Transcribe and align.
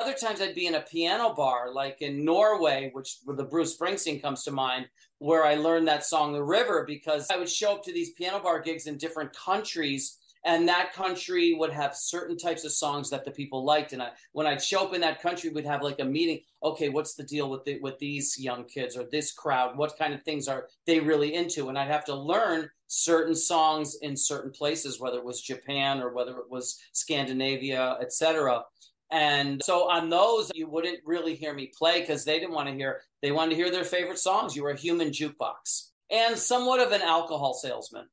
Other 0.00 0.14
times 0.14 0.40
I'd 0.40 0.54
be 0.54 0.66
in 0.66 0.76
a 0.76 0.80
piano 0.80 1.34
bar, 1.34 1.72
like 1.72 2.02
in 2.02 2.24
Norway, 2.24 2.90
which 2.92 3.18
where 3.24 3.36
the 3.36 3.44
Bruce 3.44 3.76
Springsteen 3.76 4.22
comes 4.22 4.44
to 4.44 4.52
mind, 4.52 4.86
where 5.18 5.44
I 5.44 5.56
learned 5.56 5.88
that 5.88 6.04
song, 6.04 6.32
The 6.32 6.42
River, 6.42 6.84
because 6.86 7.26
I 7.30 7.36
would 7.36 7.48
show 7.48 7.72
up 7.72 7.82
to 7.84 7.92
these 7.92 8.12
piano 8.12 8.38
bar 8.38 8.60
gigs 8.60 8.86
in 8.86 8.96
different 8.96 9.34
countries 9.34 10.18
and 10.44 10.68
that 10.68 10.92
country 10.92 11.54
would 11.54 11.72
have 11.72 11.96
certain 11.96 12.36
types 12.36 12.64
of 12.64 12.72
songs 12.72 13.10
that 13.10 13.24
the 13.24 13.30
people 13.30 13.64
liked 13.64 13.92
and 13.92 14.02
I, 14.02 14.10
when 14.32 14.46
i'd 14.46 14.62
show 14.62 14.84
up 14.84 14.94
in 14.94 15.00
that 15.00 15.20
country 15.20 15.50
we'd 15.50 15.66
have 15.66 15.82
like 15.82 16.00
a 16.00 16.04
meeting 16.04 16.40
okay 16.62 16.88
what's 16.88 17.14
the 17.14 17.24
deal 17.24 17.50
with 17.50 17.64
the, 17.64 17.78
with 17.80 17.98
these 17.98 18.38
young 18.38 18.64
kids 18.64 18.96
or 18.96 19.04
this 19.10 19.32
crowd? 19.32 19.76
What 19.76 19.98
kind 19.98 20.14
of 20.14 20.22
things 20.22 20.48
are 20.48 20.68
they 20.86 21.00
really 21.00 21.34
into? 21.34 21.68
And 21.68 21.78
i'd 21.78 21.90
have 21.90 22.04
to 22.06 22.14
learn 22.14 22.70
certain 22.86 23.34
songs 23.34 23.96
in 24.00 24.16
certain 24.16 24.50
places 24.50 25.00
whether 25.00 25.18
it 25.18 25.24
was 25.24 25.40
japan 25.40 26.00
or 26.00 26.12
whether 26.12 26.38
it 26.38 26.50
was 26.50 26.80
scandinavia 26.92 27.98
etc 28.00 28.64
and 29.10 29.62
so 29.64 29.88
on 29.88 30.10
those 30.10 30.50
you 30.54 30.68
wouldn't 30.68 30.98
really 31.04 31.34
hear 31.34 31.54
me 31.54 31.70
play 31.76 32.00
because 32.00 32.24
they 32.24 32.38
didn't 32.38 32.54
want 32.54 32.68
to 32.68 32.74
hear 32.74 33.00
they 33.22 33.32
wanted 33.32 33.50
to 33.50 33.56
hear 33.56 33.70
their 33.70 33.84
favorite 33.84 34.18
songs. 34.18 34.54
You 34.54 34.62
were 34.62 34.70
a 34.70 34.76
human 34.76 35.08
jukebox 35.10 35.88
and 36.10 36.36
somewhat 36.36 36.80
of 36.80 36.92
an 36.92 37.02
alcohol 37.02 37.54
salesman 37.54 38.06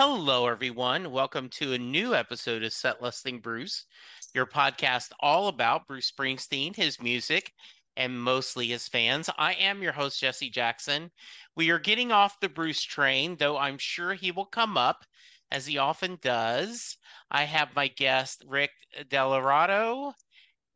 Hello, 0.00 0.46
everyone. 0.46 1.10
Welcome 1.10 1.48
to 1.54 1.72
a 1.72 1.78
new 1.78 2.14
episode 2.14 2.62
of 2.62 2.72
Set 2.72 3.02
Lusting 3.02 3.40
Bruce, 3.40 3.84
your 4.32 4.46
podcast 4.46 5.10
all 5.18 5.48
about 5.48 5.88
Bruce 5.88 6.12
Springsteen, 6.12 6.76
his 6.76 7.02
music, 7.02 7.52
and 7.96 8.22
mostly 8.22 8.68
his 8.68 8.86
fans. 8.86 9.28
I 9.36 9.54
am 9.54 9.82
your 9.82 9.90
host, 9.90 10.20
Jesse 10.20 10.50
Jackson. 10.50 11.10
We 11.56 11.70
are 11.70 11.80
getting 11.80 12.12
off 12.12 12.38
the 12.38 12.48
Bruce 12.48 12.80
train, 12.80 13.34
though 13.40 13.58
I'm 13.58 13.76
sure 13.76 14.14
he 14.14 14.30
will 14.30 14.44
come 14.44 14.76
up 14.78 15.04
as 15.50 15.66
he 15.66 15.78
often 15.78 16.16
does. 16.22 16.96
I 17.32 17.42
have 17.42 17.74
my 17.74 17.88
guest, 17.88 18.44
Rick 18.46 18.70
DellaRatta. 19.10 20.12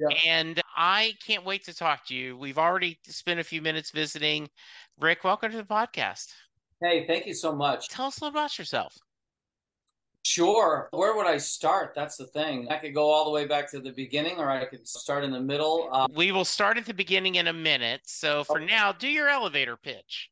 Yeah. 0.00 0.16
And 0.26 0.60
I 0.76 1.12
can't 1.24 1.44
wait 1.44 1.64
to 1.66 1.74
talk 1.76 2.08
to 2.08 2.14
you. 2.16 2.36
We've 2.36 2.58
already 2.58 2.98
spent 3.04 3.38
a 3.38 3.44
few 3.44 3.62
minutes 3.62 3.92
visiting. 3.92 4.48
Rick, 4.98 5.22
welcome 5.22 5.52
to 5.52 5.58
the 5.58 5.62
podcast. 5.62 6.32
Hey, 6.82 7.06
thank 7.06 7.24
you 7.24 7.34
so 7.34 7.54
much. 7.54 7.88
Tell 7.88 8.06
us 8.06 8.20
a 8.20 8.24
little 8.24 8.36
about 8.36 8.58
yourself. 8.58 8.96
Sure. 10.24 10.88
Where 10.92 11.16
would 11.16 11.26
I 11.26 11.38
start? 11.38 11.92
That's 11.96 12.16
the 12.16 12.26
thing. 12.26 12.68
I 12.70 12.78
could 12.78 12.94
go 12.94 13.10
all 13.10 13.24
the 13.24 13.30
way 13.30 13.46
back 13.46 13.70
to 13.72 13.80
the 13.80 13.90
beginning 13.90 14.38
or 14.38 14.48
I 14.48 14.64
could 14.66 14.86
start 14.86 15.24
in 15.24 15.32
the 15.32 15.40
middle. 15.40 15.88
Uh, 15.92 16.06
we 16.14 16.30
will 16.30 16.44
start 16.44 16.78
at 16.78 16.86
the 16.86 16.94
beginning 16.94 17.36
in 17.36 17.48
a 17.48 17.52
minute. 17.52 18.02
So 18.04 18.44
for 18.44 18.58
okay. 18.58 18.66
now, 18.66 18.92
do 18.92 19.08
your 19.08 19.28
elevator 19.28 19.76
pitch. 19.76 20.30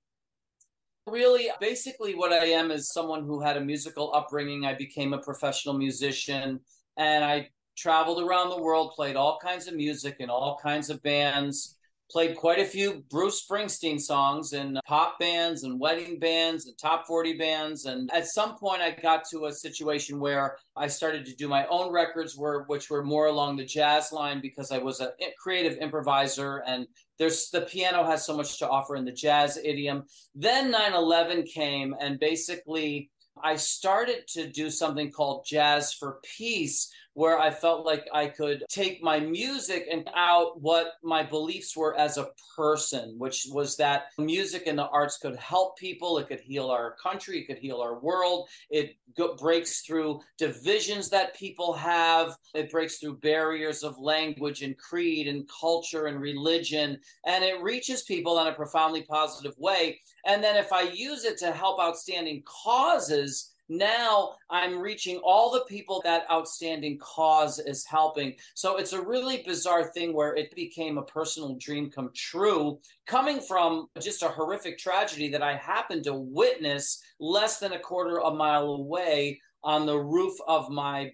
Really, 1.07 1.49
basically, 1.61 2.15
what 2.15 2.33
I 2.33 2.47
am 2.47 2.71
is 2.71 2.93
someone 2.93 3.25
who 3.25 3.41
had 3.41 3.57
a 3.57 3.61
musical 3.61 4.15
upbringing. 4.15 4.65
I 4.65 4.75
became 4.75 5.13
a 5.13 5.19
professional 5.19 5.77
musician 5.77 6.61
and 6.97 7.25
I 7.25 7.49
traveled 7.77 8.23
around 8.23 8.51
the 8.51 8.63
world, 8.63 8.93
played 8.95 9.17
all 9.17 9.39
kinds 9.43 9.67
of 9.67 9.75
music 9.75 10.17
in 10.21 10.31
all 10.31 10.59
kinds 10.63 10.89
of 10.89 11.03
bands 11.03 11.79
played 12.11 12.37
quite 12.37 12.59
a 12.59 12.65
few 12.65 13.05
Bruce 13.11 13.45
Springsteen 13.47 14.01
songs 14.01 14.53
in 14.53 14.77
uh, 14.77 14.81
pop 14.87 15.19
bands 15.19 15.63
and 15.63 15.79
wedding 15.79 16.19
bands 16.19 16.67
and 16.67 16.77
top 16.77 17.07
40 17.07 17.39
bands. 17.39 17.85
And 17.85 18.11
at 18.13 18.27
some 18.27 18.57
point, 18.57 18.83
I 18.83 18.91
got 18.91 19.23
to 19.31 19.47
a 19.47 19.53
situation 19.53 20.21
where 20.21 20.57
I 20.77 20.89
started 20.89 21.25
to 21.27 21.35
do 21.35 21.49
my 21.49 21.67
own 21.67 21.93
records, 21.93 22.37
were, 22.37 22.65
which 22.67 22.91
were 22.91 23.05
more 23.05 23.27
along 23.27 23.57
the 23.57 23.65
jazz 23.65 24.13
line 24.13 24.41
because 24.41 24.73
I 24.73 24.79
was 24.79 25.01
a 25.01 25.13
creative 25.39 25.79
improviser 25.79 26.63
and 26.67 26.87
there's 27.19 27.51
the 27.51 27.63
piano 27.63 28.05
has 28.05 28.25
so 28.25 28.37
much 28.37 28.59
to 28.59 28.69
offer 28.69 28.97
in 28.97 29.05
the 29.05 29.13
jazz 29.13 29.59
idiom. 29.63 30.05
Then 30.35 30.71
9 30.71 30.95
11 30.95 31.45
came 31.45 31.95
and 32.01 32.19
basically 32.19 33.11
I 33.43 33.57
started 33.57 34.27
to 34.29 34.49
do 34.49 34.71
something 34.71 35.11
called 35.11 35.47
Jazz 35.47 35.93
for 35.93 36.19
Peace, 36.37 36.91
where 37.15 37.39
I 37.39 37.51
felt 37.51 37.85
like 37.85 38.07
I 38.13 38.29
could 38.29 38.65
take 38.69 39.03
my 39.03 39.19
music 39.19 39.87
and 39.91 40.09
out 40.15 40.61
what 40.61 40.93
my 41.03 41.23
beliefs 41.23 41.77
were 41.77 41.97
as 41.97 42.19
a 42.19 42.31
person, 42.57 43.15
which 43.19 43.47
was 43.51 43.77
that 43.77 44.05
music 44.19 44.65
and 44.67 44.79
the 44.79 44.89
arts 44.89 45.19
could 45.19 45.37
help 45.37 45.77
people. 45.77 46.19
It 46.19 46.29
could 46.29 46.41
heal 46.41 46.71
our 46.71 46.97
country. 47.03 47.41
It 47.41 47.47
could 47.47 47.59
heal 47.59 47.81
our 47.81 47.99
world. 47.99 48.49
It 48.71 48.97
go- 49.17 49.35
breaks 49.35 49.81
through 49.81 50.21
divisions 50.39 51.09
that 51.11 51.37
people 51.37 51.73
have. 51.73 52.37
It 52.55 52.71
breaks 52.71 52.99
through 52.99 53.19
barriers 53.19 53.83
of 53.83 53.99
language 53.99 54.63
and 54.63 54.79
creed 54.79 55.27
and 55.27 55.49
culture 55.49 56.07
and 56.07 56.21
religion. 56.21 56.99
And 57.27 57.43
it 57.45 57.61
reaches 57.61 58.03
people 58.03 58.39
in 58.41 58.47
a 58.47 58.53
profoundly 58.53 59.03
positive 59.03 59.55
way. 59.59 60.01
And 60.27 60.43
then 60.43 60.57
if 60.57 60.73
I 60.73 60.83
use 60.83 61.25
it 61.25 61.39
to 61.39 61.53
help 61.53 61.81
outstanding 61.81 62.43
causes, 62.47 63.53
now 63.71 64.35
I'm 64.51 64.81
reaching 64.81 65.19
all 65.19 65.51
the 65.51 65.65
people 65.69 66.03
that 66.05 66.27
outstanding 66.31 66.99
cause 66.99 67.61
is 67.61 67.87
helping. 67.87 68.35
So 68.55 68.77
it's 68.77 68.93
a 68.93 69.01
really 69.01 69.45
bizarre 69.47 69.85
thing 69.93 70.13
where 70.13 70.35
it 70.35 70.55
became 70.57 70.99
a 70.99 71.05
personal 71.05 71.55
dream 71.55 71.89
come 71.89 72.11
true, 72.15 72.81
coming 73.07 73.41
from 73.41 73.87
just 74.01 74.25
a 74.25 74.29
horrific 74.29 74.77
tragedy 74.77 75.29
that 75.31 75.43
I 75.43 75.55
happened 75.55 76.05
to 76.05 76.15
witness 76.15 77.01
less 77.21 77.61
than 77.61 77.73
a 77.73 77.79
quarter 77.79 78.21
of 78.21 78.35
a 78.35 78.37
mile 78.37 78.71
away 78.71 79.41
on 79.63 79.87
the 79.87 79.99
roof 79.99 80.35
of 80.49 80.69
my 80.69 81.13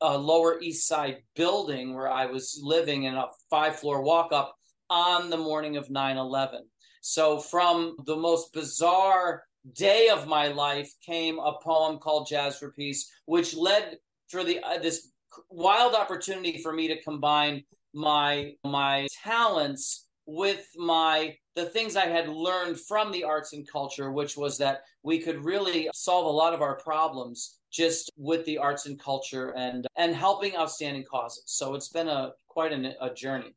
uh, 0.00 0.16
Lower 0.16 0.60
East 0.60 0.86
Side 0.86 1.18
building 1.36 1.94
where 1.94 2.10
I 2.10 2.26
was 2.26 2.58
living 2.62 3.04
in 3.04 3.14
a 3.14 3.26
five 3.50 3.76
floor 3.76 4.02
walk 4.02 4.32
up 4.32 4.54
on 4.88 5.28
the 5.28 5.36
morning 5.36 5.76
of 5.76 5.90
9 5.90 6.16
11. 6.16 6.62
So, 7.00 7.38
from 7.38 7.96
the 8.06 8.16
most 8.16 8.52
bizarre 8.52 9.42
day 9.74 10.08
of 10.08 10.26
my 10.26 10.48
life 10.48 10.92
came 11.04 11.38
a 11.38 11.58
poem 11.62 11.98
called 11.98 12.28
Jazz 12.28 12.58
for 12.58 12.72
Peace, 12.72 13.10
which 13.26 13.54
led 13.54 13.98
for 14.28 14.44
the 14.44 14.60
uh, 14.60 14.78
this 14.78 15.10
wild 15.50 15.94
opportunity 15.94 16.60
for 16.62 16.72
me 16.72 16.88
to 16.88 17.00
combine 17.02 17.62
my 17.94 18.52
my 18.64 19.06
talents 19.22 20.06
with 20.26 20.66
my 20.76 21.34
the 21.56 21.66
things 21.66 21.96
I 21.96 22.06
had 22.06 22.28
learned 22.28 22.78
from 22.80 23.10
the 23.10 23.24
arts 23.24 23.52
and 23.52 23.66
culture, 23.70 24.12
which 24.12 24.36
was 24.36 24.58
that 24.58 24.82
we 25.02 25.18
could 25.18 25.44
really 25.44 25.88
solve 25.94 26.26
a 26.26 26.30
lot 26.30 26.54
of 26.54 26.62
our 26.62 26.76
problems 26.76 27.58
just 27.70 28.10
with 28.16 28.44
the 28.46 28.58
arts 28.58 28.86
and 28.86 28.98
culture 28.98 29.54
and 29.56 29.86
and 29.96 30.14
helping 30.14 30.56
outstanding 30.56 31.04
causes. 31.10 31.44
So 31.46 31.74
it's 31.74 31.88
been 31.88 32.08
a 32.08 32.32
quite 32.46 32.72
an, 32.72 32.94
a 33.00 33.12
journey. 33.12 33.54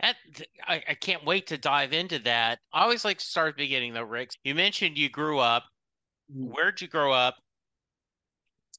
That, 0.00 0.16
I, 0.66 0.82
I 0.88 0.94
can't 0.94 1.24
wait 1.24 1.48
to 1.48 1.58
dive 1.58 1.92
into 1.92 2.20
that. 2.20 2.60
I 2.72 2.82
always 2.82 3.04
like 3.04 3.18
to 3.18 3.24
start 3.24 3.50
at 3.50 3.56
the 3.56 3.64
beginning 3.64 3.94
though, 3.94 4.04
Rick. 4.04 4.30
You 4.44 4.54
mentioned 4.54 4.96
you 4.96 5.10
grew 5.10 5.38
up. 5.38 5.64
Mm. 6.34 6.54
Where'd 6.54 6.80
you 6.80 6.88
grow 6.88 7.12
up? 7.12 7.36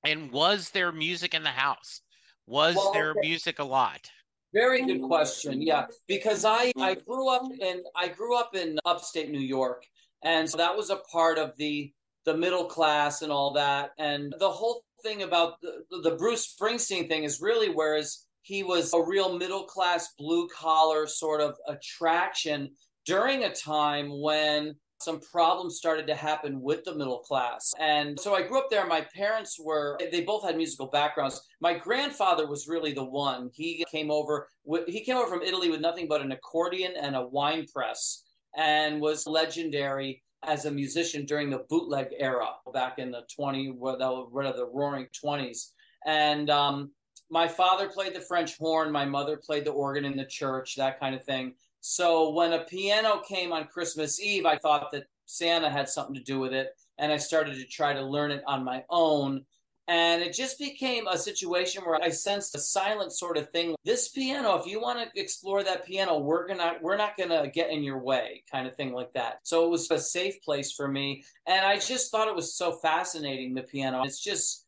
And 0.06 0.31
was 0.31 0.69
there 0.69 0.92
music 0.92 1.33
in 1.33 1.44
the 1.44 1.50
house? 1.50 2.01
Was 2.48 2.75
well, 2.75 2.94
there 2.94 3.12
okay. 3.12 3.19
music 3.21 3.60
a 3.60 3.63
lot? 3.63 4.10
Very 4.54 4.83
good 4.86 5.04
question. 5.04 5.62
Yeah, 5.62 5.86
because 6.07 6.44
I 6.44 6.71
I 6.80 6.95
grew 6.95 7.30
up 7.30 7.44
in 7.60 7.83
I 7.95 8.07
grew 8.07 8.36
up 8.36 8.56
in 8.56 8.80
upstate 8.86 9.30
New 9.30 9.39
York, 9.39 9.83
and 10.24 10.50
so 10.50 10.57
that 10.57 10.75
was 10.75 10.89
a 10.89 11.01
part 11.12 11.38
of 11.38 11.56
the 11.57 11.92
the 12.25 12.36
middle 12.36 12.66
class 12.66 13.21
and 13.21 13.31
all 13.31 13.54
that. 13.54 13.92
And 14.00 14.33
the 14.39 14.50
whole 14.50 14.83
thing 15.04 15.21
about 15.24 15.62
the, 15.62 15.83
the 16.01 16.16
Bruce 16.16 16.56
Springsteen 16.56 17.07
thing 17.07 17.24
is 17.24 17.42
really 17.42 17.69
whereas 17.69 18.25
he 18.42 18.64
was 18.64 18.94
a 18.94 19.02
real 19.02 19.38
middle 19.38 19.64
class 19.64 20.14
blue 20.18 20.48
collar 20.48 21.08
sort 21.08 21.42
of 21.42 21.56
attraction 21.68 22.70
during 23.06 23.44
a 23.44 23.54
time 23.54 24.10
when 24.22 24.76
some 25.02 25.20
problems 25.22 25.78
started 25.78 26.06
to 26.08 26.16
happen 26.16 26.62
with 26.62 26.84
the 26.84 26.94
middle 26.94 27.20
class. 27.20 27.72
And 27.80 28.20
so 28.20 28.36
I 28.36 28.42
grew 28.42 28.60
up 28.60 28.70
there. 28.70 28.86
My 28.86 29.06
parents 29.16 29.58
were, 29.60 29.98
they 30.12 30.22
both 30.22 30.44
had 30.44 30.58
musical 30.58 30.88
backgrounds. 30.88 31.42
My 31.62 31.74
grandfather 31.74 32.48
was 32.48 32.68
really 32.68 32.94
the 32.94 33.06
one. 33.06 33.50
He 33.54 33.86
came 33.90 34.12
over, 34.12 34.50
he 34.88 35.04
came 35.06 35.16
over 35.16 35.28
from 35.28 35.42
Italy 35.42 35.70
with 35.70 35.80
nothing 35.80 36.08
but 36.08 36.22
an 36.22 36.34
accordion 36.34 36.94
and 37.02 37.16
a 37.16 37.26
wine 37.26 37.66
press 37.74 38.24
and 38.58 39.00
was 39.00 39.26
legendary 39.26 40.22
as 40.44 40.66
a 40.66 40.72
musician 40.72 41.26
during 41.26 41.50
the 41.50 41.64
bootleg 41.70 42.08
era 42.18 42.48
back 42.74 43.00
in 43.00 43.12
the 43.12 43.24
20, 43.36 43.72
what 43.72 44.02
are 44.02 44.54
the 44.54 44.70
roaring 44.72 45.08
20s. 45.24 45.72
And 46.06 46.50
um, 46.50 46.92
my 47.30 47.48
father 47.48 47.88
played 47.90 48.16
the 48.16 48.22
French 48.22 48.58
horn, 48.58 48.92
my 48.92 49.06
mother 49.06 49.38
played 49.38 49.66
the 49.66 49.72
organ 49.72 50.06
in 50.06 50.18
the 50.18 50.26
church, 50.26 50.76
that 50.76 51.00
kind 51.00 51.16
of 51.16 51.24
thing. 51.24 51.54
So 51.81 52.31
when 52.31 52.54
a 52.54 52.64
piano 52.66 53.22
came 53.28 53.54
on 53.54 53.68
Christmas 53.68 54.20
Eve, 54.20 54.46
I 54.46 54.58
thought 54.58 54.92
that 54.92 55.06
Santa 55.26 55.70
had 55.70 55.88
something 55.88 56.16
to 56.16 56.24
do 56.24 56.40
with 56.40 56.54
it. 56.54 56.76
And 56.98 57.12
I 57.12 57.18
started 57.18 57.56
to 57.56 57.66
try 57.66 57.94
to 57.94 58.02
learn 58.02 58.31
it 58.31 58.44
on 58.46 58.64
my 58.64 58.84
own. 58.90 59.46
And 59.88 60.22
it 60.22 60.34
just 60.34 60.60
became 60.60 61.08
a 61.08 61.18
situation 61.18 61.84
where 61.84 62.00
I 62.02 62.10
sensed 62.10 62.54
a 62.54 62.60
silent 62.60 63.12
sort 63.12 63.38
of 63.38 63.50
thing. 63.50 63.76
This 63.84 64.10
piano, 64.10 64.56
if 64.56 64.68
you 64.68 64.80
want 64.80 65.00
to 65.00 65.20
explore 65.20 65.64
that 65.64 65.86
piano, 65.86 66.20
we're 66.20 66.48
gonna 66.48 66.76
we're 66.80 66.98
not 66.98 67.18
gonna 67.18 67.48
get 67.48 67.72
in 67.72 67.81
your 67.81 67.98
way, 67.98 68.44
kind 68.52 68.68
of 68.68 68.76
thing 68.76 68.94
like 68.94 69.12
that. 69.14 69.40
So 69.44 69.66
it 69.66 69.70
was 69.70 69.90
a 69.90 69.98
safe 69.98 70.40
place 70.44 70.72
for 70.72 70.88
me. 70.88 71.24
And 71.48 71.66
I 71.66 71.80
just 71.80 72.12
thought 72.12 72.28
it 72.28 72.36
was 72.36 72.54
so 72.54 72.74
fascinating, 72.74 73.56
the 73.56 73.64
piano. 73.64 74.04
It's 74.04 74.22
just 74.22 74.68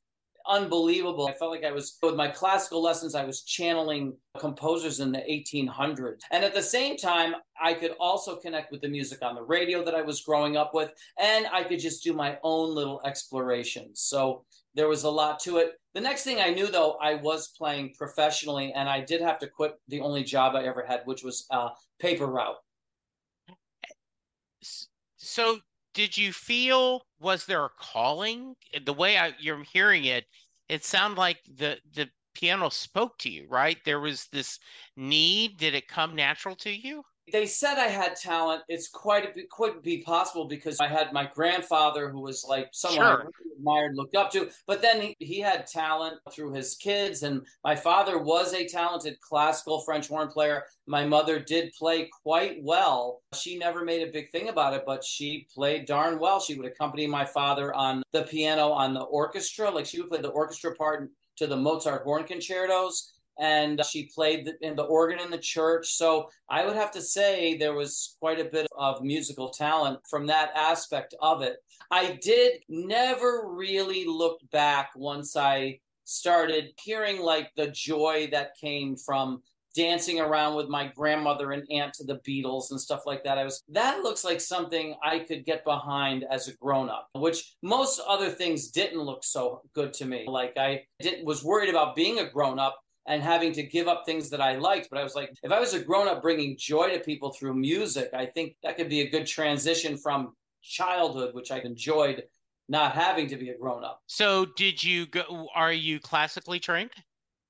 unbelievable. 0.52 1.28
I 1.28 1.34
felt 1.34 1.50
like 1.50 1.64
I 1.64 1.72
was, 1.72 1.98
with 2.04 2.16
my 2.16 2.28
classical 2.28 2.82
lessons, 2.82 3.16
I 3.16 3.24
was 3.24 3.44
channeling 3.44 4.16
composers 4.38 5.00
in 5.00 5.12
the 5.12 5.20
1800s. 5.20 6.20
And 6.32 6.44
at 6.44 6.54
the 6.54 6.62
same 6.62 6.98
time, 6.98 7.36
I 7.60 7.74
could 7.74 7.94
also 8.00 8.36
connect 8.36 8.72
with 8.72 8.82
the 8.82 8.90
music 8.90 9.20
on 9.24 9.34
the 9.34 9.44
radio 9.44 9.84
that 9.86 9.96
I 9.96 10.02
was 10.02 10.22
growing 10.22 10.58
up 10.58 10.74
with, 10.74 10.92
and 11.20 11.48
I 11.52 11.64
could 11.64 11.80
just 11.80 12.04
do 12.04 12.14
my 12.14 12.38
own 12.44 12.76
little 12.76 13.02
explorations. 13.06 14.02
So 14.02 14.44
there 14.76 14.90
was 14.90 15.04
a 15.04 15.10
lot 15.10 15.40
to 15.42 15.58
it. 15.58 15.74
The 15.94 16.02
next 16.02 16.24
thing 16.24 16.40
I 16.40 16.50
knew, 16.50 16.68
though, 16.68 16.98
I 17.02 17.16
was 17.16 17.54
playing 17.58 17.94
professionally, 17.98 18.74
and 18.76 18.90
I 18.90 19.02
did 19.02 19.22
have 19.22 19.40
to 19.40 19.48
quit 19.48 19.76
the 19.88 20.02
only 20.02 20.24
job 20.24 20.56
I 20.56 20.66
ever 20.66 20.86
had, 20.86 21.02
which 21.06 21.24
was 21.24 21.46
uh, 21.50 21.70
paper 22.00 22.28
route. 22.28 22.58
So 25.18 25.60
did 25.94 26.18
you 26.18 26.34
feel 26.34 27.06
was 27.20 27.46
there 27.46 27.66
a 27.66 27.70
calling? 27.70 28.56
The 28.86 28.94
way 28.94 29.18
I, 29.18 29.36
you're 29.40 29.64
hearing 29.64 30.06
it 30.06 30.26
it 30.70 30.84
sounded 30.84 31.18
like 31.18 31.42
the 31.46 31.82
the 31.94 32.10
piano 32.34 32.70
spoke 32.70 33.18
to 33.20 33.30
you 33.30 33.48
right? 33.50 33.78
There 33.86 34.00
was 34.00 34.28
this 34.28 34.60
need 34.96 35.58
did 35.58 35.74
it 35.76 35.88
come 35.88 36.16
natural 36.16 36.56
to 36.58 36.72
you 36.72 37.04
they 37.32 37.46
said 37.46 37.78
I 37.78 37.88
had 37.88 38.16
talent. 38.16 38.64
It's 38.68 38.88
quite 38.88 39.26
a 39.26 39.34
bit, 39.34 39.50
could 39.50 39.82
be 39.82 40.02
possible 40.02 40.46
because 40.46 40.80
I 40.80 40.88
had 40.88 41.14
my 41.14 41.30
grandfather 41.34 42.10
who 42.10 42.22
was 42.22 42.46
like 42.48 42.70
someone 42.72 42.98
sure. 42.98 43.06
I 43.06 43.24
really 43.24 43.58
admired, 43.58 43.96
looked 43.96 44.16
up 44.16 44.32
to. 44.32 44.50
But 44.68 44.82
then 44.82 45.02
he, 45.02 45.16
he 45.20 45.40
had 45.40 45.68
talent 45.68 46.18
through 46.32 46.54
his 46.54 46.76
kids, 46.76 47.24
and 47.24 47.42
my 47.64 47.76
father 47.76 48.18
was 48.18 48.54
a 48.54 48.68
talented 48.68 49.20
classical 49.22 49.82
French 49.82 50.08
horn 50.08 50.28
player. 50.28 50.64
My 50.88 51.06
mother 51.06 51.40
did 51.40 51.74
play 51.74 52.10
quite 52.24 52.58
well. 52.62 53.22
She 53.34 53.58
never 53.58 53.84
made 53.84 54.08
a 54.08 54.12
big 54.12 54.32
thing 54.32 54.50
about 54.50 54.74
it, 54.74 54.84
but 54.86 55.04
she 55.04 55.48
played 55.54 55.86
darn 55.86 56.20
well. 56.20 56.40
She 56.40 56.56
would 56.56 56.66
accompany 56.66 57.08
my 57.08 57.26
father 57.26 57.74
on 57.74 58.04
the 58.12 58.24
piano 58.24 58.70
on 58.70 58.94
the 58.94 59.02
orchestra, 59.02 59.70
like 59.70 59.86
she 59.86 60.02
would 60.02 60.10
play 60.10 60.22
the 60.22 60.30
orchestra 60.30 60.76
part 60.76 61.10
to 61.38 61.48
the 61.48 61.58
Mozart 61.58 62.04
horn 62.04 62.24
concertos 62.24 63.14
and 63.40 63.84
she 63.86 64.10
played 64.14 64.50
in 64.62 64.76
the 64.76 64.84
organ 64.84 65.20
in 65.20 65.32
the 65.32 65.38
church. 65.38 65.94
So 65.94 66.30
I 66.50 66.66
would 66.66 66.76
have 66.76 66.92
to 66.92 67.02
say 67.02 67.58
there 67.58 67.74
was 67.74 68.16
quite 68.20 68.40
a 68.40 68.46
bit 68.46 68.68
of 68.78 69.02
musical 69.02 69.50
talent 69.50 70.00
from 70.10 70.28
that 70.28 70.52
aspect 70.56 71.16
of 71.22 71.42
it. 71.42 71.58
I 71.90 72.20
did 72.22 72.62
never 72.70 73.44
really 73.48 74.06
look 74.06 74.40
back 74.52 74.92
once 74.96 75.36
I 75.36 75.80
started 76.06 76.72
hearing 76.82 77.22
like 77.22 77.52
the 77.56 77.68
joy 77.68 78.28
that 78.32 78.56
came 78.60 78.96
from 78.96 79.42
dancing 79.76 80.20
around 80.20 80.56
with 80.56 80.68
my 80.68 80.88
grandmother 80.88 81.52
and 81.52 81.66
aunt 81.72 81.94
to 81.94 82.04
the 82.04 82.20
Beatles 82.28 82.72
and 82.72 82.80
stuff 82.80 83.04
like 83.06 83.24
that. 83.24 83.38
I 83.38 83.44
was 83.44 83.64
that 83.70 84.02
looks 84.02 84.24
like 84.24 84.42
something 84.42 84.96
I 85.04 85.20
could 85.20 85.46
get 85.46 85.64
behind 85.64 86.26
as 86.30 86.48
a 86.48 86.56
grown 86.58 86.90
up, 86.90 87.08
which 87.14 87.56
most 87.62 88.02
other 88.08 88.30
things 88.30 88.70
didn't 88.70 89.02
look 89.02 89.24
so 89.24 89.62
good 89.74 89.94
to 89.94 90.06
me. 90.06 90.26
Like 90.28 90.58
I 90.58 90.84
didn't 91.00 91.26
was 91.26 91.44
worried 91.44 91.70
about 91.70 91.96
being 91.96 92.20
a 92.20 92.30
grown 92.30 92.60
up 92.60 92.80
and 93.08 93.22
having 93.22 93.52
to 93.54 93.64
give 93.64 93.88
up 93.88 94.04
things 94.06 94.30
that 94.30 94.42
I 94.42 94.58
liked. 94.58 94.90
But 94.90 95.00
I 95.00 95.04
was 95.04 95.16
like, 95.16 95.34
if 95.44 95.52
I 95.52 95.60
was 95.60 95.74
a 95.74 95.84
grown 95.84 96.08
up 96.08 96.22
bringing 96.22 96.56
joy 96.58 96.90
to 96.90 97.00
people 97.00 97.32
through 97.32 97.56
music, 97.56 98.10
I 98.14 98.26
think 98.26 98.56
that 98.64 98.78
could 98.78 98.90
be 98.90 99.02
a 99.02 99.10
good 99.10 99.26
transition 99.26 99.98
from 99.98 100.34
childhood, 100.62 101.34
which 101.34 101.52
I 101.52 101.60
enjoyed 101.60 102.24
not 102.70 102.94
having 102.94 103.28
to 103.28 103.36
be 103.36 103.50
a 103.50 103.58
grown 103.58 103.84
up. 103.84 104.02
So, 104.08 104.46
did 104.56 104.84
you 104.84 105.06
go? 105.08 105.48
Are 105.56 105.74
you 105.74 106.00
classically 106.00 106.60
trained? 106.60 106.92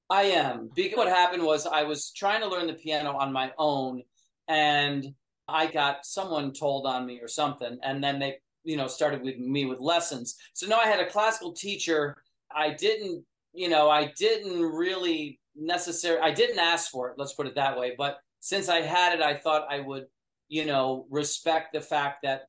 I 0.10 0.24
am. 0.24 0.70
Because 0.76 0.98
what 0.98 1.08
happened 1.08 1.44
was 1.44 1.68
I 1.68 1.84
was 1.84 2.12
trying 2.12 2.42
to 2.42 2.48
learn 2.48 2.68
the 2.68 2.74
piano 2.74 3.16
on 3.16 3.32
my 3.32 3.52
own, 3.58 4.02
and 4.48 5.14
I 5.48 5.68
got 5.68 6.06
someone 6.06 6.54
told 6.54 6.86
on 6.88 7.06
me 7.06 7.20
or 7.22 7.28
something, 7.28 7.78
and 7.84 8.04
then 8.04 8.20
they, 8.20 8.38
you 8.64 8.78
know, 8.78 8.88
started 8.88 9.22
with 9.22 9.38
me 9.38 9.66
with 9.66 9.80
lessons. 9.80 10.38
So 10.54 10.66
now 10.68 10.80
I 10.80 10.88
had 10.88 11.00
a 11.00 11.10
classical 11.10 11.54
teacher. 11.54 12.18
I 12.54 12.72
didn't, 12.72 13.24
you 13.54 13.70
know, 13.70 13.90
I 13.90 14.12
didn't 14.18 14.62
really 14.62 15.40
necessary. 15.56 16.20
I 16.20 16.32
didn't 16.32 16.60
ask 16.60 16.90
for 16.92 17.10
it. 17.10 17.16
Let's 17.18 17.34
put 17.34 17.48
it 17.48 17.56
that 17.56 17.78
way. 17.78 17.94
But 17.98 18.20
since 18.40 18.70
I 18.70 18.82
had 18.82 19.14
it, 19.14 19.22
I 19.22 19.38
thought 19.38 19.68
I 19.70 19.80
would, 19.80 20.06
you 20.50 20.66
know, 20.66 21.06
respect 21.10 21.74
the 21.74 21.82
fact 21.82 22.24
that 22.24 22.44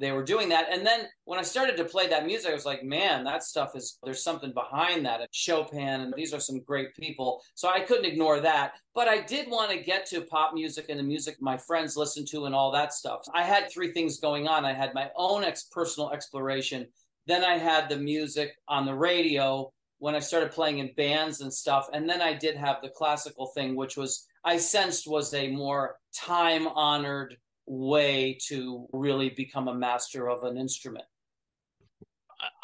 they 0.00 0.12
were 0.12 0.24
doing 0.24 0.48
that. 0.48 0.66
And 0.70 0.84
then 0.84 1.06
when 1.24 1.38
I 1.38 1.42
started 1.42 1.76
to 1.76 1.84
play 1.84 2.08
that 2.08 2.26
music, 2.26 2.50
I 2.50 2.54
was 2.54 2.64
like, 2.64 2.82
man, 2.82 3.24
that 3.24 3.44
stuff 3.44 3.76
is, 3.76 3.98
there's 4.02 4.22
something 4.22 4.52
behind 4.52 5.06
that. 5.06 5.20
Chopin, 5.30 6.00
and 6.00 6.14
these 6.16 6.34
are 6.34 6.40
some 6.40 6.60
great 6.60 6.94
people. 6.96 7.40
So 7.54 7.68
I 7.68 7.80
couldn't 7.80 8.04
ignore 8.04 8.40
that. 8.40 8.72
But 8.94 9.08
I 9.08 9.20
did 9.20 9.48
want 9.48 9.70
to 9.70 9.78
get 9.78 10.06
to 10.06 10.22
pop 10.22 10.52
music 10.54 10.86
and 10.88 10.98
the 10.98 11.04
music 11.04 11.36
my 11.40 11.56
friends 11.56 11.96
listen 11.96 12.24
to 12.26 12.46
and 12.46 12.54
all 12.54 12.72
that 12.72 12.92
stuff. 12.92 13.20
I 13.32 13.44
had 13.44 13.70
three 13.70 13.92
things 13.92 14.18
going 14.18 14.48
on. 14.48 14.64
I 14.64 14.72
had 14.72 14.94
my 14.94 15.10
own 15.16 15.44
ex- 15.44 15.68
personal 15.70 16.10
exploration. 16.10 16.86
Then 17.26 17.44
I 17.44 17.58
had 17.58 17.88
the 17.88 17.98
music 17.98 18.56
on 18.66 18.86
the 18.86 18.94
radio 18.94 19.70
when 19.98 20.14
I 20.14 20.20
started 20.20 20.52
playing 20.52 20.78
in 20.78 20.92
bands 20.96 21.40
and 21.40 21.52
stuff. 21.52 21.88
And 21.92 22.08
then 22.08 22.20
I 22.20 22.32
did 22.32 22.56
have 22.56 22.76
the 22.82 22.88
classical 22.88 23.46
thing, 23.46 23.76
which 23.76 23.96
was 23.96 24.26
I 24.44 24.56
sensed 24.58 25.06
was 25.06 25.34
a 25.34 25.50
more 25.50 25.96
time 26.14 26.68
honored 26.68 27.36
way 27.66 28.38
to 28.46 28.86
really 28.92 29.30
become 29.30 29.68
a 29.68 29.74
master 29.74 30.28
of 30.28 30.44
an 30.44 30.56
instrument. 30.56 31.04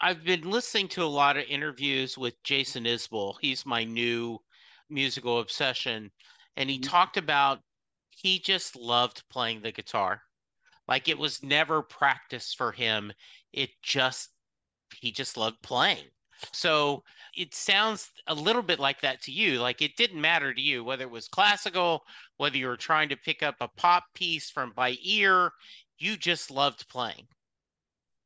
I've 0.01 0.25
been 0.25 0.49
listening 0.49 0.89
to 0.89 1.03
a 1.03 1.07
lot 1.07 1.37
of 1.37 1.45
interviews 1.49 2.17
with 2.17 2.41
Jason 2.45 2.85
Isbell. 2.85 3.35
He's 3.41 3.67
my 3.67 3.85
new 3.85 4.39
musical 4.89 5.41
obsession. 5.41 6.11
And 6.57 6.71
he 6.71 6.79
mm-hmm. 6.79 6.91
talked 6.91 7.17
about 7.17 7.61
he 8.11 8.39
just 8.39 8.77
loved 8.77 9.25
playing 9.31 9.63
the 9.63 9.73
guitar. 9.73 10.23
Like 10.87 11.09
it 11.09 11.19
was 11.19 11.43
never 11.43 11.83
practice 11.83 12.55
for 12.55 12.71
him. 12.71 13.13
It 13.53 13.71
just, 13.83 14.31
he 15.01 15.11
just 15.11 15.37
loved 15.37 15.61
playing. 15.63 16.05
So 16.53 17.03
it 17.37 17.55
sounds 17.55 18.11
a 18.27 18.35
little 18.35 18.63
bit 18.63 18.79
like 18.79 19.01
that 19.01 19.23
to 19.23 19.33
you. 19.33 19.61
Like 19.61 19.83
it 19.83 19.97
didn't 19.97 20.21
matter 20.21 20.55
to 20.55 20.61
you 20.61 20.85
whether 20.85 21.05
it 21.05 21.11
was 21.11 21.29
classical, 21.29 22.05
whether 22.37 22.57
you 22.57 22.67
were 22.67 22.77
trying 22.77 23.09
to 23.09 23.17
pick 23.17 23.43
up 23.43 23.57
a 23.61 23.69
pop 23.69 24.05
piece 24.15 24.51
from 24.51 24.73
by 24.75 24.97
ear, 25.03 25.51
you 25.99 26.17
just 26.17 26.51
loved 26.51 26.89
playing. 26.89 27.27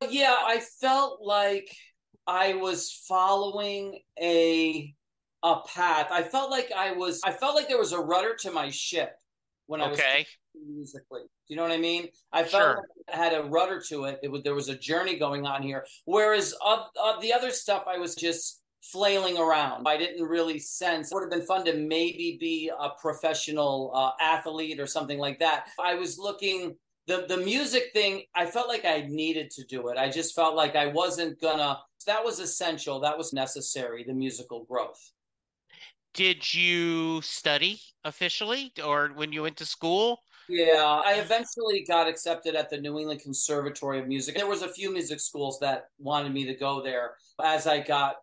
Yeah, 0.09 0.37
I 0.45 0.61
felt 0.81 1.21
like 1.23 1.75
I 2.27 2.55
was 2.55 2.93
following 3.09 4.01
a 4.21 4.95
a 5.43 5.61
path. 5.63 6.09
I 6.11 6.23
felt 6.23 6.51
like 6.51 6.73
I 6.77 6.93
was 6.93 7.21
I 7.25 7.33
felt 7.33 7.55
like 7.55 7.69
there 7.69 7.79
was 7.79 7.93
a 7.93 8.01
rudder 8.01 8.35
to 8.41 8.51
my 8.51 8.71
ship 8.71 9.17
when 9.67 9.81
I 9.81 9.89
was. 9.89 9.99
okay. 9.99 10.19
was 10.19 10.27
musically. 10.67 11.23
Do 11.23 11.29
you 11.49 11.57
know 11.57 11.63
what 11.63 11.73
I 11.73 11.79
mean? 11.79 12.09
I 12.33 12.43
felt 12.43 12.63
sure. 12.63 12.85
like 13.09 13.17
had 13.17 13.33
a 13.35 13.45
rudder 13.45 13.83
to 13.89 14.05
it. 14.05 14.21
It 14.23 14.31
was 14.31 14.43
there 14.43 14.55
was 14.55 14.69
a 14.69 14.77
journey 14.77 15.19
going 15.19 15.47
on 15.47 15.63
here. 15.63 15.87
Whereas 16.05 16.55
of, 16.65 16.81
of 17.03 17.21
the 17.23 17.33
other 17.33 17.51
stuff, 17.51 17.85
I 17.87 17.99
was 17.99 18.15
just 18.15 18.63
flailing 18.83 19.39
around. 19.39 19.87
I 19.87 19.97
didn't 19.97 20.25
really 20.27 20.59
sense. 20.59 21.11
It 21.11 21.15
would 21.15 21.23
have 21.23 21.31
been 21.31 21.47
fun 21.47 21.65
to 21.67 21.75
maybe 21.75 22.37
be 22.41 22.71
a 22.79 22.91
professional 23.01 23.93
uh, 23.95 24.13
athlete 24.21 24.81
or 24.81 24.87
something 24.87 25.19
like 25.19 25.39
that. 25.41 25.67
I 25.79 25.95
was 25.95 26.19
looking 26.19 26.77
the 27.07 27.25
the 27.29 27.39
music 27.39 27.85
thing. 27.95 28.23
I 28.35 28.47
felt 28.47 28.69
like 28.69 28.85
I 28.85 29.07
needed 29.09 29.51
to 29.53 29.65
do 29.65 29.89
it. 29.89 29.99
I 29.99 30.11
just 30.11 30.35
felt 30.35 30.55
like 30.55 30.77
I 30.77 30.87
wasn't 30.87 31.41
gonna. 31.41 31.79
That 32.07 32.25
was 32.25 32.39
essential. 32.39 33.01
That 33.01 33.19
was 33.19 33.33
necessary. 33.33 34.05
The 34.05 34.15
musical 34.15 34.65
growth. 34.65 35.01
did 36.15 36.53
you 36.55 37.23
study 37.23 37.81
officially 38.05 38.73
or 38.85 39.09
when 39.15 39.33
you 39.33 39.43
went 39.43 39.57
to 39.57 39.67
school? 39.67 40.21
Yeah, 40.49 41.03
I 41.05 41.15
eventually 41.15 41.85
got 41.87 42.09
accepted 42.09 42.55
at 42.55 42.71
the 42.71 42.79
New 42.79 42.99
England 42.99 43.21
Conservatory 43.21 44.01
of 44.01 44.09
Music. 44.09 44.35
There 44.35 44.47
was 44.47 44.63
a 44.63 44.69
few 44.69 44.91
music 44.91 45.21
schools 45.21 45.59
that 45.61 45.91
wanted 45.99 46.33
me 46.33 46.47
to 46.47 46.55
go 46.55 46.83
there 46.83 47.13
as 47.43 47.67
I 47.67 47.81
got 47.81 48.17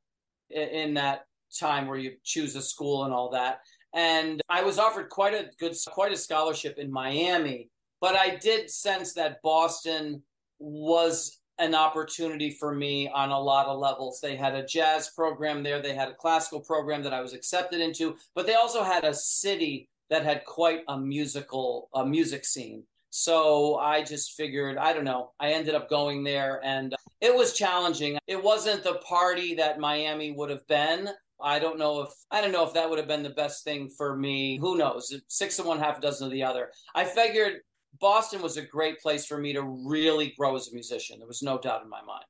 in 0.50 0.96
that 0.96 1.27
time 1.58 1.88
where 1.88 1.98
you 1.98 2.13
choose 2.24 2.55
a 2.55 2.62
school 2.62 3.05
and 3.05 3.13
all 3.13 3.29
that. 3.29 3.60
And 3.94 4.41
I 4.50 4.63
was 4.63 4.79
offered 4.79 5.10
quite 5.10 5.34
a 5.34 5.50
good 5.60 5.75
quite 5.88 6.12
a 6.12 6.17
scholarship 6.17 6.77
in 6.79 6.91
Miami, 6.91 7.70
but 8.01 8.15
I 8.15 8.36
did 8.36 8.72
sense 8.72 9.13
that 9.13 9.41
Boston 9.44 10.24
was 10.58 11.39
an 11.60 11.75
opportunity 11.75 12.50
for 12.50 12.74
me 12.74 13.08
on 13.08 13.29
a 13.29 13.39
lot 13.39 13.67
of 13.67 13.79
levels. 13.79 14.20
They 14.20 14.36
had 14.36 14.55
a 14.55 14.65
jazz 14.65 15.12
program 15.15 15.63
there, 15.63 15.82
they 15.82 15.94
had 15.94 16.10
a 16.10 16.15
classical 16.15 16.60
program 16.60 17.03
that 17.03 17.13
I 17.13 17.22
was 17.22 17.34
accepted 17.34 17.79
into, 17.79 18.17
but 18.34 18.48
they 18.48 18.55
also 18.55 18.84
had 18.84 19.05
a 19.05 19.13
city 19.13 19.89
that 20.10 20.24
had 20.24 20.46
quite 20.46 20.82
a 20.88 20.98
musical 20.98 21.90
a 21.94 22.06
music 22.06 22.46
scene. 22.46 22.84
So 23.10 23.78
I 23.78 24.04
just 24.04 24.34
figured, 24.34 24.78
I 24.78 24.92
don't 24.92 25.06
know, 25.06 25.32
I 25.40 25.52
ended 25.52 25.74
up 25.74 25.90
going 25.90 26.24
there 26.24 26.60
and 26.66 26.94
it 27.22 27.34
was 27.34 27.54
challenging. 27.54 28.18
It 28.28 28.44
wasn't 28.44 28.84
the 28.84 28.96
party 28.96 29.56
that 29.56 29.80
Miami 29.80 30.32
would 30.32 30.50
have 30.50 30.68
been. 30.68 31.10
I 31.42 31.60
don't 31.60 31.80
know 31.80 32.02
if 32.02 32.10
I 32.32 32.42
don't 32.42 32.52
know 32.52 32.66
if 32.66 32.74
that 32.74 32.90
would 32.90 33.00
have 33.00 33.08
been 33.08 33.24
the 33.24 33.30
best 33.30 33.64
thing 33.64 33.90
for 33.90 34.16
me. 34.16 34.58
Who 34.58 34.78
knows? 34.78 35.14
Six 35.28 35.60
of 35.60 35.66
one, 35.66 35.80
half 35.80 36.02
dozen 36.02 36.28
of 36.28 36.34
the 36.34 36.44
other. 36.44 36.72
I 36.94 37.06
figured 37.06 37.62
Boston 38.00 38.42
was 38.42 38.58
a 38.58 38.62
great 38.62 39.00
place 39.00 39.26
for 39.26 39.38
me 39.38 39.54
to 39.54 39.62
really 39.62 40.34
grow 40.38 40.56
as 40.56 40.68
a 40.68 40.74
musician. 40.74 41.20
There 41.20 41.28
was 41.28 41.42
no 41.42 41.58
doubt 41.58 41.84
in 41.84 41.90
my 41.90 42.02
mind. 42.02 42.26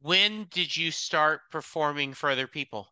When 0.00 0.46
did 0.50 0.74
you 0.74 0.90
start 0.90 1.42
performing 1.50 2.14
for 2.14 2.30
other 2.30 2.46
people? 2.46 2.88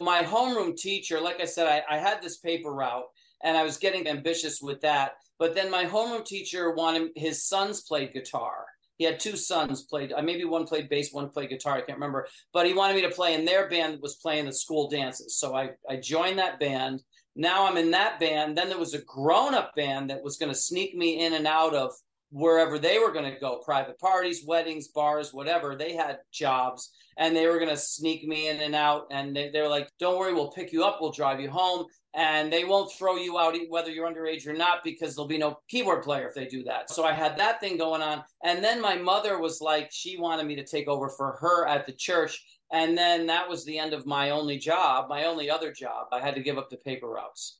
My 0.00 0.22
homeroom 0.22 0.76
teacher, 0.76 1.20
like 1.20 1.40
I 1.40 1.44
said, 1.44 1.66
I, 1.66 1.96
I 1.96 1.98
had 1.98 2.22
this 2.22 2.38
paper 2.38 2.72
route 2.72 3.04
and 3.42 3.56
I 3.56 3.62
was 3.62 3.76
getting 3.76 4.08
ambitious 4.08 4.60
with 4.60 4.80
that. 4.80 5.12
But 5.38 5.54
then 5.54 5.70
my 5.70 5.84
homeroom 5.84 6.24
teacher 6.24 6.74
wanted 6.74 7.10
his 7.16 7.46
sons 7.46 7.82
played 7.82 8.12
guitar. 8.12 8.64
He 8.98 9.04
had 9.04 9.18
two 9.18 9.36
sons 9.36 9.84
played, 9.84 10.12
uh, 10.12 10.20
maybe 10.20 10.44
one 10.44 10.66
played 10.66 10.90
bass, 10.90 11.12
one 11.12 11.30
played 11.30 11.48
guitar. 11.48 11.76
I 11.76 11.80
can't 11.80 11.96
remember. 11.96 12.28
But 12.52 12.66
he 12.66 12.74
wanted 12.74 12.96
me 12.96 13.02
to 13.02 13.10
play 13.10 13.34
in 13.34 13.46
their 13.46 13.68
band 13.68 13.94
that 13.94 14.02
was 14.02 14.16
playing 14.16 14.44
the 14.44 14.52
school 14.52 14.90
dances. 14.90 15.38
So 15.38 15.54
I, 15.54 15.70
I 15.88 15.96
joined 15.96 16.38
that 16.38 16.60
band 16.60 17.02
now 17.36 17.66
I'm 17.66 17.76
in 17.76 17.92
that 17.92 18.18
band. 18.20 18.56
Then 18.56 18.68
there 18.68 18.78
was 18.78 18.94
a 18.94 19.02
grown 19.02 19.54
up 19.54 19.74
band 19.74 20.10
that 20.10 20.22
was 20.22 20.36
going 20.36 20.52
to 20.52 20.58
sneak 20.58 20.94
me 20.94 21.24
in 21.24 21.34
and 21.34 21.46
out 21.46 21.74
of 21.74 21.92
wherever 22.30 22.78
they 22.78 22.98
were 22.98 23.12
going 23.12 23.30
to 23.30 23.38
go 23.38 23.58
private 23.58 23.98
parties, 23.98 24.44
weddings, 24.46 24.88
bars, 24.88 25.34
whatever. 25.34 25.76
They 25.76 25.94
had 25.94 26.18
jobs 26.32 26.90
and 27.16 27.36
they 27.36 27.46
were 27.46 27.58
going 27.58 27.70
to 27.70 27.76
sneak 27.76 28.26
me 28.26 28.48
in 28.48 28.60
and 28.60 28.74
out. 28.74 29.06
And 29.10 29.34
they, 29.34 29.50
they 29.50 29.60
were 29.60 29.68
like, 29.68 29.90
don't 29.98 30.18
worry, 30.18 30.32
we'll 30.32 30.52
pick 30.52 30.72
you 30.72 30.84
up, 30.84 30.98
we'll 31.00 31.12
drive 31.12 31.40
you 31.40 31.50
home. 31.50 31.86
And 32.14 32.52
they 32.52 32.64
won't 32.64 32.92
throw 32.92 33.16
you 33.16 33.38
out 33.38 33.54
whether 33.68 33.90
you're 33.90 34.10
underage 34.10 34.46
or 34.46 34.52
not 34.52 34.82
because 34.82 35.14
there'll 35.14 35.28
be 35.28 35.38
no 35.38 35.58
keyboard 35.68 36.02
player 36.02 36.26
if 36.28 36.34
they 36.34 36.46
do 36.46 36.64
that. 36.64 36.90
So 36.90 37.04
I 37.04 37.12
had 37.12 37.36
that 37.38 37.60
thing 37.60 37.76
going 37.76 38.02
on. 38.02 38.24
And 38.44 38.64
then 38.64 38.80
my 38.80 38.96
mother 38.96 39.38
was 39.38 39.60
like, 39.60 39.90
she 39.92 40.18
wanted 40.18 40.46
me 40.46 40.56
to 40.56 40.64
take 40.64 40.88
over 40.88 41.08
for 41.08 41.36
her 41.40 41.68
at 41.68 41.86
the 41.86 41.92
church. 41.92 42.42
And 42.72 42.96
then 42.96 43.26
that 43.26 43.48
was 43.48 43.64
the 43.64 43.78
end 43.78 43.92
of 43.92 44.06
my 44.06 44.30
only 44.30 44.56
job, 44.56 45.08
my 45.08 45.24
only 45.24 45.50
other 45.50 45.72
job. 45.72 46.06
I 46.12 46.20
had 46.20 46.34
to 46.36 46.42
give 46.42 46.58
up 46.58 46.70
the 46.70 46.76
paper 46.78 47.08
routes. 47.08 47.59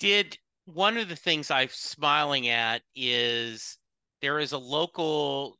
did 0.00 0.36
one 0.64 0.96
of 0.96 1.08
the 1.08 1.16
things 1.16 1.50
I'm 1.50 1.68
smiling 1.70 2.48
at 2.48 2.82
is 2.96 3.78
there 4.20 4.40
is 4.40 4.52
a 4.52 4.58
local 4.58 5.58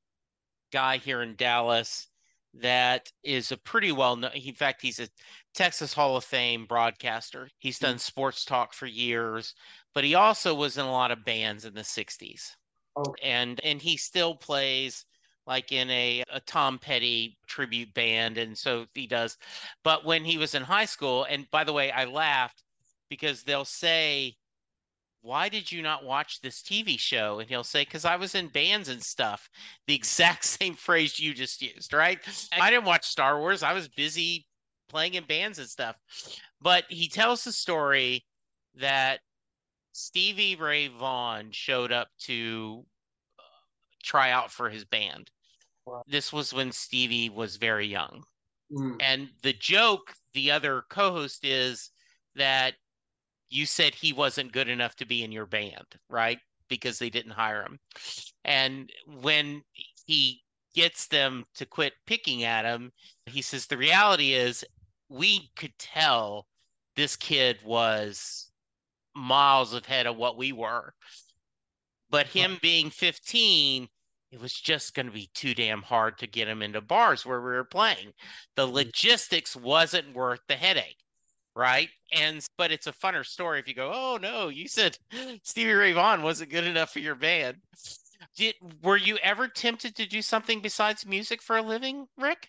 guy 0.73 0.97
here 0.97 1.23
in 1.23 1.37
Dallas 1.37 2.09
that 2.55 3.11
is 3.23 3.53
a 3.53 3.57
pretty 3.57 3.93
well 3.93 4.17
known. 4.17 4.33
In 4.33 4.55
fact, 4.55 4.83
he's 4.83 4.99
a 4.99 5.09
Texas 5.55 5.93
Hall 5.93 6.17
of 6.17 6.25
Fame 6.25 6.67
broadcaster. 6.67 7.49
He's 7.59 7.79
done 7.79 7.97
mm. 7.97 8.01
sports 8.01 8.45
talk 8.45 8.73
for 8.73 8.87
years, 8.87 9.55
but 9.95 10.05
he 10.05 10.15
also 10.15 10.55
was 10.55 10.77
in 10.77 10.85
a 10.85 10.91
lot 10.91 11.13
of 11.13 11.25
bands 11.25 11.65
in 11.65 11.75
the 11.75 11.83
'60s. 11.83 12.57
Oh. 12.97 13.15
And 13.23 13.61
and 13.63 13.81
he 13.81 13.97
still 13.97 14.35
plays 14.35 15.05
like 15.47 15.73
in 15.73 15.91
a, 15.91 16.23
a 16.31 16.41
Tom 16.41 16.79
Petty 16.79 17.39
tribute 17.47 17.93
band, 17.95 18.39
and 18.39 18.57
so 18.57 18.87
he 18.95 19.07
does. 19.07 19.37
But 19.85 20.05
when 20.05 20.25
he 20.25 20.39
was 20.39 20.55
in 20.55 20.63
high 20.63 20.85
school, 20.85 21.25
and 21.25 21.51
by 21.51 21.65
the 21.65 21.73
way, 21.73 21.91
I 21.93 22.05
laughed 22.05 22.63
because 23.11 23.43
they'll 23.43 23.67
say, 23.67 24.37
why 25.21 25.51
did 25.51 25.71
you 25.71 25.83
not 25.83 26.05
watch 26.05 26.41
this 26.41 26.63
TV 26.63 26.99
show? 26.99 27.41
And 27.41 27.49
he'll 27.51 27.65
say, 27.65 27.83
because 27.83 28.07
I 28.07 28.17
was 28.17 28.35
in 28.35 28.49
bands 28.49 28.89
and 28.89 29.03
stuff. 29.03 29.51
The 29.87 29.95
exact 29.95 30.45
same 30.61 30.75
phrase 30.75 31.19
you 31.19 31.35
just 31.35 31.61
used, 31.61 31.93
right? 31.93 32.19
I 32.59 32.71
didn't 32.71 32.87
watch 32.87 33.07
Star 33.07 33.39
Wars. 33.39 33.63
I 33.63 33.73
was 33.73 33.89
busy 33.89 34.47
playing 34.89 35.15
in 35.15 35.25
bands 35.25 35.59
and 35.59 35.69
stuff. 35.69 35.97
But 36.63 36.85
he 36.89 37.09
tells 37.09 37.45
the 37.45 37.53
story 37.53 38.25
that 38.77 39.21
Stevie 39.93 40.57
Ray 40.57 40.89
Vaughan 40.89 41.51
showed 41.51 41.91
up 41.91 42.09
to 42.21 42.85
uh, 43.39 43.43
try 44.03 44.31
out 44.31 44.53
for 44.53 44.71
his 44.71 44.85
band. 44.85 45.31
Wow. 45.87 46.03
This 46.07 46.33
was 46.33 46.53
when 46.53 46.71
Stevie 46.71 47.31
was 47.31 47.57
very 47.57 47.87
young. 47.87 48.23
Mm. 48.73 48.97
And 49.01 49.29
the 49.43 49.55
joke, 49.55 50.13
the 50.35 50.53
other 50.53 50.85
co 50.89 51.11
host 51.11 51.45
is 51.45 51.91
that 52.37 52.75
you 53.51 53.67
said 53.67 53.95
he 53.95 54.13
wasn't 54.13 54.53
good 54.53 54.69
enough 54.69 54.97
to 54.97 55.07
be 55.07 55.23
in 55.23 55.33
your 55.33 55.47
band, 55.47 55.87
right? 56.09 56.39
because 56.71 56.99
they 56.99 57.11
didn't 57.11 57.33
hire 57.33 57.63
him. 57.63 57.79
And 58.47 58.91
when 59.07 59.63
he 60.07 60.41
gets 60.75 61.09
them 61.09 61.45
to 61.57 61.67
quit 61.67 61.93
picking 62.07 62.45
at 62.45 62.65
him, 62.65 62.93
he 63.27 63.43
says, 63.43 63.67
The 63.67 63.77
reality 63.77 64.33
is, 64.33 64.65
we 65.11 65.51
could 65.57 65.77
tell 65.79 66.47
this 66.97 67.17
kid 67.17 67.59
was 67.63 68.51
miles 69.15 69.75
ahead 69.75 70.07
of 70.07 70.17
what 70.17 70.39
we 70.39 70.53
were. 70.53 70.95
But 72.09 72.27
him 72.27 72.59
being 72.63 72.91
15, 72.91 73.89
it 74.33 74.41
was 74.41 74.55
just 74.55 74.95
going 74.95 75.07
to 75.07 75.13
be 75.13 75.31
too 75.35 75.55
damn 75.55 75.83
hard 75.83 76.19
to 76.19 76.27
get 76.27 76.49
him 76.49 76.63
into 76.63 76.81
bars 76.81 77.27
where 77.27 77.41
we 77.41 77.51
were 77.51 77.65
playing. 77.65 78.13
The 78.55 78.67
mm-hmm. 78.67 78.75
logistics 78.75 79.57
wasn't 79.57 80.15
worth 80.15 80.41
the 80.49 80.57
headache, 80.57 80.99
right? 81.55 81.89
And 82.13 82.45
but 82.57 82.73
it's 82.73 82.87
a 82.87 82.93
funner 82.93 83.25
story 83.25 83.61
if 83.61 83.69
you 83.69 83.75
go, 83.75 83.91
oh 83.93 84.19
no, 84.21 84.49
you 84.49 84.69
said 84.69 84.99
Stevie 85.43 85.73
Ray 85.73 85.93
Vaughan 85.93 86.23
wasn't 86.23 86.51
good 86.51 86.65
enough 86.65 86.93
for 86.93 87.01
your 87.01 87.15
band. 87.15 87.57
Did 88.37 88.55
were 88.83 88.97
you 88.97 89.17
ever 89.23 89.49
tempted 89.49 89.97
to 89.97 90.07
do 90.07 90.23
something 90.23 90.61
besides 90.61 91.07
music 91.07 91.43
for 91.43 91.57
a 91.57 91.63
living, 91.63 92.07
Rick? 92.17 92.49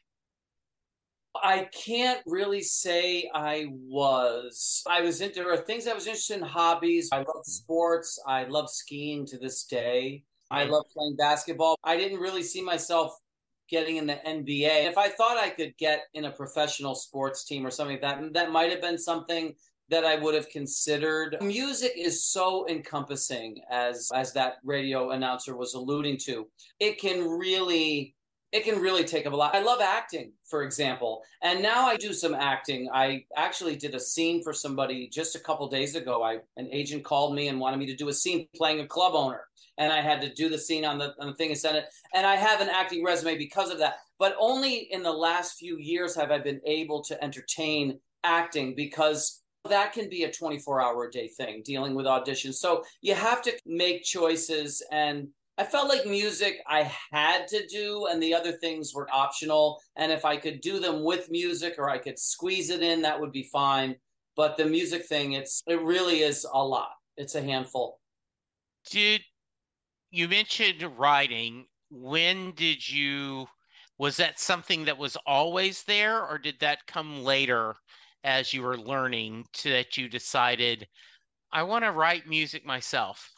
I 1.34 1.70
can't 1.86 2.20
really 2.26 2.62
say 2.62 3.30
I 3.34 3.68
was. 3.70 4.84
I 4.88 5.02
was 5.02 5.22
into 5.22 5.36
there 5.36 5.54
are 5.54 5.58
things 5.58 5.88
I 5.88 5.94
was 5.94 6.06
interested 6.06 6.38
in 6.38 6.44
hobbies. 6.44 7.10
I 7.12 7.20
love 7.20 7.28
mm. 7.28 7.46
sports. 7.46 8.20
I 8.28 8.44
love 8.44 8.70
skiing 8.70 9.26
to 9.28 9.38
this 9.38 9.64
day. 9.64 10.24
I 10.52 10.66
love 10.66 10.84
playing 10.94 11.16
basketball. 11.16 11.78
I 11.84 11.96
didn't 11.96 12.20
really 12.20 12.44
see 12.44 12.62
myself 12.62 13.18
getting 13.72 13.96
in 13.96 14.06
the 14.06 14.20
NBA. 14.28 14.86
If 14.86 14.98
I 14.98 15.08
thought 15.08 15.38
I 15.38 15.50
could 15.50 15.76
get 15.78 16.02
in 16.14 16.26
a 16.26 16.32
professional 16.32 16.94
sports 16.94 17.46
team 17.46 17.66
or 17.66 17.72
something 17.72 18.00
like 18.00 18.02
that, 18.02 18.34
that 18.34 18.52
might 18.52 18.70
have 18.70 18.82
been 18.82 18.98
something 18.98 19.56
that 19.90 20.06
I 20.06 20.16
would 20.16 20.36
have 20.36 20.50
considered. 20.50 21.38
Music 21.42 21.94
is 21.98 22.24
so 22.24 22.68
encompassing 22.68 23.62
as 23.70 24.10
as 24.14 24.34
that 24.34 24.58
radio 24.64 25.12
announcer 25.12 25.56
was 25.56 25.74
alluding 25.74 26.18
to. 26.26 26.48
It 26.80 27.00
can 27.00 27.28
really 27.28 28.16
it 28.52 28.66
can 28.66 28.82
really 28.82 29.06
take 29.06 29.26
up 29.26 29.32
a 29.32 29.36
lot. 29.36 29.56
I 29.56 29.62
love 29.62 29.80
acting, 29.82 30.34
for 30.46 30.64
example, 30.64 31.22
and 31.42 31.62
now 31.62 31.88
I 31.88 31.96
do 31.96 32.14
some 32.14 32.34
acting. 32.34 32.90
I 32.94 33.24
actually 33.38 33.78
did 33.78 33.96
a 33.96 34.00
scene 34.00 34.44
for 34.44 34.52
somebody 34.54 35.08
just 35.08 35.36
a 35.36 35.40
couple 35.40 35.68
days 35.70 35.96
ago. 35.96 36.22
I 36.24 36.40
an 36.58 36.70
agent 36.72 37.04
called 37.04 37.36
me 37.36 37.48
and 37.48 37.60
wanted 37.60 37.78
me 37.78 37.86
to 37.88 37.96
do 37.96 38.10
a 38.10 38.14
scene 38.14 38.48
playing 38.56 38.82
a 38.82 38.88
club 38.88 39.14
owner, 39.14 39.42
and 39.82 39.92
I 39.92 40.00
had 40.00 40.22
to 40.22 40.34
do 40.34 40.48
the 40.48 40.60
scene 40.60 40.86
on 40.86 41.00
the 41.00 41.14
on 41.20 41.28
the 41.28 41.34
thing 41.34 41.50
and 41.50 41.58
send 41.58 41.76
it. 41.76 41.86
And 42.14 42.26
I 42.26 42.36
have 42.36 42.62
an 42.62 42.70
acting 42.70 43.04
resume 43.04 43.38
because 43.38 43.72
of 43.72 43.80
that. 43.80 43.96
But 44.20 44.36
only 44.40 44.88
in 44.92 45.02
the 45.02 45.12
last 45.12 45.58
few 45.58 45.78
years 45.80 46.16
have 46.16 46.30
I 46.30 46.38
been 46.38 46.62
able 46.66 47.04
to 47.06 47.22
entertain 47.24 48.00
acting 48.24 48.76
because 48.76 49.42
that 49.68 49.92
can 49.92 50.08
be 50.08 50.24
a 50.24 50.32
24 50.32 50.82
hour 50.82 51.06
a 51.06 51.12
day 51.12 51.28
thing 51.28 51.64
dealing 51.66 51.96
with 51.96 52.06
auditions. 52.06 52.56
So 52.56 52.84
you 53.02 53.16
have 53.16 53.42
to 53.42 53.54
make 53.66 54.04
choices 54.04 54.84
and 54.92 55.28
I 55.58 55.64
felt 55.64 55.90
like 55.90 56.06
music 56.06 56.60
I 56.66 56.92
had 57.12 57.48
to 57.50 57.68
do, 57.68 58.08
and 58.10 58.24
the 58.24 58.34
other 58.34 58.54
things 58.54 58.96
were 58.96 59.08
optional. 59.14 59.80
And 59.96 60.12
if 60.12 60.26
I 60.26 60.38
could 60.38 60.60
do 60.62 60.80
them 60.80 61.04
with 61.04 61.30
music 61.30 61.76
or 61.78 61.88
I 61.88 62.00
could 62.00 62.18
squeeze 62.18 62.72
it 62.72 62.82
in, 62.82 63.02
that 63.04 63.20
would 63.20 63.32
be 63.32 63.44
fine. 63.44 63.96
But 64.36 64.58
the 64.58 64.66
music 64.66 65.06
thing, 65.06 65.34
it's 65.34 65.62
it 65.68 65.80
really 65.84 66.22
is 66.22 66.48
a 66.52 66.66
lot. 66.66 66.94
It's 67.16 67.36
a 67.36 67.44
handful. 67.44 68.00
Did 68.90 69.22
you 70.12 70.28
mentioned 70.28 70.84
writing? 70.98 71.66
When 71.90 72.52
did 72.52 72.88
you? 72.88 73.48
Was 73.98 74.18
that 74.18 74.40
something 74.40 74.86
that 74.86 74.98
was 74.98 75.18
always 75.26 75.84
there, 75.84 76.26
or 76.26 76.38
did 76.38 76.60
that 76.60 76.86
come 76.88 77.24
later 77.24 77.76
as 78.24 78.54
you 78.54 78.62
were 78.62 78.78
learning 78.78 79.46
to, 79.54 79.70
that 79.70 79.98
you 79.98 80.10
decided 80.10 80.88
I 81.52 81.64
want 81.64 81.84
to 81.86 81.92
write 81.92 82.28
music 82.28 82.66
myself? 82.66 83.32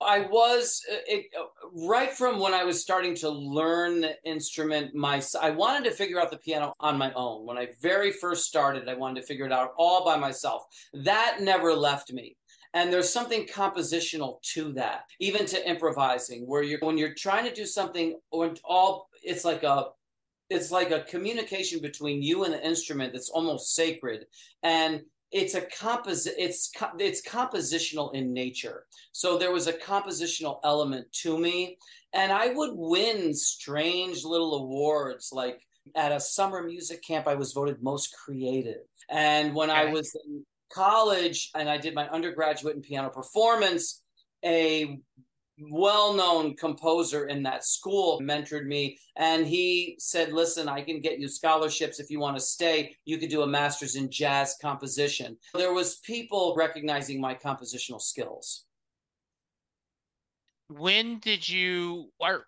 I 0.00 0.20
was 0.20 0.80
uh, 0.90 0.96
it, 1.06 1.26
uh, 1.38 1.44
right 1.86 2.10
from 2.10 2.38
when 2.38 2.52
I 2.52 2.64
was 2.64 2.82
starting 2.82 3.14
to 3.16 3.30
learn 3.30 4.00
the 4.00 4.16
instrument. 4.24 4.94
My 4.94 5.22
I 5.40 5.50
wanted 5.50 5.84
to 5.84 5.90
figure 5.92 6.20
out 6.20 6.30
the 6.30 6.38
piano 6.38 6.74
on 6.80 6.98
my 6.98 7.12
own. 7.14 7.46
When 7.46 7.56
I 7.56 7.68
very 7.80 8.10
first 8.10 8.44
started, 8.44 8.88
I 8.88 8.94
wanted 8.94 9.20
to 9.20 9.26
figure 9.26 9.46
it 9.46 9.52
out 9.52 9.70
all 9.78 10.04
by 10.04 10.16
myself. 10.16 10.64
That 10.92 11.38
never 11.40 11.72
left 11.74 12.12
me. 12.12 12.36
And 12.74 12.92
there's 12.92 13.12
something 13.12 13.46
compositional 13.46 14.42
to 14.54 14.72
that, 14.72 15.04
even 15.20 15.46
to 15.46 15.68
improvising, 15.68 16.42
where 16.46 16.62
you're 16.62 16.80
when 16.80 16.98
you're 16.98 17.14
trying 17.14 17.44
to 17.44 17.54
do 17.54 17.64
something, 17.64 18.18
all 18.32 19.08
it's 19.22 19.44
like 19.44 19.62
a 19.62 19.86
it's 20.50 20.70
like 20.70 20.90
a 20.90 21.04
communication 21.04 21.80
between 21.80 22.22
you 22.22 22.44
and 22.44 22.52
the 22.52 22.66
instrument 22.66 23.12
that's 23.12 23.30
almost 23.30 23.74
sacred. 23.74 24.26
And 24.62 25.02
it's 25.30 25.54
a 25.54 25.62
composite 25.62 26.34
it's 26.36 26.72
it's 26.98 27.22
compositional 27.22 28.12
in 28.12 28.32
nature. 28.32 28.86
So 29.12 29.38
there 29.38 29.52
was 29.52 29.68
a 29.68 29.72
compositional 29.72 30.58
element 30.64 31.06
to 31.22 31.38
me. 31.38 31.78
And 32.12 32.32
i 32.32 32.48
would 32.48 32.70
win 32.74 33.34
strange 33.34 34.24
little 34.24 34.54
awards 34.56 35.30
like 35.32 35.60
at 35.96 36.12
a 36.12 36.20
summer 36.20 36.62
music 36.62 37.02
camp 37.02 37.26
i 37.26 37.34
was 37.34 37.52
voted 37.52 37.82
most 37.82 38.14
creative. 38.24 38.82
And 39.10 39.54
when 39.54 39.70
okay. 39.70 39.80
i 39.80 39.84
was 39.92 40.12
in 40.26 40.44
college 40.74 41.50
and 41.54 41.68
i 41.68 41.76
did 41.78 41.94
my 41.94 42.08
undergraduate 42.08 42.74
in 42.74 42.82
piano 42.82 43.08
performance 43.08 44.02
a 44.44 44.98
well-known 45.70 46.56
composer 46.56 47.26
in 47.26 47.42
that 47.44 47.64
school 47.64 48.20
mentored 48.20 48.66
me 48.66 48.98
and 49.16 49.46
he 49.46 49.94
said 50.00 50.32
listen 50.32 50.68
i 50.68 50.80
can 50.80 51.00
get 51.00 51.20
you 51.20 51.28
scholarships 51.28 52.00
if 52.00 52.10
you 52.10 52.18
want 52.18 52.36
to 52.36 52.42
stay. 52.42 52.96
You 53.04 53.18
could 53.18 53.28
do 53.28 53.42
a 53.42 53.46
master's 53.46 53.96
in 53.96 54.10
jazz 54.10 54.56
composition. 54.60 55.36
There 55.54 55.72
was 55.72 55.96
people 55.98 56.54
recognizing 56.56 57.20
my 57.20 57.34
compositional 57.34 58.00
skills. 58.00 58.64
When 60.68 61.18
did 61.18 61.48
you 61.48 62.10
or 62.18 62.46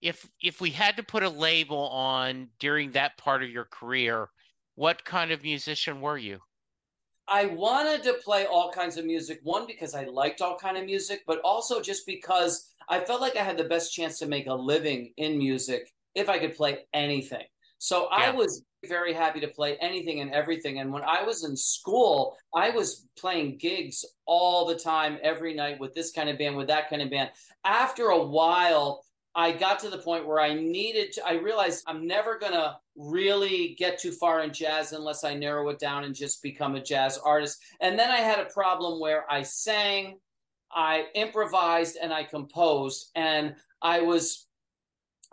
if 0.00 0.28
if 0.40 0.60
we 0.60 0.70
had 0.70 0.96
to 0.96 1.02
put 1.02 1.22
a 1.22 1.28
label 1.28 1.88
on 1.88 2.48
during 2.60 2.92
that 2.92 3.18
part 3.18 3.42
of 3.42 3.50
your 3.50 3.64
career 3.64 4.28
what 4.76 5.04
kind 5.04 5.32
of 5.32 5.42
musician 5.42 6.00
were 6.00 6.16
you 6.16 6.38
I 7.30 7.46
wanted 7.46 8.02
to 8.04 8.14
play 8.14 8.46
all 8.46 8.70
kinds 8.70 8.96
of 8.96 9.04
music. 9.04 9.40
One 9.42 9.66
because 9.66 9.94
I 9.94 10.04
liked 10.04 10.40
all 10.40 10.56
kind 10.56 10.76
of 10.76 10.84
music, 10.84 11.22
but 11.26 11.40
also 11.44 11.80
just 11.80 12.06
because 12.06 12.72
I 12.88 13.00
felt 13.00 13.20
like 13.20 13.36
I 13.36 13.42
had 13.42 13.58
the 13.58 13.64
best 13.64 13.92
chance 13.92 14.18
to 14.18 14.26
make 14.26 14.46
a 14.46 14.54
living 14.54 15.12
in 15.16 15.36
music 15.36 15.92
if 16.14 16.28
I 16.28 16.38
could 16.38 16.56
play 16.56 16.86
anything. 16.94 17.44
So 17.78 18.08
yeah. 18.10 18.26
I 18.26 18.30
was 18.30 18.62
very 18.86 19.12
happy 19.12 19.40
to 19.40 19.48
play 19.48 19.76
anything 19.80 20.20
and 20.20 20.32
everything. 20.32 20.78
And 20.80 20.92
when 20.92 21.02
I 21.02 21.22
was 21.22 21.44
in 21.44 21.56
school, 21.56 22.36
I 22.54 22.70
was 22.70 23.06
playing 23.18 23.58
gigs 23.58 24.04
all 24.26 24.66
the 24.66 24.78
time, 24.78 25.18
every 25.22 25.54
night 25.54 25.78
with 25.80 25.94
this 25.94 26.12
kind 26.12 26.28
of 26.28 26.38
band, 26.38 26.56
with 26.56 26.68
that 26.68 26.88
kind 26.88 27.02
of 27.02 27.10
band. 27.10 27.30
After 27.64 28.08
a 28.08 28.24
while, 28.24 29.04
I 29.38 29.52
got 29.52 29.78
to 29.80 29.88
the 29.88 29.98
point 29.98 30.26
where 30.26 30.40
I 30.40 30.52
needed 30.52 31.12
to, 31.12 31.24
I 31.24 31.34
realized 31.34 31.84
I'm 31.86 32.08
never 32.08 32.40
going 32.40 32.54
to 32.54 32.76
really 32.96 33.76
get 33.78 33.96
too 33.96 34.10
far 34.10 34.42
in 34.42 34.52
jazz 34.52 34.92
unless 34.92 35.22
I 35.22 35.34
narrow 35.34 35.68
it 35.68 35.78
down 35.78 36.02
and 36.02 36.12
just 36.12 36.42
become 36.42 36.74
a 36.74 36.82
jazz 36.82 37.18
artist. 37.18 37.60
And 37.80 37.96
then 37.96 38.10
I 38.10 38.16
had 38.16 38.40
a 38.40 38.46
problem 38.46 38.98
where 38.98 39.30
I 39.30 39.44
sang, 39.44 40.18
I 40.72 41.04
improvised, 41.14 41.98
and 42.02 42.12
I 42.12 42.24
composed. 42.24 43.12
And 43.14 43.54
I 43.80 44.00
was 44.00 44.48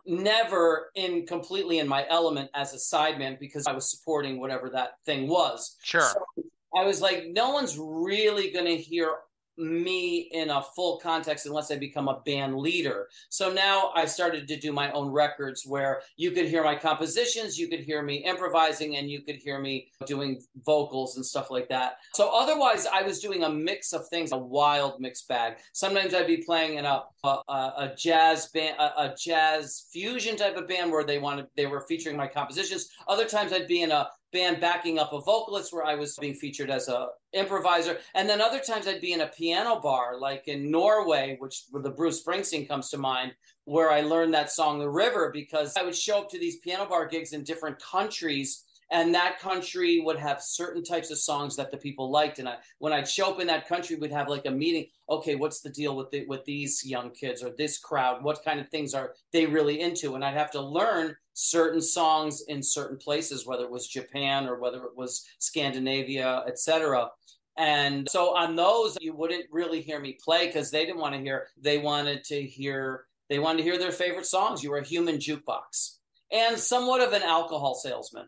never 0.06 0.92
in 0.94 1.26
completely 1.26 1.80
in 1.80 1.88
my 1.88 2.06
element 2.08 2.52
as 2.54 2.76
a 2.76 2.78
sideman 2.78 3.40
because 3.40 3.66
I 3.66 3.74
was 3.74 3.90
supporting 3.90 4.40
whatever 4.40 4.70
that 4.70 5.00
thing 5.08 5.28
was. 5.28 5.78
Sure. 5.82 6.02
So 6.02 6.44
I 6.78 6.86
was 6.86 7.02
like, 7.02 7.26
no 7.32 7.50
one's 7.54 7.76
really 7.80 8.52
going 8.52 8.68
to 8.68 8.78
hear 8.78 9.16
me 9.58 10.30
in 10.32 10.50
a 10.50 10.62
full 10.62 10.98
context 10.98 11.46
unless 11.46 11.72
I 11.72 11.78
become 11.78 12.08
a 12.08 12.20
band 12.26 12.58
leader. 12.58 13.08
So 13.30 13.52
now 13.52 13.92
I 13.96 14.06
started 14.06 14.48
to 14.48 14.60
do 14.60 14.72
my 14.72 14.92
own 14.92 15.10
records 15.10 15.66
where 15.66 16.02
you 16.18 16.32
could 16.32 16.48
hear 16.48 16.64
my 16.64 16.76
compositions, 16.76 17.58
you 17.58 17.68
could 17.68 17.80
hear 17.80 18.02
me 18.02 18.18
improvising, 18.18 18.98
and 18.98 19.10
you 19.10 19.22
could 19.22 19.36
hear 19.36 19.60
me 19.60 19.92
doing 20.06 20.42
vocals 20.66 21.16
and 21.16 21.26
stuff 21.26 21.52
like 21.52 21.70
that. 21.70 21.98
So 22.14 22.32
otherwise, 22.34 22.86
I 22.86 23.04
was 23.04 23.20
doing 23.20 23.44
a 23.44 23.50
mix 23.50 23.94
of 23.94 24.08
things, 24.10 24.32
a 24.32 24.38
wild 24.38 25.00
mixed 25.00 25.28
bag. 25.28 25.58
Sometimes 25.74 26.14
I'd 26.14 26.28
be 26.28 26.38
playing 26.38 26.78
in 26.78 26.86
a 26.86 27.04
a, 27.26 27.42
a 27.48 27.94
jazz 27.98 28.48
band, 28.48 28.78
a, 28.80 28.84
a 28.84 29.16
jazz 29.18 29.88
fusion 29.92 30.36
type 30.36 30.58
of 30.58 30.68
band 30.68 30.92
where 30.92 31.04
they 31.04 31.18
wanted 31.18 31.48
they 31.56 31.66
were 31.66 31.82
featuring 31.82 32.18
my 32.18 32.28
compositions. 32.28 32.90
Other 33.08 33.26
times 33.26 33.54
I'd 33.54 33.68
be 33.68 33.82
in 33.82 33.92
a 33.92 34.10
band 34.36 34.60
backing 34.60 35.00
up 35.00 35.14
a 35.14 35.22
vocalist 35.22 35.72
where 35.72 35.86
I 35.86 35.96
was 35.96 36.18
being 36.18 36.34
featured 36.34 36.70
as 36.70 36.90
a 36.90 37.08
improviser. 37.34 38.00
And 38.14 38.28
then 38.30 38.42
other 38.42 38.60
times 38.60 38.86
I'd 38.86 39.00
be 39.00 39.14
in 39.14 39.22
a 39.22 39.28
piano 39.28 39.80
bar, 39.80 40.20
like 40.20 40.50
in 40.50 40.70
Norway, 40.70 41.38
which 41.40 41.64
where 41.72 41.82
the 41.82 41.90
Bruce 41.90 42.22
Springsteen 42.22 42.68
comes 42.68 42.90
to 42.90 42.98
mind, 42.98 43.32
where 43.64 43.90
I 43.90 44.02
learned 44.02 44.34
that 44.34 44.52
song, 44.52 44.78
The 44.78 44.90
River, 44.90 45.32
because 45.34 45.78
I 45.78 45.84
would 45.84 45.96
show 45.96 46.20
up 46.20 46.30
to 46.32 46.38
these 46.38 46.60
piano 46.60 46.86
bar 46.86 47.08
gigs 47.08 47.32
in 47.32 47.46
different 47.46 47.82
countries 47.82 48.65
and 48.92 49.16
that 49.16 49.40
country 49.40 50.00
would 50.00 50.18
have 50.18 50.42
certain 50.42 50.84
types 50.84 51.10
of 51.12 51.18
songs 51.18 51.56
that 51.56 51.72
the 51.72 51.78
people 51.78 52.12
liked 52.12 52.40
and 52.40 52.48
I, 52.48 52.58
when 52.80 52.94
i'd 52.94 53.08
show 53.08 53.32
up 53.32 53.40
in 53.40 53.48
that 53.48 53.68
country 53.68 53.96
we'd 53.96 54.12
have 54.12 54.30
like 54.30 54.46
a 54.46 54.52
meeting 54.52 54.88
okay 55.10 55.36
what's 55.36 55.62
the 55.62 55.70
deal 55.70 55.96
with 55.96 56.12
the, 56.12 56.26
with 56.28 56.46
these 56.46 56.86
young 56.86 57.12
kids 57.12 57.44
or 57.44 57.52
this 57.58 57.78
crowd 57.78 58.24
what 58.24 58.44
kind 58.44 58.60
of 58.60 58.70
things 58.70 58.94
are 58.94 59.14
they 59.34 59.46
really 59.46 59.82
into 59.82 60.16
and 60.16 60.24
i'd 60.24 60.38
have 60.38 60.52
to 60.52 60.62
learn 60.62 61.16
certain 61.36 61.82
songs 61.82 62.42
in 62.48 62.64
certain 62.64 62.98
places, 62.98 63.46
whether 63.46 63.66
it 63.66 63.72
was 63.72 63.88
Japan 63.88 64.48
or 64.48 64.58
whether 64.58 64.84
it 64.84 64.96
was 64.96 65.26
Scandinavia, 65.38 66.44
etc. 66.48 67.10
And 67.58 68.10
so 68.10 68.36
on 68.36 68.56
those, 68.56 68.98
you 69.00 69.14
wouldn't 69.14 69.46
really 69.52 69.82
hear 69.82 70.00
me 70.00 70.18
play 70.24 70.48
because 70.48 70.72
they 70.72 70.86
didn't 70.86 71.00
want 71.00 71.14
to 71.14 71.22
hear. 71.22 71.48
They 71.62 71.78
wanted 71.78 72.24
to 72.26 72.42
hear. 72.42 73.06
They 73.30 73.40
wanted 73.40 73.58
to 73.60 73.64
hear 73.64 73.78
their 73.78 73.92
favorite 73.92 74.26
songs. 74.26 74.64
You 74.64 74.72
were 74.72 74.78
a 74.78 74.86
human 74.86 75.18
jukebox 75.18 75.98
and 76.32 76.58
somewhat 76.58 77.02
of 77.02 77.14
an 77.14 77.24
alcohol 77.24 77.76
salesman. 77.76 78.28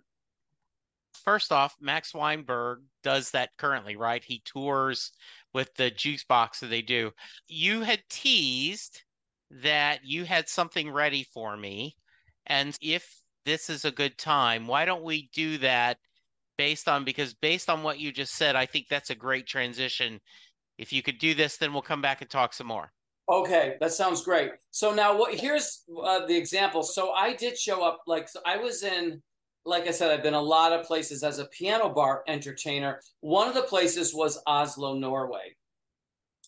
First 1.27 1.51
off, 1.51 1.75
Max 1.81 2.13
Weinberg 2.13 2.83
does 3.03 3.31
that 3.31 3.49
currently, 3.57 3.97
right? 3.97 4.23
He 4.23 4.41
tours 4.45 5.11
with 5.53 5.75
the 5.75 5.91
Jukebox 5.91 6.61
that 6.61 6.67
they 6.69 6.81
do. 6.81 7.11
You 7.49 7.81
had 7.81 7.99
teased 8.09 9.01
that 9.51 10.05
you 10.05 10.23
had 10.23 10.47
something 10.47 10.89
ready 10.89 11.25
for 11.33 11.57
me. 11.57 11.97
And 12.45 12.77
if 12.81 13.05
this 13.43 13.69
is 13.69 13.83
a 13.83 13.91
good 13.91 14.17
time, 14.17 14.67
why 14.67 14.85
don't 14.85 15.03
we 15.03 15.29
do 15.33 15.57
that 15.57 15.97
based 16.57 16.87
on 16.87 17.03
because 17.03 17.33
based 17.33 17.69
on 17.69 17.83
what 17.83 17.99
you 17.99 18.13
just 18.13 18.35
said, 18.35 18.55
I 18.55 18.65
think 18.65 18.87
that's 18.87 19.09
a 19.09 19.15
great 19.15 19.47
transition. 19.47 20.21
If 20.77 20.93
you 20.93 21.03
could 21.03 21.17
do 21.17 21.33
this, 21.33 21.57
then 21.57 21.73
we'll 21.73 21.81
come 21.81 22.01
back 22.01 22.21
and 22.21 22.29
talk 22.29 22.53
some 22.53 22.67
more. 22.67 22.89
Okay, 23.29 23.75
that 23.81 23.91
sounds 23.91 24.23
great. 24.23 24.51
So 24.71 24.93
now, 24.93 25.17
what? 25.17 25.35
Here's 25.35 25.83
uh, 26.01 26.25
the 26.25 26.37
example. 26.37 26.83
So 26.83 27.11
I 27.11 27.33
did 27.33 27.57
show 27.57 27.83
up. 27.83 27.99
Like 28.07 28.29
so 28.29 28.39
I 28.45 28.55
was 28.55 28.83
in, 28.83 29.21
like 29.67 29.87
I 29.87 29.91
said, 29.91 30.11
I've 30.11 30.23
been 30.23 30.33
a 30.33 30.41
lot 30.41 30.71
of 30.71 30.85
places 30.85 31.23
as 31.23 31.39
a 31.39 31.45
piano 31.45 31.89
bar 31.89 32.23
entertainer. 32.27 33.01
One 33.19 33.47
of 33.47 33.53
the 33.53 33.63
places 33.63 34.13
was 34.13 34.41
Oslo, 34.47 34.97
Norway. 34.97 35.55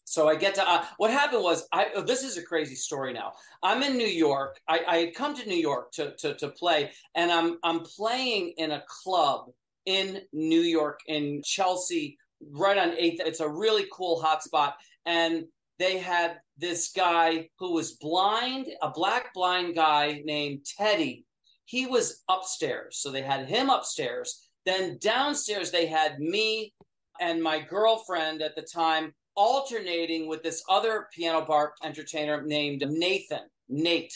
So 0.06 0.28
I 0.28 0.36
get 0.36 0.56
to 0.56 0.68
uh, 0.68 0.86
what 0.98 1.12
happened 1.12 1.44
was 1.44 1.68
I 1.72 1.88
oh, 1.96 2.02
this 2.02 2.24
is 2.24 2.38
a 2.38 2.42
crazy 2.42 2.74
story 2.74 3.14
now. 3.14 3.34
I'm 3.62 3.84
in 3.84 3.96
New 3.96 4.08
York. 4.08 4.60
I, 4.68 4.80
I 4.88 4.98
had 4.98 5.14
come 5.14 5.36
to 5.36 5.48
New 5.48 5.60
York 5.60 5.92
to, 5.94 6.16
to 6.16 6.34
to 6.36 6.48
play, 6.48 6.92
and 7.14 7.32
I'm 7.32 7.60
I'm 7.64 7.82
playing 7.82 8.54
in 8.58 8.72
a 8.72 8.84
club 8.88 9.52
in 9.86 10.22
New 10.34 10.62
York 10.62 11.02
in 11.06 11.44
Chelsea, 11.44 12.18
right 12.52 12.78
on 12.78 12.98
Eighth. 12.98 13.22
It's 13.24 13.40
a 13.40 13.48
really 13.48 13.86
cool 13.94 14.20
hotspot, 14.20 14.74
and 15.06 15.44
they 15.78 16.00
had 16.00 16.40
this 16.58 16.92
guy 16.92 17.50
who 17.60 17.74
was 17.74 17.92
blind, 17.92 18.66
a 18.82 18.90
black 18.90 19.32
blind 19.36 19.76
guy 19.76 20.24
named 20.26 20.66
Teddy. 20.66 21.26
He 21.70 21.86
was 21.86 22.24
upstairs. 22.28 22.98
So 22.98 23.12
they 23.12 23.22
had 23.22 23.46
him 23.46 23.70
upstairs. 23.70 24.50
Then 24.66 24.98
downstairs, 25.00 25.70
they 25.70 25.86
had 25.86 26.20
me 26.20 26.74
and 27.20 27.44
my 27.44 27.60
girlfriend 27.60 28.42
at 28.42 28.56
the 28.56 28.64
time 28.64 29.14
alternating 29.36 30.28
with 30.28 30.42
this 30.42 30.64
other 30.68 31.08
piano 31.14 31.46
bar 31.46 31.74
entertainer 31.84 32.42
named 32.42 32.84
Nathan, 32.90 33.44
Nate. 33.70 34.16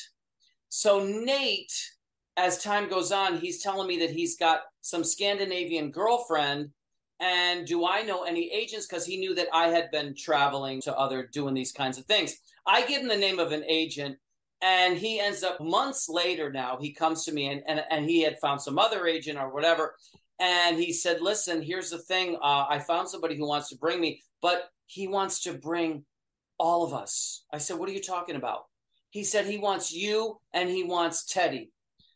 So, 0.70 1.06
Nate, 1.06 1.92
as 2.38 2.64
time 2.64 2.90
goes 2.90 3.12
on, 3.12 3.38
he's 3.38 3.62
telling 3.62 3.88
me 3.88 4.00
that 4.00 4.10
he's 4.10 4.36
got 4.36 4.62
some 4.82 5.04
Scandinavian 5.04 5.92
girlfriend 5.92 6.72
and 7.20 7.68
do 7.68 7.86
I 7.86 8.02
know 8.02 8.24
any 8.24 8.52
agents? 8.52 8.88
Because 8.88 9.06
he 9.06 9.18
knew 9.18 9.36
that 9.36 9.48
I 9.54 9.68
had 9.68 9.92
been 9.92 10.16
traveling 10.16 10.82
to 10.82 10.98
other 10.98 11.30
doing 11.32 11.54
these 11.54 11.72
kinds 11.72 12.00
of 12.00 12.06
things. 12.06 12.36
I 12.66 12.82
give 12.82 13.04
him 13.04 13.08
the 13.08 13.16
name 13.16 13.38
of 13.38 13.52
an 13.52 13.64
agent, 13.68 14.18
and 14.64 14.98
he 14.98 15.20
ends 15.20 15.44
up 15.44 15.60
months 15.60 16.08
later 16.08 16.50
now. 16.50 16.78
He 16.80 16.94
comes 16.94 17.26
to 17.26 17.34
me 17.34 17.48
and, 17.50 17.62
and, 17.68 17.84
and 17.92 18.10
he 18.10 18.22
had 18.22 18.40
found 18.40 18.62
some 18.62 18.80
other 18.80 19.06
agent 19.06 19.38
or 19.38 19.54
whatever. 19.54 19.96
And 20.40 20.80
he 20.80 20.94
said, 20.94 21.22
Listen, 21.22 21.62
here's 21.62 21.90
the 21.90 22.00
thing. 22.00 22.38
Uh, 22.42 22.66
I 22.70 22.80
found 22.80 23.10
somebody 23.10 23.36
who 23.36 23.46
wants 23.46 23.70
to 23.70 23.78
bring 23.78 24.00
me, 24.00 24.22
but 24.42 24.70
he 24.88 25.08
wants 25.08 25.42
to 25.42 25.54
bring 25.54 26.06
all 26.58 26.86
of 26.86 26.94
us. 26.94 27.44
I 27.52 27.58
said, 27.58 27.78
What 27.78 27.90
are 27.90 27.94
you 27.94 28.02
talking 28.02 28.38
about? 28.38 28.64
He 29.10 29.26
said 29.26 29.46
he 29.46 29.58
wants 29.58 29.94
you 29.94 30.40
and 30.54 30.70
he 30.70 30.86
wants 30.86 31.26
Teddy. 31.26 31.70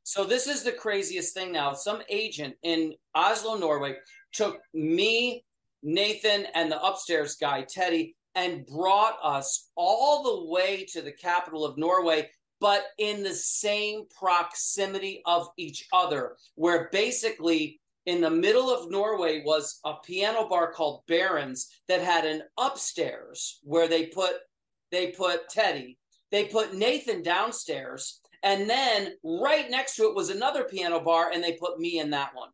So 0.03 0.23
this 0.23 0.47
is 0.47 0.63
the 0.63 0.71
craziest 0.71 1.33
thing 1.33 1.51
now. 1.51 1.73
Some 1.73 2.01
agent 2.09 2.55
in 2.63 2.93
Oslo, 3.13 3.57
Norway, 3.57 3.97
took 4.31 4.61
me, 4.73 5.43
Nathan, 5.83 6.45
and 6.55 6.71
the 6.71 6.81
upstairs 6.81 7.35
guy, 7.35 7.65
Teddy, 7.69 8.15
and 8.37 8.65
brought 8.67 9.17
us 9.21 9.69
all 9.75 10.23
the 10.23 10.49
way 10.49 10.85
to 10.93 11.01
the 11.01 11.11
capital 11.11 11.65
of 11.65 11.77
Norway, 11.77 12.29
but 12.59 12.85
in 12.97 13.23
the 13.23 13.33
same 13.33 14.05
proximity 14.17 15.21
of 15.25 15.47
each 15.57 15.87
other, 15.93 16.35
where 16.55 16.89
basically 16.91 17.79
in 18.05 18.21
the 18.21 18.29
middle 18.29 18.69
of 18.69 18.89
Norway 18.89 19.43
was 19.45 19.79
a 19.85 19.95
piano 19.95 20.47
bar 20.47 20.71
called 20.71 21.01
Barons 21.07 21.69
that 21.87 22.01
had 22.01 22.25
an 22.25 22.43
upstairs 22.57 23.59
where 23.63 23.87
they 23.87 24.07
put 24.07 24.35
they 24.91 25.07
put 25.11 25.49
Teddy, 25.49 25.97
they 26.31 26.45
put 26.45 26.73
Nathan 26.73 27.21
downstairs, 27.21 28.21
and 28.43 28.69
then 28.69 29.13
right 29.23 29.69
next 29.69 29.95
to 29.95 30.03
it 30.03 30.15
was 30.15 30.29
another 30.29 30.63
piano 30.63 31.01
bar, 31.01 31.31
and 31.33 31.43
they 31.43 31.53
put 31.53 31.79
me 31.79 31.99
in 31.99 32.09
that 32.11 32.33
one. 32.33 32.49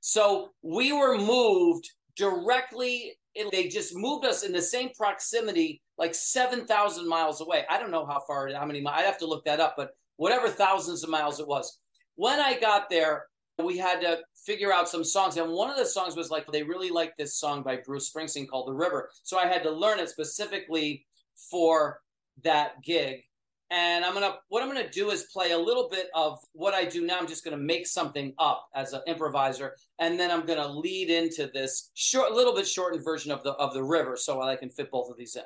So 0.00 0.50
we 0.62 0.92
were 0.92 1.16
moved 1.16 1.88
directly. 2.16 3.16
They 3.52 3.68
just 3.68 3.94
moved 3.94 4.24
us 4.24 4.42
in 4.42 4.52
the 4.52 4.62
same 4.62 4.90
proximity, 4.96 5.80
like 6.00 6.14
7,000 6.14 7.06
miles 7.06 7.40
away. 7.40 7.64
I 7.70 7.78
don't 7.78 7.92
know 7.92 8.04
how 8.04 8.20
far, 8.26 8.52
how 8.52 8.66
many 8.66 8.80
miles. 8.80 8.96
I'd 8.98 9.06
have 9.06 9.18
to 9.18 9.26
look 9.26 9.44
that 9.44 9.60
up, 9.60 9.74
but 9.76 9.90
whatever 10.16 10.48
thousands 10.48 11.04
of 11.04 11.10
miles 11.10 11.38
it 11.38 11.46
was. 11.46 11.78
When 12.16 12.40
I 12.40 12.58
got 12.58 12.90
there, 12.90 13.26
we 13.62 13.78
had 13.78 14.00
to 14.00 14.18
figure 14.34 14.72
out 14.72 14.88
some 14.88 15.04
songs. 15.04 15.36
And 15.36 15.52
one 15.52 15.70
of 15.70 15.76
the 15.76 15.86
songs 15.86 16.16
was 16.16 16.30
like, 16.30 16.50
they 16.50 16.62
really 16.62 16.90
liked 16.90 17.18
this 17.18 17.38
song 17.38 17.62
by 17.62 17.76
Bruce 17.76 18.10
Springsteen 18.10 18.48
called 18.48 18.66
The 18.66 18.72
River. 18.72 19.10
So 19.22 19.38
I 19.38 19.46
had 19.46 19.62
to 19.62 19.70
learn 19.70 20.00
it 20.00 20.08
specifically 20.08 21.06
for 21.50 22.00
that 22.42 22.82
gig 22.82 23.22
and 23.70 24.04
I'm 24.04 24.14
gonna 24.14 24.36
what 24.48 24.62
I'm 24.62 24.68
gonna 24.68 24.90
do 24.90 25.10
is 25.10 25.28
play 25.32 25.52
a 25.52 25.58
little 25.58 25.88
bit 25.88 26.08
of 26.14 26.38
what 26.52 26.74
I 26.74 26.84
do 26.84 27.06
now. 27.06 27.18
I'm 27.18 27.28
just 27.28 27.44
gonna 27.44 27.56
make 27.56 27.86
something 27.86 28.34
up 28.38 28.68
as 28.74 28.92
an 28.92 29.02
improviser, 29.06 29.76
and 29.98 30.18
then 30.18 30.30
I'm 30.30 30.44
gonna 30.44 30.68
lead 30.68 31.08
into 31.08 31.48
this 31.54 31.90
short, 31.94 32.32
little 32.32 32.54
bit 32.54 32.66
shortened 32.66 33.04
version 33.04 33.30
of 33.30 33.42
the 33.44 33.52
of 33.52 33.72
the 33.72 33.82
river, 33.82 34.16
so 34.16 34.42
I 34.42 34.56
can 34.56 34.70
fit 34.70 34.90
both 34.90 35.10
of 35.10 35.16
these 35.16 35.36
in. 35.36 35.42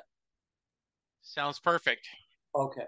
Sounds 1.35 1.59
perfect. 1.59 2.07
Okay. 2.55 2.85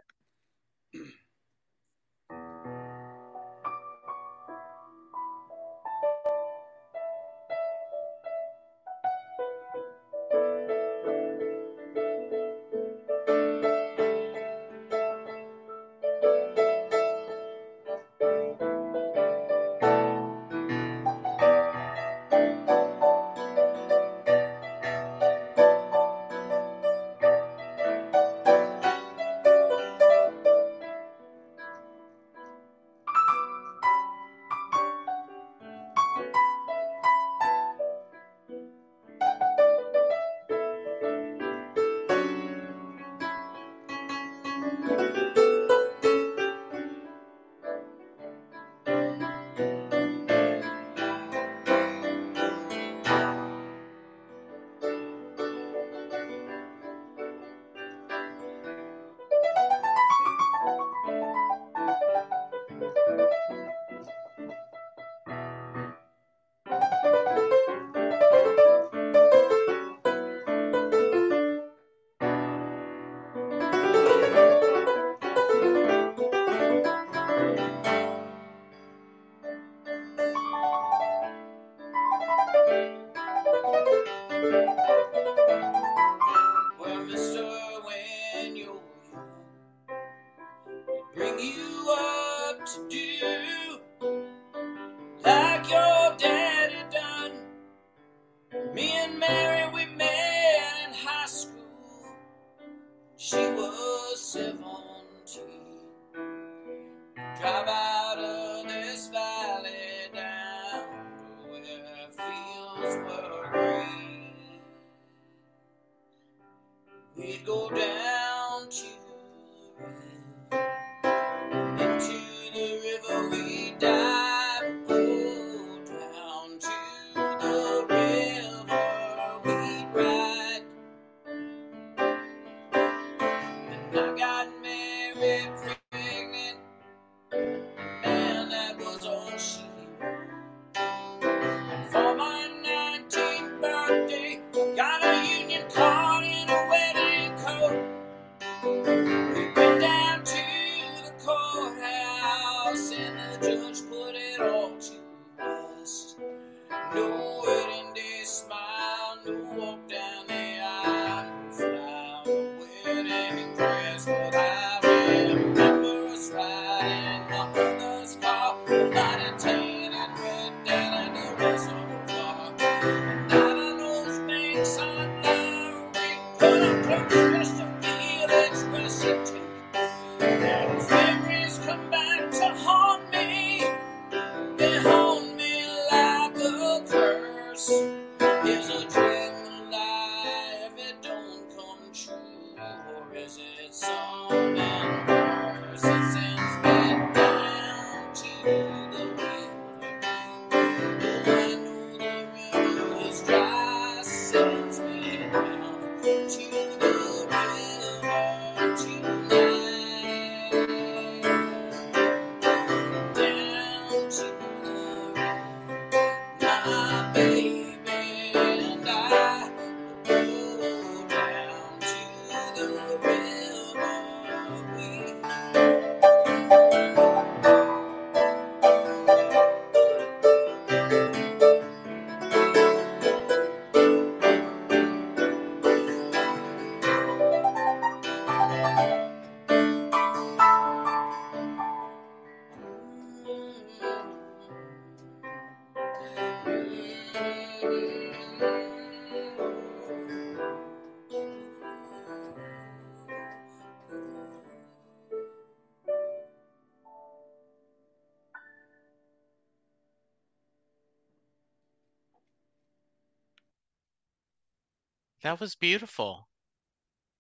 That 265.28 265.42
was 265.42 265.56
beautiful. 265.56 266.30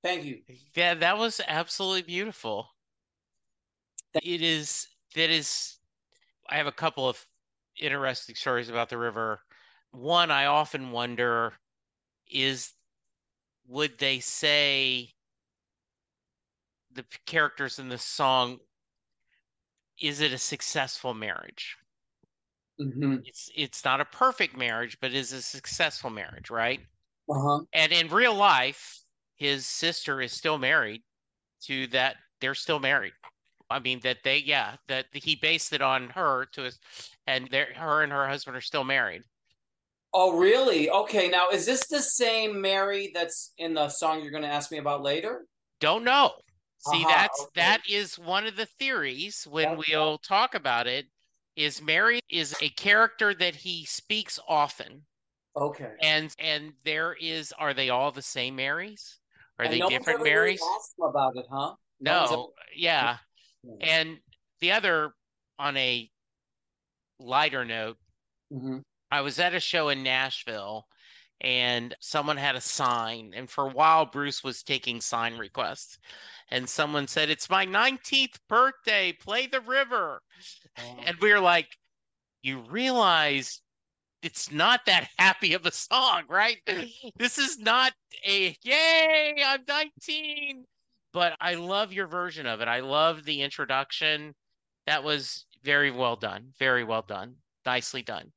Thank 0.02 0.24
you. 0.24 0.41
Yeah, 0.74 0.93
that 0.93 1.17
was 1.17 1.41
absolutely 1.46 2.04
beautiful. 2.04 2.70
It 4.13 4.41
is, 4.41 4.88
that 5.13 5.30
is, 5.30 5.80
I 6.50 6.56
have 6.56 6.67
a 6.67 6.72
couple 6.72 7.10
of 7.10 7.28
interesting 7.78 8.36
stories 8.36 8.70
about 8.70 8.88
the 8.88 8.98
river. 8.98 9.41
One, 9.91 10.32
I 10.32 10.46
often 10.46 10.91
wonder 10.91 11.52
is 12.32 12.72
would 13.67 13.98
they 13.98 14.22
say 14.22 15.10
the 16.93 17.04
characters 17.26 17.78
in 17.78 17.89
the 17.89 17.98
song, 17.98 18.62
is 20.00 20.22
it 20.22 20.32
a 20.32 20.38
successful 20.38 21.13
marriage? 21.13 21.76
Mm-hmm. 22.80 23.17
It's 23.26 23.52
it's 23.54 23.84
not 23.84 24.00
a 24.00 24.06
perfect 24.06 24.56
marriage, 24.56 24.98
but 25.02 25.12
is 25.12 25.34
a 25.34 25.41
successful 25.41 26.10
marriage, 26.10 26.50
right? 26.50 26.80
Uh-huh. 27.30 27.60
And 27.74 27.92
in 27.92 28.08
real 28.10 28.34
life, 28.34 29.00
his 29.36 29.66
sister 29.68 30.22
is 30.22 30.32
still 30.32 30.58
married 30.58 31.02
to 31.66 31.88
that. 31.88 32.16
They're 32.42 32.56
still 32.56 32.80
married. 32.80 33.13
I 33.70 33.80
mean 33.80 34.00
that 34.04 34.18
they, 34.24 34.38
yeah, 34.38 34.76
that 34.88 35.08
he 35.12 35.36
based 35.36 35.74
it 35.74 35.82
on 35.82 36.10
her 36.10 36.46
to 36.54 36.62
his, 36.63 36.80
and 37.26 37.50
her 37.54 38.04
and 38.04 38.12
her 38.13 38.28
husband 38.28 38.56
are 38.56 38.62
still 38.62 38.86
married. 38.86 39.24
Oh, 40.13 40.38
really? 40.38 40.90
Okay. 40.90 41.28
Now, 41.28 41.50
is 41.50 41.66
this 41.66 41.86
the 41.88 42.02
same 42.02 42.62
Mary 42.62 43.12
that's 43.13 43.54
in 43.58 43.74
the 43.74 43.90
song 43.90 44.22
you're 44.22 44.32
going 44.32 44.44
to 44.44 44.50
ask 44.50 44.72
me 44.72 44.78
about 44.78 45.02
later? 45.04 45.46
Don't 45.82 46.06
know. 46.06 46.34
See, 46.80 47.04
Uh-huh, 47.04 47.10
that's 47.10 47.42
okay. 47.42 47.50
that 47.56 47.82
is 47.90 48.18
one 48.18 48.48
of 48.48 48.56
the 48.56 48.68
theories 48.80 49.46
when 49.50 49.63
That's- 49.66 49.86
we'll 49.90 50.18
talk 50.20 50.56
about 50.56 50.88
it. 50.88 51.08
Is 51.58 51.82
Mary 51.82 52.20
is 52.30 52.56
a 52.62 52.70
character 52.70 53.34
that 53.34 53.56
he 53.56 53.84
speaks 53.86 54.40
often, 54.48 55.06
Okay. 55.58 55.91
and 56.02 56.34
and 56.39 56.74
there 56.84 57.13
is 57.20 57.54
are 57.58 57.74
they 57.74 57.89
all 57.89 58.12
the 58.12 58.22
same 58.22 58.56
Marys? 58.56 59.20
Are 59.60 59.65
And 59.65 59.74
they 59.74 59.80
no 59.80 59.89
different 59.89 60.20
ever 60.20 60.24
really 60.24 60.36
Marys? 60.36 60.62
asked 60.76 60.96
about 61.02 61.36
it, 61.36 61.46
huh? 61.52 61.76
No 62.00 62.26
No, 62.26 62.54
yeah. 62.76 63.17
And 63.82 64.20
the 64.60 64.72
other, 64.72 65.13
on 65.60 65.76
a 65.78 66.10
lighter 67.20 67.65
note, 67.65 67.98
Mhm. 68.54 68.82
I 69.12 69.22
was 69.22 69.39
at 69.39 69.56
a 69.56 69.60
show 69.60 69.89
in 69.89 70.04
Nashville 70.04 70.88
and 71.41 71.96
someone 72.00 72.38
had 72.38 72.56
a 72.56 72.62
sign. 72.62 73.34
And 73.36 73.50
for 73.50 73.65
a 73.65 73.74
while, 73.74 74.06
Bruce 74.06 74.43
was 74.43 74.63
taking 74.63 75.02
sign 75.02 75.38
requests. 75.38 75.98
And 76.50 76.70
someone 76.70 77.08
said, 77.08 77.30
It's 77.30 77.50
my 77.50 77.65
19th 77.65 78.39
birthday. 78.48 79.13
Play 79.13 79.48
the 79.48 79.62
river. 79.62 80.22
Oh. 80.78 80.98
And 81.06 81.17
we 81.17 81.32
were 81.34 81.39
like, 81.39 81.67
You 82.41 82.60
realize 82.62 83.62
it's 84.28 84.52
not 84.52 84.82
that 84.86 85.08
happy 85.18 85.54
of 85.54 85.66
a 85.66 85.72
song, 85.72 86.24
right? 86.28 86.58
This 87.16 87.38
is 87.38 87.58
not 87.60 87.94
a 88.28 88.56
yay, 88.62 89.36
I'm 89.46 89.62
19. 89.66 90.66
But 91.13 91.38
I 91.40 91.56
love 91.56 91.94
your 91.94 92.08
version 92.08 92.46
of 92.46 92.60
it. 92.60 92.68
I 92.68 92.82
love 92.82 93.24
the 93.24 93.42
introduction. 93.42 94.36
That 94.86 95.04
was 95.04 95.46
very 95.63 95.92
well 95.92 96.18
done. 96.18 96.50
Very 96.60 96.84
well 96.84 97.04
done. 97.08 97.36
Nicely 97.66 98.02
done. 98.02 98.32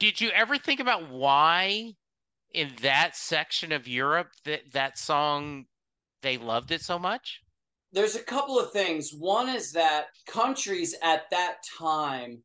Did 0.00 0.20
you 0.20 0.30
ever 0.30 0.58
think 0.58 0.80
about 0.80 1.08
why 1.10 1.92
in 2.52 2.72
that 2.82 3.14
section 3.16 3.70
of 3.70 3.86
Europe 3.86 4.30
that 4.44 4.72
that 4.72 4.98
song 4.98 5.64
they 6.22 6.38
loved 6.38 6.72
it 6.72 6.82
so 6.82 6.98
much? 6.98 7.40
There's 7.92 8.16
a 8.16 8.22
couple 8.22 8.58
of 8.58 8.72
things. 8.72 9.12
One 9.16 9.48
is 9.48 9.72
that 9.72 10.06
countries 10.26 10.94
at 11.02 11.30
that 11.30 11.58
time, 11.78 12.42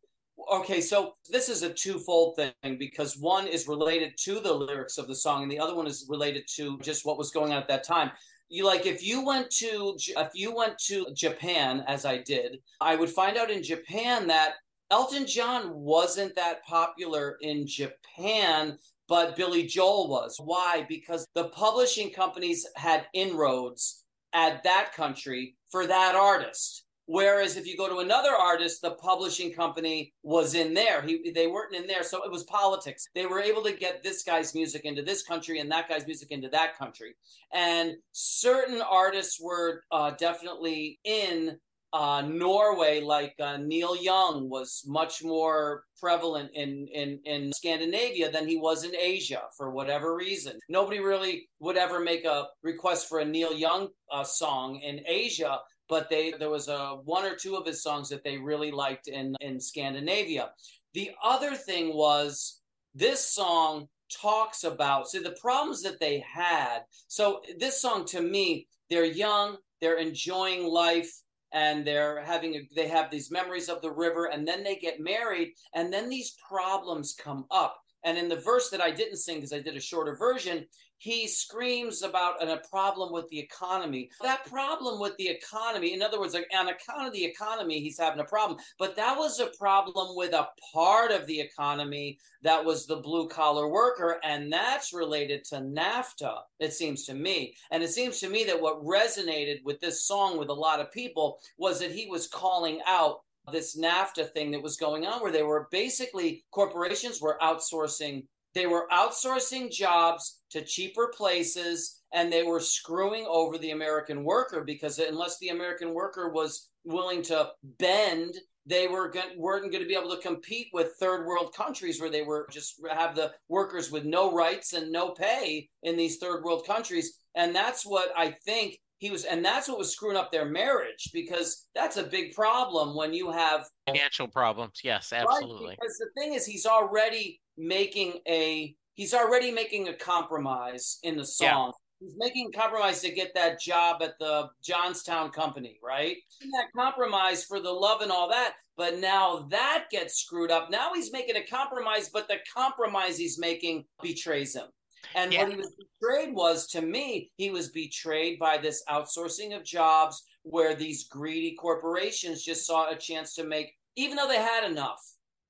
okay, 0.52 0.82
so 0.82 1.16
this 1.30 1.50
is 1.50 1.64
a 1.64 1.74
twofold 1.74 2.36
thing 2.36 2.78
because 2.78 3.18
one 3.18 3.48
is 3.48 3.68
related 3.68 4.14
to 4.20 4.40
the 4.40 4.54
lyrics 4.54 4.98
of 4.98 5.08
the 5.08 5.16
song 5.16 5.44
and 5.44 5.52
the 5.52 5.60
other 5.60 5.76
one 5.76 5.88
is 5.88 6.06
related 6.10 6.44
to 6.56 6.80
just 6.80 7.06
what 7.06 7.18
was 7.18 7.32
going 7.32 7.52
on 7.52 7.62
at 7.62 7.68
that 7.68 7.84
time. 7.84 8.12
You 8.50 8.66
like 8.66 8.86
if 8.86 9.04
you 9.04 9.26
went 9.26 9.50
to 9.52 9.96
if 9.98 10.30
you 10.36 10.56
went 10.56 10.78
to 10.88 11.08
Japan 11.16 11.84
as 11.88 12.06
I 12.06 12.20
did, 12.20 12.58
I 12.80 12.96
would 12.96 13.10
find 13.10 13.38
out 13.38 13.50
in 13.50 13.64
Japan 13.64 14.28
that 14.28 14.54
Elton 14.92 15.26
John 15.26 15.74
wasn't 15.74 16.36
that 16.36 16.64
popular 16.66 17.38
in 17.42 17.66
Japan 17.66 18.78
but 19.08 19.36
Billy 19.36 19.66
Joel 19.66 20.10
was. 20.10 20.38
Why? 20.40 20.86
Because 20.88 21.28
the 21.36 21.50
publishing 21.50 22.12
companies 22.12 22.66
had 22.76 23.06
inroads 23.14 24.04
at 24.34 24.64
that 24.64 24.94
country 24.96 25.56
for 25.70 25.86
that 25.86 26.16
artist. 26.16 26.83
Whereas 27.06 27.58
if 27.58 27.68
you 27.68 27.76
go 27.76 27.90
to 27.90 27.98
another 28.00 28.32
artist, 28.32 28.82
the 28.82 28.92
publishing 28.92 29.52
company 29.52 30.14
was 30.24 30.56
in 30.56 30.74
there. 30.74 31.02
He, 31.02 31.32
they 31.32 31.48
weren't 31.48 31.76
in 31.76 31.86
there. 31.86 32.04
So 32.04 32.24
it 32.24 32.32
was 32.32 32.44
politics. 32.46 33.08
They 33.14 33.26
were 33.26 33.42
able 33.42 33.62
to 33.64 33.74
get 33.74 34.04
this 34.04 34.24
guy's 34.24 34.56
music 34.56 34.86
into 34.86 35.02
this 35.02 35.24
country 35.24 35.60
and 35.60 35.70
that 35.72 35.90
guy's 35.90 36.08
music 36.08 36.32
into 36.32 36.50
that 36.50 36.78
country. 36.78 37.16
And 37.52 37.96
certain 38.14 38.82
artists 38.82 39.40
were 39.42 39.84
uh, 39.92 40.12
definitely 40.12 41.00
in 41.04 41.58
uh, 41.94 42.24
Norway, 42.28 43.02
like 43.02 43.36
uh, 43.40 43.58
Neil 43.58 43.96
Young, 43.96 44.50
was 44.50 44.84
much 44.88 45.24
more 45.24 45.84
prevalent 46.00 46.50
in, 46.56 46.88
in 46.92 47.20
in 47.24 47.54
Scandinavia 47.54 48.32
than 48.32 48.48
he 48.48 48.58
was 48.58 48.84
in 48.84 48.96
Asia 48.96 49.44
for 49.56 49.70
whatever 49.70 50.16
reason. 50.16 50.58
Nobody 50.68 51.00
really 51.00 51.48
would 51.60 51.78
ever 51.78 52.00
make 52.00 52.26
a 52.26 52.48
request 52.64 53.08
for 53.08 53.20
a 53.20 53.26
Neil 53.26 53.54
Young 53.54 53.90
uh, 54.12 54.24
song 54.24 54.78
in 54.78 55.02
Asia, 55.06 55.60
but 55.90 56.10
they 56.10 56.32
there 56.32 56.50
was 56.50 56.68
a 56.68 57.00
one 57.04 57.26
or 57.26 57.36
two 57.36 57.56
of 57.56 57.66
his 57.66 57.84
songs 57.84 58.10
that 58.10 58.24
they 58.24 58.38
really 58.38 58.72
liked 58.72 59.08
in 59.08 59.36
in 59.42 59.60
Scandinavia. 59.60 60.52
The 60.94 61.12
other 61.24 61.56
thing 61.56 61.96
was 61.96 62.62
this 62.94 63.26
song 63.26 63.88
talks 64.12 64.64
about 64.64 65.08
so 65.08 65.20
the 65.20 65.36
problems 65.42 65.82
that 65.84 66.00
they 66.00 66.20
had. 66.20 66.82
So 67.08 67.42
this 67.58 67.82
song 67.82 68.06
to 68.06 68.22
me, 68.22 68.68
they're 68.90 69.06
young, 69.06 69.58
they're 69.82 69.98
enjoying 69.98 70.66
life 70.66 71.12
and 71.52 71.86
they're 71.86 72.24
having 72.24 72.56
a, 72.56 72.70
they 72.76 72.88
have 72.88 73.12
these 73.12 73.32
memories 73.32 73.70
of 73.70 73.82
the 73.82 73.92
river 73.92 74.26
and 74.26 74.48
then 74.48 74.64
they 74.64 74.76
get 74.76 75.00
married 75.00 75.54
and 75.76 75.92
then 75.92 76.10
these 76.10 76.36
problems 76.48 77.14
come 77.14 77.46
up 77.52 77.80
and 78.04 78.18
in 78.18 78.28
the 78.28 78.36
verse 78.36 78.70
that 78.70 78.82
I 78.82 78.92
didn't 78.92 79.18
sing 79.18 79.38
because 79.38 79.54
I 79.54 79.60
did 79.60 79.78
a 79.78 79.82
shorter 79.82 80.16
version, 80.16 80.66
he 81.04 81.28
screams 81.28 82.02
about 82.02 82.42
an, 82.42 82.48
a 82.48 82.62
problem 82.70 83.12
with 83.12 83.28
the 83.28 83.38
economy. 83.38 84.10
That 84.22 84.46
problem 84.46 85.02
with 85.02 85.18
the 85.18 85.28
economy, 85.28 85.94
in 85.94 86.02
other 86.02 86.18
words, 86.18 86.34
like, 86.34 86.48
on 86.58 86.70
account 86.70 87.08
of 87.08 87.12
the 87.12 87.26
economy, 87.26 87.82
he's 87.82 88.00
having 88.00 88.22
a 88.22 88.24
problem. 88.24 88.58
But 88.80 88.96
that 88.96 89.18
was 89.18 89.42
a 89.42 89.52
problem 89.60 90.16
with 90.16 90.32
a 90.32 90.48
part 90.74 91.12
of 91.12 91.28
the 91.28 91.42
economy 91.42 92.20
that 92.44 92.64
was 92.64 92.86
the 92.86 92.96
blue 92.96 93.28
collar 93.28 93.68
worker. 93.68 94.22
And 94.24 94.52
that's 94.52 94.94
related 94.94 95.44
to 95.50 95.56
NAFTA, 95.56 96.38
it 96.62 96.72
seems 96.72 97.04
to 97.08 97.14
me. 97.14 97.58
And 97.70 97.84
it 97.84 97.90
seems 97.90 98.22
to 98.22 98.30
me 98.30 98.46
that 98.46 98.62
what 98.62 98.82
resonated 98.82 99.62
with 99.66 99.82
this 99.82 100.08
song 100.08 100.38
with 100.38 100.48
a 100.48 100.54
lot 100.54 100.80
of 100.80 100.90
people 100.90 101.40
was 101.58 101.82
that 101.82 101.92
he 101.92 102.06
was 102.06 102.30
calling 102.30 102.80
out 102.88 103.24
this 103.52 103.78
NAFTA 103.78 104.32
thing 104.32 104.52
that 104.52 104.64
was 104.64 104.78
going 104.78 105.06
on 105.06 105.22
where 105.22 105.34
they 105.34 105.44
were 105.44 105.68
basically 105.70 106.46
corporations 106.52 107.20
were 107.20 107.38
outsourcing 107.42 108.24
they 108.54 108.68
were 108.68 108.88
outsourcing 108.92 109.72
jobs 109.72 110.42
to 110.52 110.64
cheaper 110.64 111.12
places 111.16 112.02
and 112.14 112.32
they 112.32 112.44
were 112.44 112.60
screwing 112.60 113.26
over 113.28 113.58
the 113.58 113.72
American 113.72 114.24
worker 114.24 114.64
because 114.64 115.00
unless 115.00 115.40
the 115.40 115.50
American 115.50 115.94
worker 115.94 116.30
was 116.30 116.70
willing 116.84 117.24
to 117.24 117.50
bend, 117.80 118.36
they 118.66 118.88
were 118.88 119.10
going, 119.10 119.38
weren't 119.38 119.72
going 119.72 119.84
to 119.84 119.88
be 119.88 119.96
able 119.96 120.16
to 120.16 120.22
compete 120.22 120.68
with 120.74 120.94
third 121.00 121.26
world 121.26 121.54
countries 121.56 122.00
where 122.00 122.12
they 122.12 122.22
were 122.22 122.48
just 122.52 122.80
have 122.92 123.16
the 123.16 123.32
workers 123.50 123.92
with 123.92 124.06
no 124.06 124.32
rights 124.32 124.74
and 124.74 124.92
no 124.92 125.10
pay 125.10 125.68
in 125.82 125.98
these 125.98 126.18
third 126.18 126.44
world 126.44 126.66
countries. 126.66 127.20
And 127.36 127.56
that's 127.56 127.86
what 127.86 128.10
I 128.16 128.36
think 128.46 128.80
he 129.00 129.10
was, 129.10 129.26
and 129.26 129.44
that's 129.44 129.68
what 129.68 129.78
was 129.78 129.92
screwing 129.92 130.16
up 130.16 130.32
their 130.32 130.46
marriage 130.46 131.10
because 131.14 131.68
that's 131.76 131.98
a 131.98 132.04
big 132.04 132.34
problem 132.34 132.96
when 132.96 133.14
you 133.14 133.32
have 133.32 133.66
financial 133.86 134.30
problems. 134.30 134.80
Yes, 134.82 135.12
absolutely. 135.12 135.70
Right? 135.70 135.78
Because 135.82 135.98
the 135.98 136.22
thing 136.22 136.34
is, 136.36 136.46
he's 136.46 136.66
already 136.66 137.42
making 137.58 138.20
a 138.28 138.76
he's 138.96 139.14
already 139.14 139.52
making 139.52 139.88
a 139.88 139.94
compromise 139.94 141.00
in 141.04 141.18
the 141.18 141.26
song. 141.26 141.68
Yeah. 141.68 142.08
He's 142.08 142.16
making 142.18 142.52
a 142.54 142.58
compromise 142.58 143.02
to 143.02 143.12
get 143.12 143.34
that 143.34 143.62
job 143.62 144.02
at 144.02 144.20
the 144.20 144.50
Johnstown 144.62 145.30
company, 145.32 145.80
right? 145.82 146.18
that 146.42 146.68
compromise 146.76 147.46
for 147.46 147.62
the 147.62 147.72
love 147.72 148.02
and 148.02 148.12
all 148.12 148.30
that, 148.30 148.56
but 148.76 149.00
now 149.00 149.48
that 149.52 149.86
gets 149.90 150.20
screwed 150.20 150.52
up. 150.52 150.70
Now 150.70 150.94
he's 150.94 151.14
making 151.14 151.38
a 151.38 151.44
compromise, 151.44 152.10
but 152.10 152.28
the 152.28 152.40
compromise 152.54 153.18
he's 153.18 153.40
making 153.40 153.86
betrays 154.02 154.54
him. 154.54 154.68
And 155.16 155.32
yeah. 155.32 155.44
what 155.44 155.52
he 155.52 155.58
was 155.58 155.74
betrayed 155.78 156.34
was, 156.34 156.68
to 156.68 156.82
me, 156.82 157.32
he 157.38 157.52
was 157.52 157.70
betrayed 157.70 158.40
by 158.40 158.58
this 158.58 158.84
outsourcing 158.90 159.56
of 159.56 159.64
jobs 159.64 160.24
where 160.44 160.76
these 160.76 161.08
greedy 161.08 161.56
corporations 161.56 162.44
just 162.44 162.66
saw 162.66 162.90
a 162.90 162.96
chance 162.96 163.34
to 163.36 163.44
make, 163.44 163.74
even 163.96 164.18
though 164.18 164.28
they 164.28 164.42
had 164.42 164.70
enough, 164.70 165.02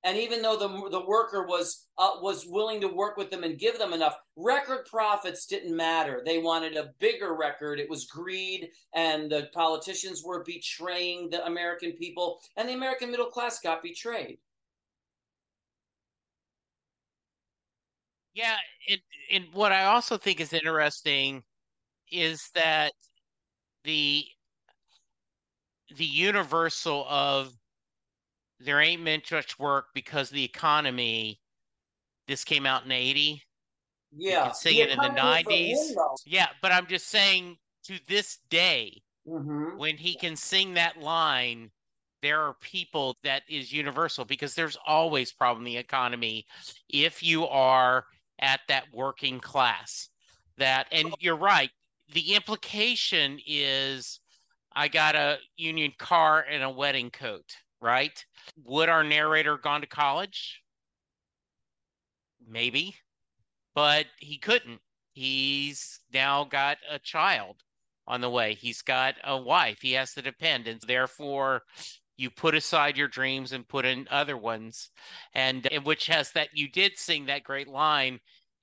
and 0.04 0.18
even 0.18 0.42
though 0.42 0.58
the 0.58 0.90
the 0.90 1.06
worker 1.06 1.46
was 1.48 1.88
uh, 1.98 2.12
was 2.22 2.46
willing 2.48 2.82
to 2.82 2.88
work 2.88 3.18
with 3.18 3.32
them 3.32 3.44
and 3.44 3.60
give 3.60 3.78
them 3.80 3.94
enough, 3.94 4.16
record 4.36 4.86
profits 4.86 5.46
didn't 5.46 5.76
matter. 5.76 6.22
They 6.26 6.40
wanted 6.40 6.76
a 6.76 6.92
bigger 7.00 7.36
record. 7.36 7.80
It 7.80 7.90
was 7.90 8.06
greed, 8.06 8.70
and 8.94 9.32
the 9.32 9.50
politicians 9.54 10.24
were 10.24 10.44
betraying 10.44 11.30
the 11.30 11.46
American 11.46 11.94
people, 11.94 12.40
and 12.58 12.68
the 12.68 12.74
American 12.74 13.12
middle 13.12 13.28
class 13.28 13.60
got 13.60 13.82
betrayed. 13.82 14.40
Yeah, 18.34 18.58
and, 18.90 19.02
and 19.32 19.46
what 19.54 19.72
I 19.72 19.86
also 19.86 20.18
think 20.18 20.40
is 20.42 20.54
interesting 20.54 21.44
is 22.12 22.50
that 22.56 22.94
the 23.84 24.26
the 25.98 26.06
universal 26.06 27.06
of 27.08 27.54
there 28.60 28.82
ain't 28.82 29.04
much 29.04 29.60
work 29.60 29.88
because 29.94 30.30
the 30.30 30.44
economy. 30.44 31.40
This 32.28 32.44
came 32.44 32.66
out 32.66 32.86
in 32.86 32.92
eighty. 32.92 33.42
Yeah, 34.16 34.52
sing 34.52 34.78
it 34.78 34.90
in 34.90 34.98
the 34.98 35.10
nineties. 35.10 35.96
Yeah, 36.26 36.48
but 36.62 36.72
I'm 36.72 36.88
just 36.88 37.08
saying 37.08 37.58
to 37.86 38.00
this 38.08 38.40
day, 38.50 39.02
mm-hmm. 39.28 39.78
when 39.78 39.98
he 39.98 40.16
can 40.16 40.36
sing 40.36 40.74
that 40.76 41.02
line, 41.02 41.70
there 42.22 42.42
are 42.42 42.56
people 42.62 43.18
that 43.24 43.44
is 43.50 43.74
universal 43.74 44.24
because 44.24 44.56
there's 44.56 44.78
always 44.88 45.34
problem 45.34 45.66
in 45.66 45.74
the 45.74 45.78
economy 45.78 46.46
if 46.90 47.22
you 47.22 47.46
are 47.48 48.06
at 48.40 48.62
that 48.70 48.86
working 48.94 49.40
class. 49.40 50.10
That 50.58 50.88
and 50.92 51.14
you're 51.20 51.36
right. 51.36 51.72
The 52.14 52.36
implication 52.36 53.40
is 53.46 54.22
I 54.76 54.88
got 54.88 55.16
a 55.16 55.40
union 55.58 55.92
car 55.98 56.46
and 56.50 56.64
a 56.64 56.70
wedding 56.70 57.10
coat 57.10 57.56
right? 57.84 58.26
Would 58.64 58.90
our 58.90 59.04
narrator 59.04 59.58
gone 59.58 59.82
to 59.82 59.88
college? 59.88 60.64
Maybe, 62.48 62.96
but 63.76 64.06
he 64.18 64.38
couldn't. 64.38 64.80
He's 65.12 66.00
now 66.14 66.46
got 66.46 66.78
a 66.90 66.98
child 66.98 67.58
on 68.08 68.22
the 68.22 68.30
way. 68.30 68.56
He's 68.56 68.82
got 68.82 69.16
a 69.24 69.38
wife. 69.38 69.80
He 69.82 69.92
has 69.94 70.14
to 70.14 70.22
depend, 70.22 70.68
and 70.68 70.82
therefore, 70.82 71.62
you 72.18 72.30
put 72.30 72.56
aside 72.56 72.98
your 72.98 73.08
dreams 73.08 73.52
and 73.52 73.68
put 73.68 73.86
in 73.86 74.08
other 74.10 74.38
ones. 74.38 74.90
And, 75.34 75.66
and 75.72 75.86
which 75.86 76.08
has 76.08 76.32
that 76.32 76.50
you 76.54 76.70
did 76.70 76.98
sing 76.98 77.26
that 77.26 77.44
great 77.44 77.68
line: 77.68 78.20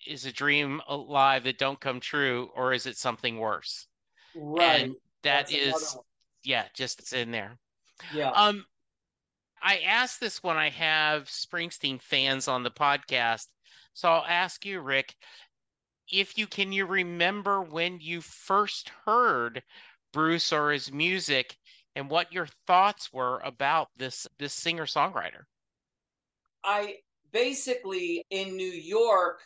"Is 0.07 0.25
a 0.25 0.33
dream 0.33 0.81
alive 0.89 1.45
that 1.45 1.59
don't 1.59 1.81
come 1.81 2.01
true, 2.01 2.51
or 2.55 2.73
is 2.73 2.87
it 2.87 2.97
something 2.97 3.39
worse?" 3.39 3.87
Right. 4.35 4.83
And 4.83 4.93
that 5.23 5.49
That's 5.49 5.53
is, 5.53 5.99
yeah, 6.43 6.67
just 6.75 7.01
it's 7.01 7.13
in 7.13 7.31
there. 7.31 7.59
Yeah. 8.15 8.31
Um, 8.31 8.65
I 9.63 9.79
ask 9.81 10.19
this 10.19 10.43
when 10.43 10.57
I 10.57 10.71
have 10.71 11.25
Springsteen 11.25 12.01
fans 12.01 12.49
on 12.49 12.63
the 12.63 12.71
podcast. 12.71 13.47
So 13.95 14.09
I'll 14.09 14.25
ask 14.27 14.65
you, 14.65 14.81
Rick, 14.81 15.15
if 16.11 16.39
you 16.39 16.47
can 16.47 16.73
you 16.73 16.87
remember 16.87 17.63
when 17.63 18.01
you 18.01 18.21
first 18.21 18.91
heard 19.05 19.63
Bruce 20.13 20.53
or 20.53 20.71
his 20.71 20.93
music 20.93 21.57
and 21.95 22.09
what 22.11 22.33
your 22.33 22.49
thoughts 22.67 23.13
were 23.13 23.41
about 23.45 23.89
this 23.97 24.27
this 24.39 24.55
singer-songwriter? 24.55 25.45
I 26.65 26.97
basically 27.33 28.25
in 28.31 28.57
New 28.57 28.65
York 28.65 29.41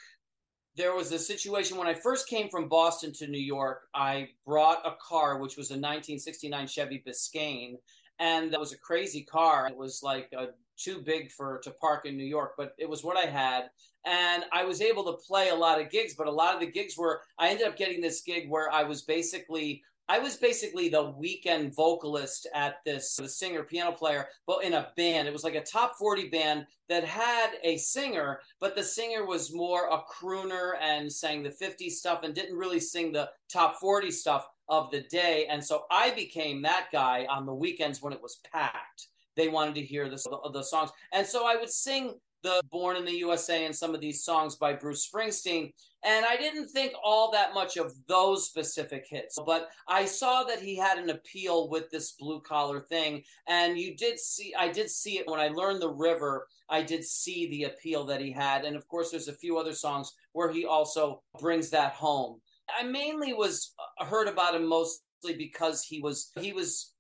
there 0.77 0.95
was 0.95 1.13
a 1.13 1.19
situation 1.19 1.77
when 1.77 1.87
I 1.87 1.95
first 1.95 2.29
came 2.29 2.49
from 2.49 2.69
Boston 2.69 3.13
to 3.15 3.29
New 3.29 3.39
York. 3.39 3.83
I 3.95 4.31
brought 4.45 4.85
a 4.85 4.97
car, 5.01 5.39
which 5.39 5.57
was 5.57 5.71
a 5.71 5.75
1969 5.75 6.67
Chevy 6.67 7.03
Biscayne, 7.07 7.77
and 8.19 8.53
that 8.53 8.61
was 8.61 8.73
a 8.73 8.79
crazy 8.79 9.23
car. 9.23 9.67
It 9.67 9.77
was 9.77 10.03
like 10.03 10.33
uh, 10.37 10.47
too 10.77 11.03
big 11.05 11.31
for 11.31 11.61
to 11.65 11.71
park 11.73 12.07
in 12.07 12.17
New 12.17 12.25
York, 12.25 12.55
but 12.57 12.75
it 12.79 12.89
was 12.89 13.05
what 13.05 13.17
I 13.17 13.27
had, 13.27 13.71
and 14.05 14.45
I 14.53 14.65
was 14.65 14.81
able 14.81 15.05
to 15.05 15.25
play 15.27 15.49
a 15.51 15.55
lot 15.55 15.81
of 15.81 15.91
gigs. 15.91 16.15
But 16.15 16.27
a 16.27 16.33
lot 16.33 16.55
of 16.55 16.61
the 16.61 16.71
gigs 16.71 16.97
were 16.97 17.23
I 17.39 17.49
ended 17.49 17.67
up 17.67 17.77
getting 17.77 18.01
this 18.01 18.23
gig 18.23 18.49
where 18.49 18.71
I 18.71 18.83
was 18.83 19.03
basically 19.03 19.83
I 20.07 20.19
was 20.19 20.37
basically 20.37 20.91
the 20.91 21.11
weekend 21.17 21.75
vocalist 21.75 22.47
at 22.55 22.77
this 22.85 23.17
the 23.17 23.29
singer 23.29 23.63
piano 23.63 23.93
player, 23.93 24.29
but 24.47 24.63
in 24.63 24.75
a 24.75 24.93
band. 24.97 25.27
It 25.27 25.33
was 25.33 25.45
like 25.45 25.55
a 25.55 25.63
top 25.63 25.97
40 25.97 26.29
band 26.29 26.67
that 26.91 27.05
had 27.05 27.53
a 27.63 27.79
singer, 27.79 28.41
but 28.61 28.77
the 28.77 28.83
singer 28.83 29.25
was 29.25 29.55
more 29.55 29.89
a 29.89 30.03
crooner 30.03 30.73
and 30.81 31.11
sang 31.11 31.43
the 31.43 31.49
50s 31.49 31.93
stuff 31.93 32.21
and 32.23 32.35
didn't 32.35 32.57
really 32.57 32.81
sing 32.81 33.13
the 33.13 33.31
top 33.49 33.77
40 33.81 34.11
stuff 34.11 34.47
of 34.69 34.91
the 34.91 35.03
day. 35.03 35.47
And 35.51 35.63
so 35.63 35.85
I 35.91 36.11
became 36.11 36.63
that 36.63 36.89
guy 36.93 37.27
on 37.31 37.47
the 37.47 37.55
weekends 37.55 38.03
when 38.03 38.13
it 38.13 38.23
was 38.23 38.41
packed. 38.53 39.09
They 39.37 39.49
wanted 39.49 39.75
to 39.77 39.83
hear 39.83 40.09
the, 40.09 40.51
the 40.53 40.63
songs. 40.63 40.91
And 41.13 41.27
so 41.27 41.47
I 41.47 41.57
would 41.57 41.71
sing 41.71 42.15
the 42.45 42.61
Born 42.71 42.97
in 42.97 43.07
the 43.07 43.17
USA 43.17 43.65
and 43.65 43.75
some 43.75 43.95
of 43.95 44.01
these 44.01 44.23
songs 44.23 44.55
by 44.55 44.75
Bruce 44.75 45.11
Springsteen. 45.11 45.73
And 46.05 46.27
I 46.27 46.37
didn't 46.37 46.69
think 46.69 46.93
all 47.03 47.33
that 47.33 47.55
much 47.55 47.79
of 47.79 47.95
those 48.07 48.47
specific 48.47 49.07
hits, 49.09 49.39
but 49.47 49.71
I 49.89 50.05
saw 50.05 50.45
that 50.45 50.61
he 50.61 50.77
had 50.77 50.99
an 50.99 51.09
appeal 51.09 51.71
with 51.71 51.91
this 51.91 52.13
blue 52.13 52.41
collar 52.43 52.81
thing. 52.81 53.25
And 53.49 53.79
you 53.79 53.97
did 53.97 54.21
see, 54.21 54.55
I 54.57 54.69
did 54.69 54.91
see 54.91 55.19
it 55.19 55.27
when 55.27 55.41
I 55.41 55.49
learned 55.49 55.81
The 55.81 55.91
River, 55.91 56.47
I 56.69 56.83
did 56.83 57.05
see 57.05 57.49
the 57.49 57.65
appeal 57.65 58.05
that 58.05 58.21
he 58.21 58.31
had. 58.31 58.65
And 58.65 58.77
of 58.77 58.87
course, 58.89 59.11
there's 59.11 59.29
a 59.29 59.33
few 59.33 59.57
other 59.57 59.73
songs 59.73 60.13
where 60.33 60.53
he 60.53 60.67
also 60.67 61.23
brings 61.41 61.71
that 61.71 61.93
home. 61.93 62.41
I 62.69 62.85
mainly 62.85 63.33
was 63.33 63.75
uh, 64.01 64.05
heard 64.05 64.29
about 64.29 64.55
him 64.55 64.67
mostly 64.69 65.37
because 65.37 65.85
he 65.85 66.01
was, 66.01 66.31
he 66.41 66.53
was 66.53 66.95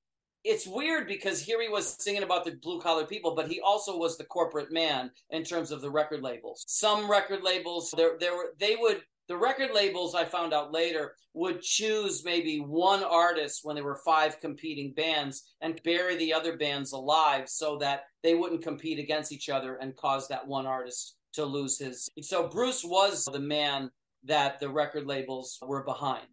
it's 0.44 0.66
weird 0.66 1.08
because 1.08 1.40
here 1.40 1.60
he 1.60 1.70
was 1.70 1.96
singing 1.98 2.22
about 2.22 2.44
the 2.44 2.52
blue 2.62 2.78
collar 2.80 3.06
people, 3.06 3.34
but 3.34 3.48
he 3.48 3.60
also 3.60 3.96
was 3.96 4.18
the 4.18 4.24
corporate 4.24 4.70
man 4.70 5.10
in 5.30 5.42
terms 5.42 5.70
of 5.70 5.80
the 5.80 5.90
record 5.90 6.22
labels. 6.22 6.64
Some 6.68 7.10
record 7.10 7.42
labels, 7.42 7.92
there, 7.96 8.16
there 8.20 8.36
were, 8.36 8.52
they 8.58 8.76
would, 8.78 9.00
the 9.26 9.36
record 9.38 9.70
labels 9.74 10.14
I 10.14 10.26
found 10.26 10.52
out 10.52 10.70
later 10.70 11.14
would 11.32 11.62
choose 11.62 12.24
maybe 12.26 12.58
one 12.58 13.02
artist 13.02 13.60
when 13.62 13.74
there 13.74 13.84
were 13.84 14.00
five 14.04 14.38
competing 14.38 14.92
bands 14.92 15.54
and 15.62 15.82
bury 15.82 16.16
the 16.16 16.34
other 16.34 16.58
bands 16.58 16.92
alive 16.92 17.48
so 17.48 17.78
that 17.78 18.02
they 18.22 18.34
wouldn't 18.34 18.62
compete 18.62 18.98
against 18.98 19.32
each 19.32 19.48
other 19.48 19.76
and 19.76 19.96
cause 19.96 20.28
that 20.28 20.46
one 20.46 20.66
artist 20.66 21.16
to 21.32 21.44
lose 21.44 21.78
his. 21.78 22.06
So 22.20 22.48
Bruce 22.48 22.84
was 22.84 23.24
the 23.24 23.40
man 23.40 23.90
that 24.24 24.58
the 24.60 24.68
record 24.68 25.06
labels 25.06 25.58
were 25.62 25.84
behind. 25.84 26.26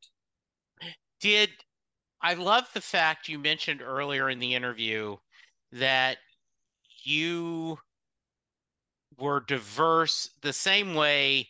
Did 1.19 1.49
I 2.21 2.35
love 2.35 2.67
the 2.73 2.81
fact 2.81 3.29
you 3.29 3.39
mentioned 3.39 3.81
earlier 3.81 4.29
in 4.29 4.39
the 4.39 4.53
interview 4.53 5.17
that 5.71 6.17
you 7.03 7.77
were 9.17 9.41
diverse 9.41 10.29
the 10.41 10.53
same 10.53 10.93
way 10.93 11.47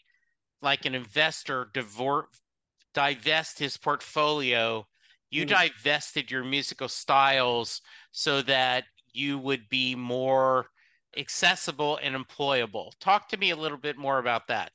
like 0.62 0.86
an 0.86 0.96
investor 0.96 1.70
divor- 1.74 2.28
divest 2.94 3.60
his 3.60 3.78
portfolio 3.78 4.86
you 5.30 5.46
mm-hmm. 5.46 5.68
divested 5.68 6.30
your 6.30 6.44
musical 6.44 6.90
styles 6.90 7.82
so 8.12 8.42
that 8.42 8.84
you 9.14 9.38
would 9.38 9.68
be 9.70 9.96
more 9.96 10.68
accessible 11.18 11.98
and 12.02 12.16
employable 12.16 12.92
talk 13.00 13.28
to 13.28 13.38
me 13.38 13.52
a 13.52 13.56
little 13.56 13.78
bit 13.78 13.98
more 13.98 14.20
about 14.20 14.48
that 14.48 14.72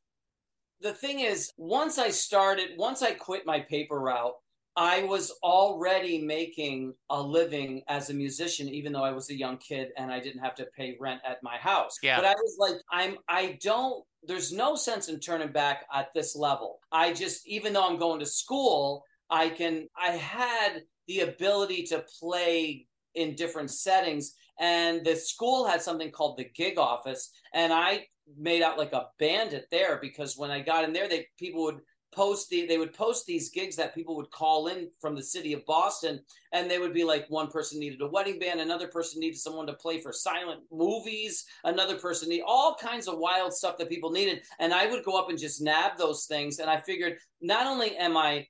the 0.80 0.92
thing 0.92 1.20
is 1.20 1.52
once 1.56 1.98
i 1.98 2.10
started 2.10 2.70
once 2.76 3.02
i 3.02 3.12
quit 3.12 3.46
my 3.46 3.60
paper 3.60 3.98
route 3.98 4.34
I 4.76 5.04
was 5.04 5.32
already 5.42 6.20
making 6.20 6.92
a 7.08 7.20
living 7.20 7.82
as 7.88 8.10
a 8.10 8.14
musician, 8.14 8.68
even 8.68 8.92
though 8.92 9.04
I 9.04 9.12
was 9.12 9.30
a 9.30 9.36
young 9.36 9.56
kid 9.56 9.88
and 9.96 10.12
I 10.12 10.20
didn't 10.20 10.42
have 10.42 10.54
to 10.56 10.66
pay 10.76 10.96
rent 11.00 11.22
at 11.26 11.42
my 11.42 11.56
house. 11.56 11.96
Yeah. 12.02 12.16
But 12.16 12.26
I 12.26 12.34
was 12.34 12.56
like, 12.58 12.76
I'm, 12.92 13.16
I 13.26 13.58
don't, 13.62 14.04
there's 14.22 14.52
no 14.52 14.76
sense 14.76 15.08
in 15.08 15.18
turning 15.18 15.50
back 15.50 15.86
at 15.94 16.08
this 16.14 16.36
level. 16.36 16.80
I 16.92 17.14
just, 17.14 17.48
even 17.48 17.72
though 17.72 17.88
I'm 17.88 17.98
going 17.98 18.20
to 18.20 18.26
school, 18.26 19.02
I 19.30 19.48
can, 19.48 19.88
I 19.96 20.10
had 20.10 20.82
the 21.08 21.20
ability 21.20 21.84
to 21.84 22.04
play 22.20 22.86
in 23.14 23.34
different 23.34 23.70
settings. 23.70 24.34
And 24.60 25.06
the 25.06 25.16
school 25.16 25.66
had 25.66 25.80
something 25.80 26.10
called 26.10 26.36
the 26.36 26.50
gig 26.54 26.78
office. 26.78 27.30
And 27.54 27.72
I 27.72 28.08
made 28.36 28.62
out 28.62 28.78
like 28.78 28.92
a 28.92 29.06
bandit 29.18 29.66
there 29.70 29.98
because 30.00 30.36
when 30.36 30.50
I 30.50 30.60
got 30.60 30.84
in 30.84 30.92
there, 30.92 31.08
they, 31.08 31.26
people 31.38 31.64
would, 31.64 31.80
post 32.16 32.48
the 32.48 32.66
they 32.66 32.78
would 32.78 32.94
post 32.94 33.26
these 33.26 33.50
gigs 33.50 33.76
that 33.76 33.94
people 33.94 34.16
would 34.16 34.30
call 34.30 34.68
in 34.68 34.88
from 35.00 35.14
the 35.14 35.22
city 35.22 35.52
of 35.52 35.64
Boston 35.66 36.18
and 36.52 36.70
they 36.70 36.78
would 36.78 36.94
be 36.94 37.04
like 37.04 37.26
one 37.28 37.48
person 37.48 37.78
needed 37.78 38.00
a 38.00 38.08
wedding 38.08 38.38
band 38.38 38.60
another 38.60 38.88
person 38.88 39.20
needed 39.20 39.38
someone 39.38 39.66
to 39.66 39.74
play 39.74 40.00
for 40.00 40.12
silent 40.12 40.60
movies 40.72 41.44
another 41.64 41.98
person 41.98 42.28
need 42.28 42.42
all 42.46 42.74
kinds 42.80 43.06
of 43.06 43.18
wild 43.18 43.52
stuff 43.52 43.76
that 43.76 43.90
people 43.90 44.10
needed. 44.10 44.42
And 44.58 44.72
I 44.72 44.86
would 44.86 45.04
go 45.04 45.18
up 45.18 45.28
and 45.28 45.38
just 45.38 45.62
nab 45.62 45.98
those 45.98 46.24
things. 46.26 46.58
And 46.58 46.70
I 46.70 46.80
figured 46.80 47.18
not 47.42 47.66
only 47.66 47.96
am 47.96 48.16
I 48.16 48.46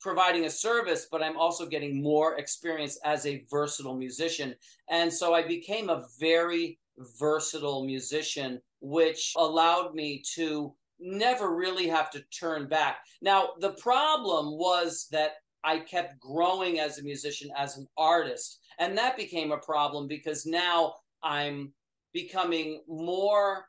providing 0.00 0.44
a 0.44 0.50
service 0.50 1.08
but 1.10 1.22
I'm 1.22 1.36
also 1.36 1.66
getting 1.66 2.00
more 2.00 2.38
experience 2.38 2.98
as 3.04 3.26
a 3.26 3.44
versatile 3.50 3.96
musician. 3.96 4.54
And 4.88 5.12
so 5.12 5.34
I 5.34 5.46
became 5.46 5.88
a 5.88 6.06
very 6.20 6.78
versatile 7.18 7.84
musician 7.84 8.60
which 8.80 9.32
allowed 9.36 9.94
me 9.94 10.22
to 10.34 10.74
never 11.00 11.54
really 11.54 11.86
have 11.88 12.10
to 12.10 12.22
turn 12.38 12.68
back. 12.68 12.98
Now, 13.22 13.50
the 13.60 13.72
problem 13.72 14.58
was 14.58 15.06
that 15.12 15.32
I 15.64 15.80
kept 15.80 16.18
growing 16.18 16.80
as 16.80 16.98
a 16.98 17.02
musician, 17.02 17.50
as 17.56 17.76
an 17.76 17.86
artist. 17.96 18.60
And 18.78 18.96
that 18.96 19.16
became 19.16 19.52
a 19.52 19.58
problem 19.58 20.06
because 20.08 20.46
now 20.46 20.94
I'm 21.22 21.72
becoming 22.12 22.82
more 22.88 23.66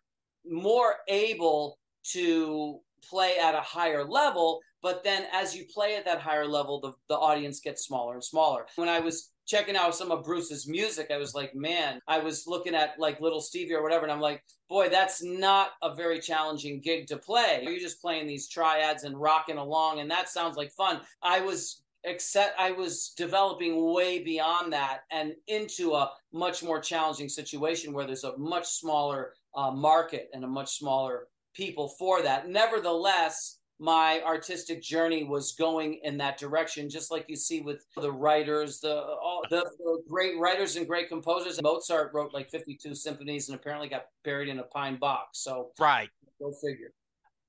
more 0.49 0.95
able 1.07 1.78
to 2.03 2.80
play 3.07 3.38
at 3.38 3.53
a 3.55 3.62
higher 3.62 4.05
level 4.05 4.60
but 4.82 5.03
then 5.03 5.26
as 5.34 5.55
you 5.55 5.66
play 5.66 5.95
at 5.95 6.05
that 6.05 6.20
higher 6.20 6.47
level 6.47 6.80
the, 6.80 6.93
the 7.10 7.18
audience 7.18 7.60
gets 7.60 7.86
smaller 7.86 8.14
and 8.14 8.24
smaller 8.24 8.66
when 8.78 8.89
i 8.89 8.99
was 8.99 9.32
checking 9.50 9.76
out 9.76 9.95
some 9.95 10.12
of 10.12 10.24
Bruce's 10.24 10.68
music, 10.68 11.10
I 11.12 11.18
was 11.18 11.34
like, 11.34 11.56
man, 11.56 12.00
I 12.08 12.20
was 12.20 12.45
looking 12.45 12.76
at 12.76 13.00
like 13.00 13.20
Little 13.20 13.41
Stevie 13.41 13.74
or 13.74 13.82
whatever, 13.82 14.04
and 14.04 14.12
I'm 14.12 14.22
like, 14.22 14.43
boy, 14.70 14.89
that's 14.89 15.24
not 15.24 15.72
a 15.82 15.95
very 15.95 16.20
challenging 16.20 16.80
gig 16.80 17.08
to 17.08 17.18
play. 17.18 17.62
You're 17.64 17.80
just 17.80 18.00
playing 18.00 18.28
these 18.28 18.47
triads 18.47 19.04
and 19.04 19.20
rocking 19.20 19.58
along, 19.58 20.00
and 20.00 20.12
that 20.12 20.30
sounds 20.30 20.56
like 20.56 20.72
fun. 20.72 21.02
I 21.24 21.41
was 21.41 21.82
except 22.06 22.58
I 22.60 22.72
was 22.72 23.14
developing 23.18 23.91
way 23.91 24.24
beyond 24.24 24.72
that 24.72 25.00
and 25.12 25.34
into 25.47 25.95
a 25.95 26.12
much 26.32 26.64
more 26.64 26.80
challenging 26.80 27.28
situation 27.28 27.91
where 27.91 28.06
there's 28.06 28.24
a 28.24 28.38
much 28.38 28.68
smaller 28.68 29.34
uh, 29.56 29.72
market 29.72 30.30
and 30.34 30.43
a 30.43 30.47
much 30.47 30.78
smaller 30.78 31.28
people 31.54 31.89
for 32.00 32.22
that. 32.22 32.47
Nevertheless, 32.47 33.59
my 33.80 34.21
artistic 34.25 34.82
journey 34.82 35.23
was 35.23 35.53
going 35.53 36.01
in 36.03 36.17
that 36.17 36.38
direction 36.38 36.89
just 36.89 37.11
like 37.11 37.25
you 37.30 37.36
see 37.38 37.61
with 37.61 37.86
the 37.95 38.11
writers 38.11 38.82
the 38.82 38.93
all 38.93 39.41
the, 39.49 39.63
the, 39.77 40.03
great 40.09 40.38
writers 40.38 40.75
and 40.75 40.86
great 40.86 41.07
composers. 41.07 41.61
Mozart 41.61 42.11
wrote 42.13 42.34
like 42.34 42.49
52 42.51 42.93
symphonies 42.93 43.47
and 43.47 43.57
apparently 43.57 43.88
got 43.88 44.05
buried 44.25 44.49
in 44.49 44.59
a 44.59 44.63
pine 44.63 44.97
box 44.97 45.39
so 45.39 45.71
right. 45.80 46.09
go 46.41 46.51
figure. 46.51 46.91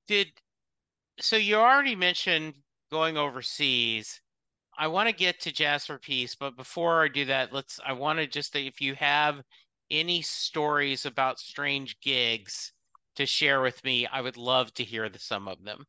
Did 0.06 0.28
so 1.18 1.36
you 1.36 1.56
already 1.56 1.96
mentioned 1.96 2.54
going 2.90 3.16
overseas. 3.16 4.20
I 4.78 4.86
want 4.86 5.08
to 5.08 5.14
get 5.14 5.40
to 5.40 5.52
jazz 5.52 5.84
for 5.84 5.98
peace 5.98 6.36
but 6.36 6.56
before 6.56 7.04
i 7.04 7.08
do 7.08 7.26
that 7.26 7.52
let's 7.52 7.80
i 7.84 7.92
want 7.92 8.18
to 8.18 8.26
just 8.26 8.56
if 8.56 8.80
you 8.80 8.94
have 8.94 9.42
any 9.90 10.22
stories 10.22 11.04
about 11.04 11.38
strange 11.38 12.00
gigs 12.00 12.72
to 13.16 13.26
share 13.26 13.60
with 13.60 13.82
me 13.84 14.06
i 14.06 14.22
would 14.22 14.38
love 14.38 14.72
to 14.74 14.84
hear 14.84 15.10
the, 15.10 15.18
some 15.18 15.48
of 15.48 15.62
them 15.64 15.84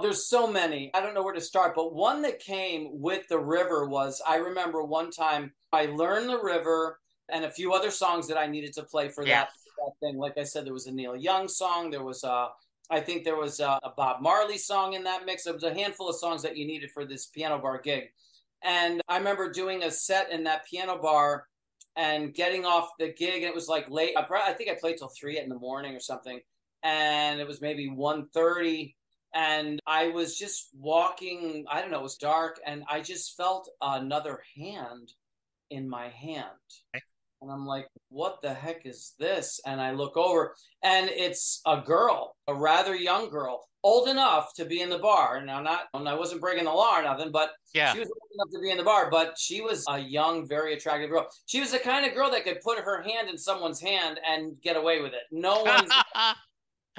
there's 0.00 0.28
so 0.28 0.46
many. 0.46 0.90
I 0.94 1.00
don't 1.00 1.14
know 1.14 1.22
where 1.22 1.34
to 1.34 1.40
start, 1.40 1.74
but 1.74 1.94
one 1.94 2.22
that 2.22 2.38
came 2.38 3.00
with 3.00 3.28
the 3.28 3.38
river 3.38 3.86
was 3.86 4.20
I 4.26 4.36
remember 4.36 4.82
one 4.82 5.10
time 5.10 5.52
I 5.72 5.86
learned 5.86 6.28
the 6.28 6.42
river 6.42 6.98
and 7.30 7.44
a 7.44 7.50
few 7.50 7.72
other 7.72 7.90
songs 7.90 8.26
that 8.28 8.36
I 8.36 8.46
needed 8.46 8.72
to 8.74 8.82
play 8.82 9.08
for 9.08 9.24
yeah. 9.26 9.40
that, 9.42 9.50
that 9.78 9.92
thing. 10.00 10.18
Like 10.18 10.38
I 10.38 10.44
said, 10.44 10.66
there 10.66 10.72
was 10.72 10.86
a 10.86 10.92
Neil 10.92 11.16
Young 11.16 11.48
song. 11.48 11.90
There 11.90 12.02
was 12.02 12.24
a, 12.24 12.48
I 12.90 13.00
think 13.00 13.24
there 13.24 13.36
was 13.36 13.60
a, 13.60 13.78
a 13.82 13.92
Bob 13.96 14.20
Marley 14.20 14.58
song 14.58 14.94
in 14.94 15.04
that 15.04 15.24
mix. 15.24 15.46
It 15.46 15.54
was 15.54 15.62
a 15.62 15.74
handful 15.74 16.08
of 16.08 16.16
songs 16.16 16.42
that 16.42 16.56
you 16.56 16.66
needed 16.66 16.90
for 16.90 17.04
this 17.04 17.26
piano 17.26 17.58
bar 17.58 17.80
gig. 17.82 18.04
And 18.62 19.00
I 19.08 19.16
remember 19.16 19.50
doing 19.50 19.84
a 19.84 19.90
set 19.90 20.30
in 20.30 20.44
that 20.44 20.66
piano 20.66 20.98
bar 21.00 21.46
and 21.96 22.34
getting 22.34 22.64
off 22.64 22.90
the 22.98 23.08
gig. 23.08 23.42
And 23.42 23.44
it 23.44 23.54
was 23.54 23.68
like 23.68 23.88
late. 23.88 24.14
I, 24.16 24.26
I 24.46 24.52
think 24.52 24.70
I 24.70 24.74
played 24.78 24.98
till 24.98 25.12
three 25.18 25.38
in 25.38 25.48
the 25.48 25.58
morning 25.58 25.94
or 25.94 26.00
something. 26.00 26.40
And 26.82 27.40
it 27.40 27.46
was 27.46 27.60
maybe 27.60 27.88
1.30 27.88 28.94
and 29.34 29.80
I 29.86 30.08
was 30.08 30.36
just 30.36 30.70
walking. 30.78 31.64
I 31.70 31.80
don't 31.80 31.90
know. 31.90 32.00
It 32.00 32.04
was 32.04 32.16
dark, 32.16 32.60
and 32.66 32.84
I 32.88 33.00
just 33.00 33.36
felt 33.36 33.68
another 33.80 34.42
hand 34.56 35.12
in 35.70 35.88
my 35.88 36.08
hand, 36.08 36.46
and 37.40 37.50
I'm 37.50 37.66
like, 37.66 37.86
"What 38.08 38.42
the 38.42 38.54
heck 38.54 38.86
is 38.86 39.14
this?" 39.18 39.60
And 39.66 39.80
I 39.80 39.92
look 39.92 40.16
over, 40.16 40.54
and 40.82 41.08
it's 41.08 41.60
a 41.66 41.80
girl, 41.80 42.36
a 42.46 42.54
rather 42.54 42.94
young 42.94 43.30
girl, 43.30 43.68
old 43.82 44.08
enough 44.08 44.52
to 44.54 44.64
be 44.64 44.80
in 44.80 44.90
the 44.90 44.98
bar. 44.98 45.44
Now, 45.44 45.60
not, 45.60 45.88
I 45.94 46.14
wasn't 46.14 46.40
breaking 46.40 46.64
the 46.64 46.72
law 46.72 46.98
or 46.98 47.02
nothing, 47.02 47.30
but 47.30 47.50
yeah. 47.74 47.92
she 47.92 48.00
was 48.00 48.08
old 48.08 48.30
enough 48.34 48.52
to 48.52 48.60
be 48.60 48.70
in 48.70 48.78
the 48.78 48.84
bar. 48.84 49.10
But 49.10 49.36
she 49.38 49.60
was 49.60 49.84
a 49.88 49.98
young, 49.98 50.46
very 50.48 50.74
attractive 50.74 51.10
girl. 51.10 51.28
She 51.46 51.60
was 51.60 51.72
the 51.72 51.78
kind 51.78 52.06
of 52.06 52.14
girl 52.14 52.30
that 52.30 52.44
could 52.44 52.60
put 52.60 52.78
her 52.78 53.02
hand 53.02 53.28
in 53.28 53.38
someone's 53.38 53.80
hand 53.80 54.20
and 54.26 54.60
get 54.62 54.76
away 54.76 55.00
with 55.00 55.12
it. 55.12 55.22
No 55.30 55.62
one's. 55.62 55.90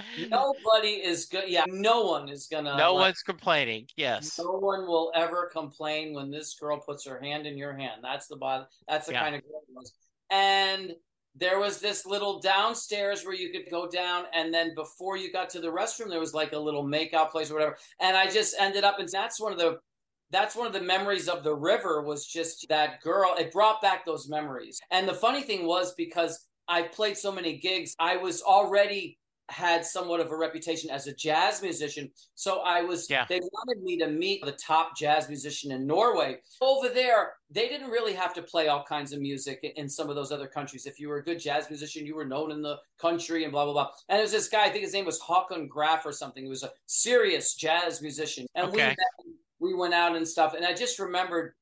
Nobody 0.30 0.90
is 0.90 1.26
good. 1.26 1.46
Yeah, 1.48 1.66
no 1.68 2.02
one 2.02 2.30
is 2.30 2.48
gonna. 2.48 2.78
No 2.78 2.94
like, 2.94 3.08
one's 3.08 3.24
complaining. 3.24 3.88
Yes. 3.96 4.38
No 4.38 4.52
one 4.52 4.88
will 4.88 5.12
ever 5.16 5.50
complain 5.52 6.14
when 6.14 6.32
this 6.32 6.56
girl 6.56 6.80
puts 6.80 7.06
her 7.06 7.20
hand 7.20 7.46
in 7.46 7.58
your 7.58 7.74
hand. 7.74 8.02
That's 8.04 8.28
the 8.28 8.36
bottom. 8.36 8.68
That's 8.88 9.08
the 9.08 9.14
yeah. 9.14 9.24
kind 9.24 9.36
of 9.36 9.42
girl 9.44 9.62
it 9.68 9.76
was. 9.76 9.94
And 10.30 10.92
there 11.36 11.60
was 11.60 11.80
this 11.80 12.06
little 12.06 12.40
downstairs 12.40 13.24
where 13.24 13.36
you 13.36 13.52
could 13.52 13.70
go 13.72 13.88
down, 13.90 14.26
and 14.34 14.54
then 14.54 14.76
before 14.76 15.18
you 15.18 15.32
got 15.32 15.50
to 15.52 15.60
the 15.60 15.72
restroom, 15.72 16.10
there 16.10 16.20
was 16.20 16.34
like 16.34 16.54
a 16.54 16.60
little 16.60 16.86
makeout 16.86 17.32
place 17.32 17.50
or 17.50 17.56
whatever. 17.56 17.78
And 18.00 18.18
I 18.18 18.30
just 18.30 18.56
ended 18.60 18.84
up, 18.84 19.00
and 19.00 19.08
that's 19.10 19.40
one 19.40 19.54
of 19.54 19.60
the 19.60 19.80
that's 20.32 20.56
one 20.56 20.66
of 20.66 20.74
the 20.74 20.82
memories 20.82 21.28
of 21.28 21.44
the 21.44 21.54
river 21.54 22.02
was 22.02 22.26
just 22.26 22.66
that 22.70 23.02
girl. 23.02 23.36
It 23.38 23.52
brought 23.52 23.82
back 23.82 24.06
those 24.06 24.30
memories. 24.30 24.80
And 24.90 25.08
the 25.08 25.14
funny 25.14 25.42
thing 25.42 25.66
was 25.66 25.94
because 25.96 26.48
I 26.68 26.84
played 26.84 27.18
so 27.18 27.32
many 27.32 27.58
gigs, 27.58 27.96
I 28.00 28.16
was 28.16 28.42
already 28.42 29.18
had 29.52 29.86
somewhat 29.86 30.20
of 30.20 30.32
a 30.32 30.36
reputation 30.36 30.90
as 30.90 31.08
a 31.08 31.14
jazz 31.14 31.62
musician. 31.62 32.10
So 32.36 32.62
I 32.62 32.82
was, 32.82 33.10
yeah. 33.10 33.26
they 33.28 33.40
wanted 33.40 33.84
me 33.84 33.98
to 33.98 34.08
meet 34.08 34.44
the 34.44 34.54
top 34.54 34.98
jazz 34.98 35.28
musician 35.28 35.72
in 35.72 35.86
Norway. 35.86 36.38
Over 36.62 36.90
there, 36.90 37.34
they 37.50 37.68
didn't 37.68 37.90
really 37.90 38.14
have 38.14 38.34
to 38.36 38.42
play 38.42 38.70
all 38.70 38.84
kinds 38.84 39.14
of 39.14 39.20
music 39.20 39.60
in 39.76 39.90
some 39.90 40.10
of 40.10 40.16
those 40.16 40.32
other 40.32 40.48
countries. 40.48 40.86
If 40.86 41.00
you 41.00 41.10
were 41.10 41.18
a 41.18 41.24
good 41.24 41.40
jazz 41.40 41.70
musician, 41.70 42.06
you 42.06 42.16
were 42.16 42.26
known 42.26 42.52
in 42.52 42.62
the 42.62 42.78
country 43.00 43.44
and 43.44 43.52
blah, 43.52 43.66
blah, 43.66 43.74
blah. 43.74 43.90
And 44.10 44.22
was 44.22 44.32
this 44.32 44.50
guy, 44.50 44.66
I 44.66 44.70
think 44.70 44.86
his 44.86 44.94
name 44.94 45.06
was 45.06 45.20
Håkon 45.20 45.68
Graf 45.68 46.06
or 46.06 46.12
something. 46.12 46.44
He 46.44 46.50
was 46.50 46.64
a 46.64 46.72
serious 46.86 47.56
jazz 47.56 48.02
musician. 48.02 48.48
And 48.56 48.68
okay. 48.68 48.76
we, 48.76 48.84
met, 48.84 48.98
we 49.60 49.74
went 49.74 49.94
out 49.94 50.16
and 50.16 50.28
stuff. 50.28 50.54
And 50.54 50.66
I 50.66 50.74
just 50.74 50.98
remembered 50.98 51.54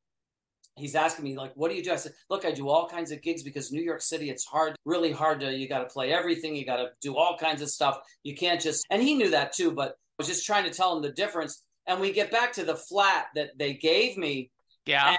he's 0.79 0.95
asking 0.95 1.25
me 1.25 1.35
like 1.37 1.51
what 1.55 1.69
do 1.69 1.77
you 1.77 1.83
do? 1.83 1.91
I 1.91 1.97
said 1.97 2.13
look 2.29 2.45
i 2.45 2.51
do 2.51 2.69
all 2.69 2.87
kinds 2.87 3.11
of 3.11 3.21
gigs 3.21 3.43
because 3.43 3.71
new 3.71 3.81
york 3.81 4.01
city 4.01 4.29
it's 4.29 4.45
hard 4.45 4.75
really 4.85 5.11
hard 5.11 5.39
to 5.41 5.53
you 5.53 5.67
got 5.67 5.79
to 5.79 5.85
play 5.85 6.11
everything 6.11 6.55
you 6.55 6.65
got 6.65 6.77
to 6.77 6.89
do 7.01 7.17
all 7.17 7.37
kinds 7.37 7.61
of 7.61 7.69
stuff. 7.69 7.99
You 8.23 8.35
can't 8.35 8.61
just 8.61 8.85
and 8.89 9.01
he 9.01 9.15
knew 9.15 9.29
that 9.31 9.53
too 9.53 9.71
but 9.71 9.89
i 9.89 9.93
was 10.17 10.27
just 10.27 10.45
trying 10.45 10.65
to 10.65 10.71
tell 10.71 10.95
him 10.95 11.01
the 11.01 11.11
difference. 11.11 11.63
And 11.87 11.99
we 11.99 12.11
get 12.11 12.31
back 12.31 12.53
to 12.53 12.63
the 12.63 12.75
flat 12.75 13.27
that 13.33 13.57
they 13.57 13.73
gave 13.73 14.15
me. 14.15 14.51
Yeah. 14.85 15.17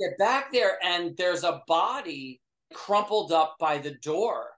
Get 0.00 0.18
back 0.18 0.52
there 0.52 0.78
and 0.84 1.16
there's 1.16 1.44
a 1.44 1.62
body 1.68 2.40
crumpled 2.74 3.30
up 3.30 3.56
by 3.60 3.78
the 3.78 3.94
door. 4.02 4.48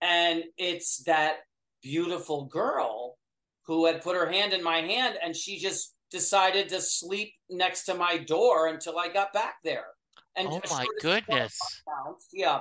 And 0.00 0.44
it's 0.58 1.02
that 1.04 1.36
beautiful 1.82 2.46
girl 2.46 3.16
who 3.66 3.86
had 3.86 4.02
put 4.02 4.16
her 4.16 4.30
hand 4.30 4.52
in 4.52 4.62
my 4.62 4.80
hand 4.80 5.16
and 5.22 5.34
she 5.34 5.58
just 5.58 5.93
decided 6.14 6.68
to 6.68 6.80
sleep 6.80 7.32
next 7.50 7.86
to 7.86 7.94
my 7.94 8.16
door 8.16 8.68
until 8.68 9.00
I 9.00 9.08
got 9.08 9.32
back 9.32 9.56
there. 9.64 9.86
And 10.36 10.46
oh 10.48 10.60
my 10.70 10.86
goodness. 11.00 11.58
Yeah. 12.32 12.60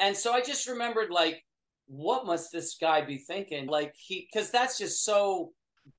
And 0.00 0.16
so 0.16 0.32
I 0.32 0.40
just 0.40 0.68
remembered 0.68 1.10
like, 1.10 1.44
what 1.86 2.26
must 2.26 2.50
this 2.50 2.76
guy 2.80 3.02
be 3.02 3.18
thinking? 3.18 3.68
Like 3.68 3.94
he 3.96 4.28
because 4.30 4.50
that's 4.50 4.78
just 4.78 5.04
so 5.04 5.52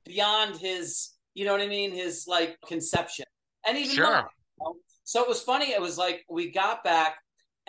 beyond 0.05 0.57
his, 0.57 1.11
you 1.35 1.45
know 1.45 1.53
what 1.53 1.61
I 1.61 1.67
mean, 1.67 1.93
his 1.93 2.25
like 2.27 2.57
conception. 2.67 3.25
And 3.65 3.77
even 3.77 3.95
sure. 3.95 4.11
Mine, 4.11 4.23
you 4.59 4.65
know? 4.65 4.75
so 5.05 5.23
it 5.23 5.29
was 5.29 5.41
funny. 5.41 5.71
It 5.71 5.81
was 5.81 5.97
like 5.97 6.25
we 6.29 6.51
got 6.51 6.83
back 6.83 7.15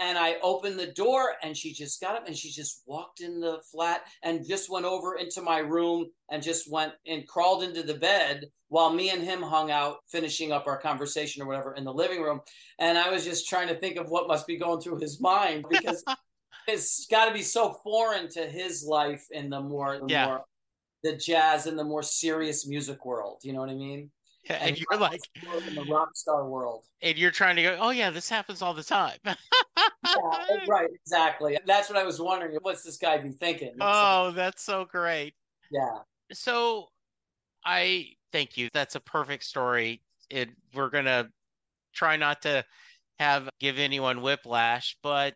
and 0.01 0.17
I 0.17 0.37
opened 0.43 0.79
the 0.79 0.93
door 0.93 1.35
and 1.43 1.55
she 1.55 1.75
just 1.75 2.01
got 2.01 2.17
up 2.17 2.27
and 2.27 2.37
she 2.37 2.51
just 2.51 2.83
walked 2.87 3.21
in 3.21 3.39
the 3.39 3.61
flat 3.71 4.01
and 4.23 4.47
just 4.49 4.71
went 4.71 4.87
over 4.87 5.17
into 5.17 5.43
my 5.43 5.59
room 5.59 6.07
and 6.31 6.43
just 6.43 6.73
went 6.73 6.95
and 7.07 7.29
crawled 7.29 7.63
into 7.63 7.83
the 7.83 7.95
bed 7.95 8.47
while 8.69 8.91
me 8.91 9.11
and 9.11 9.23
him 9.23 9.43
hung 9.43 9.71
out 9.71 9.99
finishing 10.09 10.53
up 10.53 10.67
our 10.67 10.79
conversation 10.79 11.43
or 11.43 11.47
whatever 11.47 11.75
in 11.75 11.85
the 11.85 11.93
living 11.93 12.23
room. 12.23 12.41
And 12.79 12.97
I 12.97 13.11
was 13.11 13.25
just 13.25 13.47
trying 13.47 13.69
to 13.69 13.75
think 13.75 13.99
of 13.99 14.09
what 14.09 14.27
must 14.27 14.47
be 14.47 14.57
going 14.57 14.81
through 14.81 15.01
his 15.01 15.21
mind 15.21 15.67
because 15.69 16.03
it's 16.67 17.07
got 17.11 17.27
to 17.27 17.35
be 17.35 17.43
so 17.43 17.79
foreign 17.85 18.31
to 18.31 18.47
his 18.47 18.83
life 18.83 19.27
in 19.31 19.51
the 19.51 19.61
more, 19.61 19.99
the 19.99 20.07
yeah. 20.09 20.27
more 20.27 20.45
the 21.03 21.17
jazz 21.17 21.67
and 21.67 21.79
the 21.79 21.85
more 21.85 22.03
serious 22.03 22.67
music 22.67 23.05
world. 23.05 23.41
You 23.43 23.53
know 23.53 23.61
what 23.61 23.71
I 23.71 23.75
mean? 23.75 24.11
And, 24.51 24.71
and 24.71 24.79
you're 24.79 24.99
like 24.99 25.21
in 25.69 25.75
the 25.77 25.85
rock 25.85 26.17
star 26.17 26.49
world, 26.49 26.85
and 27.03 27.17
you're 27.17 27.31
trying 27.31 27.55
to 27.57 27.63
go, 27.63 27.79
oh 27.81 27.91
yeah, 27.91 28.11
this 28.11 28.29
happens 28.29 28.63
all 28.63 28.75
the 28.75 28.83
time. 28.83 29.19
yeah, 29.25 29.35
right, 30.69 30.89
exactly. 30.93 31.57
That's 31.67 31.89
what 31.89 31.97
I 31.97 32.05
was 32.05 32.21
wondering. 32.21 32.59
What's 32.63 32.83
this 32.83 32.97
guy 32.97 33.19
be 33.19 33.31
thinking? 33.31 33.75
Oh, 33.81 34.33
that's 34.33 34.63
so 34.63 34.87
great. 34.87 35.35
Yeah. 35.71 35.99
So, 36.33 36.89
I 37.65 38.09
thank 38.33 38.57
you. 38.57 38.69
That's 38.75 38.97
a 38.97 39.01
perfect 39.01 39.45
story. 39.45 40.03
It 40.31 40.49
we're 40.75 40.91
gonna 40.91 41.29
try 41.93 42.17
not 42.17 42.43
to 42.43 42.65
have 43.21 43.49
give 43.61 43.79
anyone 43.79 44.21
whiplash, 44.21 44.97
but 45.01 45.35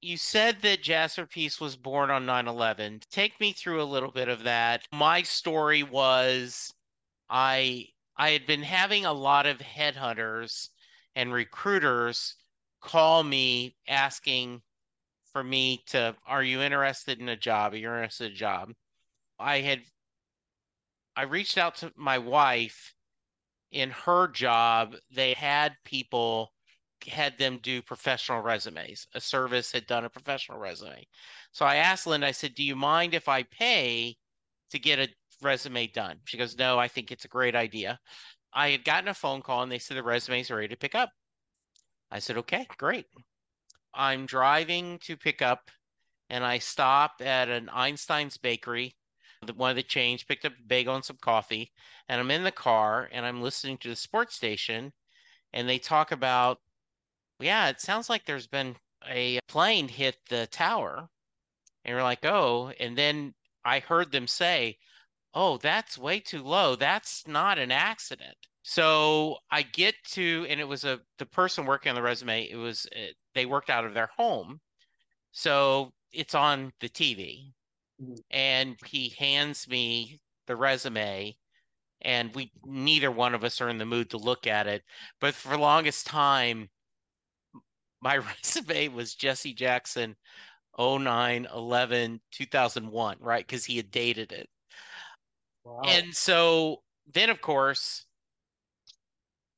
you 0.00 0.16
said 0.16 0.60
that 0.62 0.82
Jazz 0.82 1.16
for 1.16 1.26
Peace 1.26 1.60
was 1.60 1.76
born 1.76 2.10
on 2.10 2.24
9/11. 2.24 3.02
Take 3.10 3.40
me 3.40 3.52
through 3.52 3.82
a 3.82 3.84
little 3.84 4.12
bit 4.12 4.28
of 4.28 4.44
that. 4.44 4.86
My 4.92 5.22
story 5.22 5.82
was 5.82 6.72
I 7.28 7.88
I 8.16 8.30
had 8.30 8.46
been 8.46 8.62
having 8.62 9.04
a 9.04 9.12
lot 9.12 9.46
of 9.46 9.58
headhunters 9.58 10.68
and 11.16 11.32
recruiters 11.32 12.36
call 12.80 13.22
me 13.22 13.76
asking 13.88 14.62
for 15.32 15.42
me 15.42 15.82
to, 15.88 16.14
are 16.26 16.42
you 16.42 16.60
interested 16.60 17.20
in 17.20 17.28
a 17.28 17.36
job? 17.36 17.72
Are 17.72 17.76
you 17.76 17.88
interested 17.88 18.26
in 18.26 18.32
a 18.32 18.36
job? 18.36 18.72
I 19.38 19.60
had, 19.60 19.82
I 21.16 21.22
reached 21.22 21.58
out 21.58 21.76
to 21.76 21.92
my 21.96 22.18
wife 22.18 22.94
in 23.72 23.90
her 23.90 24.28
job. 24.28 24.94
They 25.12 25.32
had 25.32 25.74
people, 25.84 26.52
had 27.08 27.36
them 27.36 27.58
do 27.62 27.82
professional 27.82 28.42
resumes. 28.42 29.08
A 29.14 29.20
service 29.20 29.72
had 29.72 29.86
done 29.86 30.04
a 30.04 30.10
professional 30.10 30.58
resume. 30.58 31.04
So 31.50 31.66
I 31.66 31.76
asked 31.76 32.06
Linda, 32.06 32.28
I 32.28 32.32
said, 32.32 32.54
do 32.54 32.62
you 32.62 32.76
mind 32.76 33.14
if 33.14 33.28
I 33.28 33.42
pay 33.42 34.16
to 34.70 34.78
get 34.78 35.00
a 35.00 35.08
resume 35.44 35.86
done? 35.88 36.20
She 36.24 36.38
goes, 36.38 36.58
No, 36.58 36.78
I 36.78 36.88
think 36.88 37.12
it's 37.12 37.24
a 37.24 37.28
great 37.28 37.54
idea. 37.54 37.98
I 38.52 38.70
had 38.70 38.84
gotten 38.84 39.08
a 39.08 39.14
phone 39.14 39.42
call 39.42 39.62
and 39.62 39.70
they 39.70 39.78
said 39.78 39.96
the 39.96 40.02
resumes 40.02 40.50
are 40.50 40.56
ready 40.56 40.68
to 40.68 40.76
pick 40.76 40.94
up. 40.94 41.10
I 42.10 42.18
said, 42.18 42.36
Okay, 42.38 42.66
great. 42.78 43.06
I'm 43.94 44.26
driving 44.26 44.98
to 45.00 45.16
pick 45.16 45.42
up 45.42 45.70
and 46.30 46.44
I 46.44 46.58
stop 46.58 47.20
at 47.20 47.48
an 47.48 47.68
Einstein's 47.68 48.38
bakery, 48.38 48.96
one 49.56 49.70
of 49.70 49.76
the 49.76 49.82
chains, 49.82 50.24
picked 50.24 50.44
up 50.44 50.52
a 50.58 50.66
bagel 50.66 50.94
and 50.94 51.04
some 51.04 51.18
coffee, 51.18 51.70
and 52.08 52.20
I'm 52.20 52.30
in 52.30 52.44
the 52.44 52.50
car 52.52 53.08
and 53.12 53.26
I'm 53.26 53.42
listening 53.42 53.78
to 53.78 53.88
the 53.88 53.96
sports 53.96 54.34
station 54.34 54.92
and 55.52 55.68
they 55.68 55.78
talk 55.78 56.12
about, 56.12 56.58
yeah, 57.40 57.68
it 57.68 57.80
sounds 57.80 58.10
like 58.10 58.24
there's 58.24 58.48
been 58.48 58.76
a 59.08 59.38
plane 59.48 59.88
hit 59.88 60.16
the 60.28 60.46
tower. 60.48 61.08
And 61.84 61.94
we're 61.94 62.02
like, 62.02 62.24
oh, 62.24 62.72
and 62.80 62.96
then 62.96 63.34
I 63.64 63.80
heard 63.80 64.10
them 64.10 64.26
say, 64.26 64.78
oh, 65.34 65.58
that's 65.58 65.98
way 65.98 66.20
too 66.20 66.42
low. 66.42 66.76
That's 66.76 67.26
not 67.26 67.58
an 67.58 67.70
accident. 67.72 68.36
So 68.62 69.38
I 69.50 69.62
get 69.62 69.94
to, 70.12 70.46
and 70.48 70.60
it 70.60 70.64
was 70.64 70.84
a 70.84 71.00
the 71.18 71.26
person 71.26 71.66
working 71.66 71.90
on 71.90 71.96
the 71.96 72.02
resume. 72.02 72.48
It 72.50 72.56
was 72.56 72.86
eh, 72.92 73.12
they 73.34 73.46
worked 73.46 73.70
out 73.70 73.84
of 73.84 73.94
their 73.94 74.08
home, 74.16 74.60
so 75.32 75.92
it's 76.12 76.34
on 76.34 76.72
the 76.80 76.88
TV, 76.88 77.52
mm-hmm. 78.02 78.14
and 78.30 78.76
he 78.86 79.10
hands 79.18 79.68
me 79.68 80.20
the 80.46 80.56
resume, 80.56 81.36
and 82.02 82.34
we 82.34 82.52
neither 82.64 83.10
one 83.10 83.34
of 83.34 83.44
us 83.44 83.60
are 83.60 83.68
in 83.68 83.78
the 83.78 83.84
mood 83.86 84.10
to 84.10 84.18
look 84.18 84.46
at 84.46 84.66
it. 84.66 84.82
But 85.20 85.34
for 85.34 85.50
the 85.50 85.58
longest 85.58 86.06
time, 86.06 86.70
my 88.00 88.16
resume 88.44 88.88
was 88.88 89.14
Jesse 89.14 89.54
Jackson, 89.54 90.16
09, 90.78 91.46
11, 91.54 92.20
2001, 92.32 93.16
right? 93.20 93.46
Because 93.46 93.64
he 93.64 93.76
had 93.76 93.90
dated 93.90 94.32
it. 94.32 94.48
And 95.84 96.14
so 96.14 96.82
then, 97.12 97.30
of 97.30 97.40
course, 97.40 98.06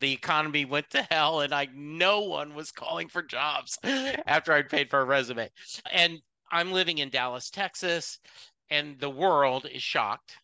the 0.01 0.13
economy 0.13 0.65
went 0.65 0.91
to 0.91 1.07
hell, 1.11 1.41
and 1.41 1.55
I 1.55 1.69
no 1.75 2.21
one 2.21 2.55
was 2.55 2.71
calling 2.71 3.09
for 3.09 3.23
jobs 3.23 3.79
after 3.85 4.53
I'd 4.53 4.69
paid 4.69 4.91
for 4.91 5.01
a 5.01 5.05
resume. 5.05 5.51
And 5.91 6.21
I'm 6.53 6.73
living 6.73 6.99
in 6.99 7.11
Dallas, 7.11 7.51
Texas, 7.51 8.19
and 8.71 8.99
the 9.01 9.11
world 9.11 9.67
is 9.73 9.83
shocked. 9.83 10.37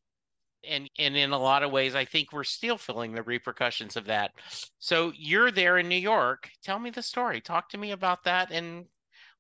And 0.68 0.88
and 0.98 1.16
in 1.16 1.32
a 1.32 1.38
lot 1.38 1.62
of 1.62 1.72
ways, 1.72 1.94
I 1.94 2.04
think 2.04 2.32
we're 2.32 2.44
still 2.44 2.78
feeling 2.78 3.12
the 3.12 3.22
repercussions 3.22 3.96
of 3.96 4.04
that. 4.06 4.30
So 4.78 5.12
you're 5.16 5.50
there 5.50 5.78
in 5.78 5.88
New 5.88 5.96
York. 5.96 6.48
Tell 6.62 6.78
me 6.78 6.90
the 6.90 7.02
story. 7.02 7.40
Talk 7.40 7.68
to 7.70 7.78
me 7.78 7.90
about 7.90 8.24
that 8.24 8.50
and 8.52 8.86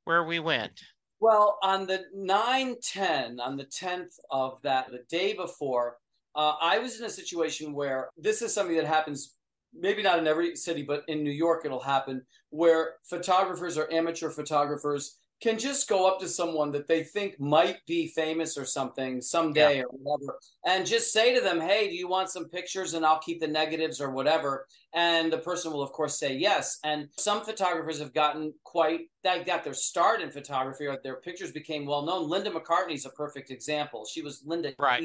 where 0.04 0.24
we 0.24 0.40
went. 0.40 0.80
Well, 1.20 1.58
on 1.62 1.86
the 1.86 2.02
9 2.12 2.76
10, 2.82 3.38
on 3.38 3.56
the 3.56 3.66
10th 3.66 4.18
of 4.32 4.60
that, 4.62 4.90
the 4.90 5.04
day 5.08 5.34
before, 5.34 5.98
uh, 6.34 6.54
I 6.60 6.78
was 6.78 6.98
in 6.98 7.06
a 7.06 7.10
situation 7.10 7.72
where 7.72 8.10
this 8.16 8.42
is 8.42 8.52
something 8.52 8.76
that 8.76 8.86
happens, 8.86 9.36
maybe 9.74 10.02
not 10.02 10.18
in 10.18 10.26
every 10.26 10.56
city, 10.56 10.82
but 10.82 11.04
in 11.08 11.22
New 11.22 11.30
York, 11.30 11.64
it'll 11.64 11.80
happen 11.80 12.22
where 12.50 12.94
photographers 13.04 13.78
or 13.78 13.90
amateur 13.92 14.30
photographers 14.30 15.18
can 15.42 15.58
just 15.58 15.88
go 15.88 16.06
up 16.06 16.20
to 16.20 16.28
someone 16.28 16.70
that 16.70 16.86
they 16.86 17.02
think 17.02 17.38
might 17.40 17.84
be 17.86 18.06
famous 18.06 18.56
or 18.56 18.64
something 18.64 19.20
someday 19.20 19.78
yeah. 19.78 19.82
or 19.82 19.88
whatever 19.90 20.38
and 20.64 20.86
just 20.86 21.12
say 21.12 21.34
to 21.34 21.40
them 21.40 21.60
hey 21.60 21.88
do 21.88 21.96
you 21.96 22.08
want 22.08 22.30
some 22.30 22.48
pictures 22.48 22.94
and 22.94 23.04
i'll 23.04 23.18
keep 23.18 23.40
the 23.40 23.46
negatives 23.46 24.00
or 24.00 24.10
whatever 24.10 24.66
and 24.94 25.32
the 25.32 25.38
person 25.38 25.72
will 25.72 25.82
of 25.82 25.90
course 25.92 26.18
say 26.18 26.36
yes 26.36 26.78
and 26.84 27.08
some 27.18 27.44
photographers 27.44 27.98
have 27.98 28.14
gotten 28.14 28.54
quite 28.62 29.00
they 29.24 29.42
got 29.42 29.64
their 29.64 29.74
start 29.74 30.22
in 30.22 30.30
photography 30.30 30.86
or 30.86 30.96
their 31.02 31.16
pictures 31.16 31.50
became 31.50 31.84
well 31.84 32.06
known 32.06 32.30
linda 32.30 32.50
mccartney's 32.50 33.04
a 33.04 33.10
perfect 33.10 33.50
example 33.50 34.04
she 34.04 34.22
was 34.22 34.42
linda 34.46 34.72
right. 34.78 35.02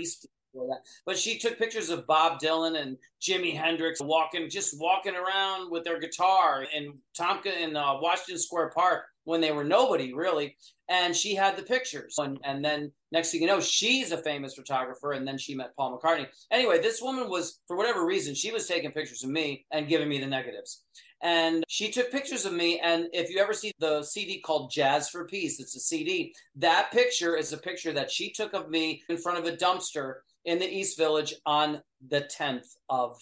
East 0.57 0.69
that. 0.69 0.81
But 1.05 1.17
she 1.17 1.37
took 1.37 1.57
pictures 1.57 1.89
of 1.89 2.07
Bob 2.07 2.39
Dylan 2.39 2.79
and 2.79 2.97
Jimi 3.21 3.55
Hendrix 3.55 4.01
walking, 4.01 4.49
just 4.49 4.79
walking 4.79 5.15
around 5.15 5.71
with 5.71 5.83
their 5.83 5.99
guitar 5.99 6.65
in 6.75 6.97
Tomka 7.17 7.55
in 7.59 7.75
uh, 7.75 7.99
Washington 7.99 8.39
Square 8.39 8.71
Park 8.75 9.05
when 9.23 9.41
they 9.41 9.51
were 9.51 9.63
nobody 9.63 10.13
really. 10.13 10.55
And 10.89 11.15
she 11.15 11.35
had 11.35 11.57
the 11.57 11.63
pictures. 11.63 12.15
And, 12.17 12.39
and 12.45 12.63
then 12.63 12.91
next 13.11 13.31
thing 13.31 13.41
you 13.41 13.47
know, 13.47 13.59
she's 13.59 14.13
a 14.13 14.17
famous 14.17 14.55
photographer. 14.55 15.11
And 15.11 15.27
then 15.27 15.37
she 15.37 15.53
met 15.53 15.75
Paul 15.75 15.99
McCartney. 15.99 16.27
Anyway, 16.49 16.79
this 16.81 17.01
woman 17.01 17.29
was, 17.29 17.59
for 17.67 17.75
whatever 17.75 18.05
reason, 18.05 18.35
she 18.35 18.51
was 18.51 18.67
taking 18.67 18.91
pictures 18.91 19.23
of 19.23 19.29
me 19.29 19.65
and 19.71 19.89
giving 19.89 20.07
me 20.07 20.19
the 20.19 20.27
negatives. 20.27 20.83
And 21.21 21.63
she 21.67 21.91
took 21.91 22.11
pictures 22.11 22.45
of 22.45 22.53
me. 22.53 22.79
And 22.79 23.07
if 23.11 23.29
you 23.29 23.39
ever 23.39 23.53
see 23.53 23.71
the 23.79 24.03
CD 24.03 24.39
called 24.39 24.71
Jazz 24.71 25.09
for 25.09 25.25
Peace, 25.25 25.59
it's 25.59 25.75
a 25.75 25.79
CD. 25.79 26.33
That 26.55 26.91
picture 26.91 27.35
is 27.35 27.51
a 27.51 27.57
picture 27.57 27.91
that 27.93 28.11
she 28.11 28.31
took 28.31 28.53
of 28.53 28.69
me 28.69 29.01
in 29.09 29.17
front 29.17 29.39
of 29.39 29.45
a 29.45 29.57
dumpster 29.57 30.17
in 30.47 30.57
the 30.57 30.67
East 30.67 30.97
Village 30.97 31.35
on 31.45 31.81
the 32.07 32.21
10th 32.21 32.77
of 32.89 33.21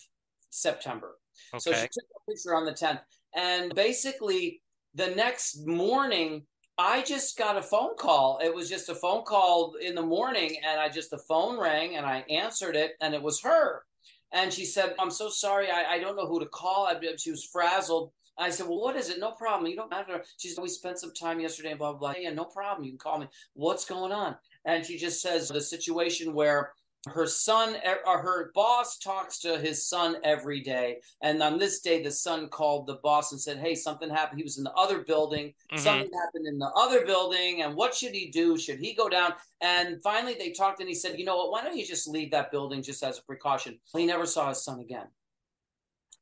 September. 0.52 1.18
Okay. 1.54 1.60
So 1.60 1.74
she 1.74 1.88
took 1.92 2.06
a 2.16 2.32
picture 2.32 2.56
on 2.56 2.66
the 2.66 2.72
10th. 2.72 3.02
And 3.36 3.76
basically, 3.76 4.62
the 4.94 5.08
next 5.08 5.68
morning, 5.68 6.44
I 6.78 7.02
just 7.02 7.38
got 7.38 7.58
a 7.58 7.62
phone 7.62 7.98
call. 7.98 8.40
It 8.42 8.54
was 8.54 8.70
just 8.70 8.90
a 8.90 8.96
phone 8.96 9.24
call 9.24 9.76
in 9.82 9.96
the 9.96 10.02
morning, 10.02 10.58
and 10.66 10.80
I 10.80 10.88
just 10.88 11.10
the 11.10 11.18
phone 11.18 11.60
rang 11.60 11.98
and 11.98 12.06
I 12.06 12.24
answered 12.30 12.76
it, 12.76 12.94
and 13.02 13.14
it 13.14 13.22
was 13.22 13.42
her. 13.42 13.84
And 14.32 14.54
she 14.54 14.66
said, 14.66 14.94
I'm 15.00 15.12
so 15.12 15.30
sorry. 15.30 15.70
I, 15.70 15.96
I 15.96 16.00
don't 16.00 16.16
know 16.16 16.28
who 16.28 16.40
to 16.40 16.46
call. 16.46 16.86
I, 16.88 16.96
she 17.18 17.32
was 17.32 17.46
frazzled. 17.46 18.12
I 18.38 18.50
said, 18.50 18.68
Well, 18.68 18.82
what 18.82 18.98
is 18.98 19.10
it? 19.10 19.20
No 19.20 19.32
problem. 19.32 19.70
You 19.70 19.78
don't 19.78 19.90
matter. 19.90 20.24
She 20.38 20.50
said, 20.50 20.62
We 20.62 20.68
spent 20.68 21.00
some 21.00 21.14
time 21.14 21.40
yesterday 21.40 21.70
and 21.70 21.80
blah, 21.80 21.92
blah, 21.92 22.12
blah. 22.12 22.14
Yeah, 22.20 22.34
no 22.34 22.44
problem. 22.44 22.84
You 22.84 22.92
can 22.92 23.00
call 23.00 23.20
me. 23.20 23.28
What's 23.54 23.86
going 23.86 24.12
on? 24.12 24.36
And 24.66 24.86
she 24.86 24.98
just 24.98 25.22
says 25.22 25.48
the 25.48 25.62
situation 25.62 26.34
where 26.34 26.74
her 27.08 27.28
son 27.28 27.76
or 28.06 28.20
her 28.20 28.52
boss 28.54 28.98
talks 28.98 29.40
to 29.40 29.58
his 29.58 29.88
son 29.88 30.18
every 30.24 30.62
day. 30.62 31.02
And 31.22 31.42
on 31.42 31.58
this 31.60 31.82
day 31.82 32.02
the 32.02 32.12
son 32.12 32.48
called 32.48 32.88
the 32.88 32.96
boss 33.04 33.32
and 33.32 33.40
said 33.40 33.58
hey 33.58 33.76
something 33.76 34.10
happened. 34.10 34.40
He 34.40 34.44
was 34.44 34.58
in 34.58 34.64
the 34.64 34.74
other 34.74 35.00
building. 35.00 35.54
Mm-hmm. 35.72 35.78
something 35.78 36.10
happened 36.12 36.48
in 36.48 36.58
the 36.58 36.72
other 36.76 37.06
building. 37.06 37.62
And 37.62 37.76
what 37.76 37.94
should 37.94 38.14
he 38.14 38.30
do? 38.30 38.58
Should 38.58 38.80
he 38.80 38.94
go 38.94 39.10
down? 39.10 39.34
And 39.62 40.02
finally 40.02 40.36
they 40.38 40.52
talked 40.52 40.80
and 40.80 40.90
he 40.90 40.96
said 40.96 41.20
you 41.20 41.26
know 41.26 41.38
what? 41.38 41.52
Why 41.52 41.64
don't 41.64 41.78
you 41.78 41.86
just 41.86 42.08
leave 42.08 42.32
that 42.32 42.52
building 42.52 42.82
just 42.82 43.04
as 43.04 43.20
a 43.20 43.24
precaution? 43.24 43.80
He 43.96 44.06
never 44.06 44.26
saw 44.26 44.50
his 44.50 44.64
son 44.64 44.80
again. 44.80 45.08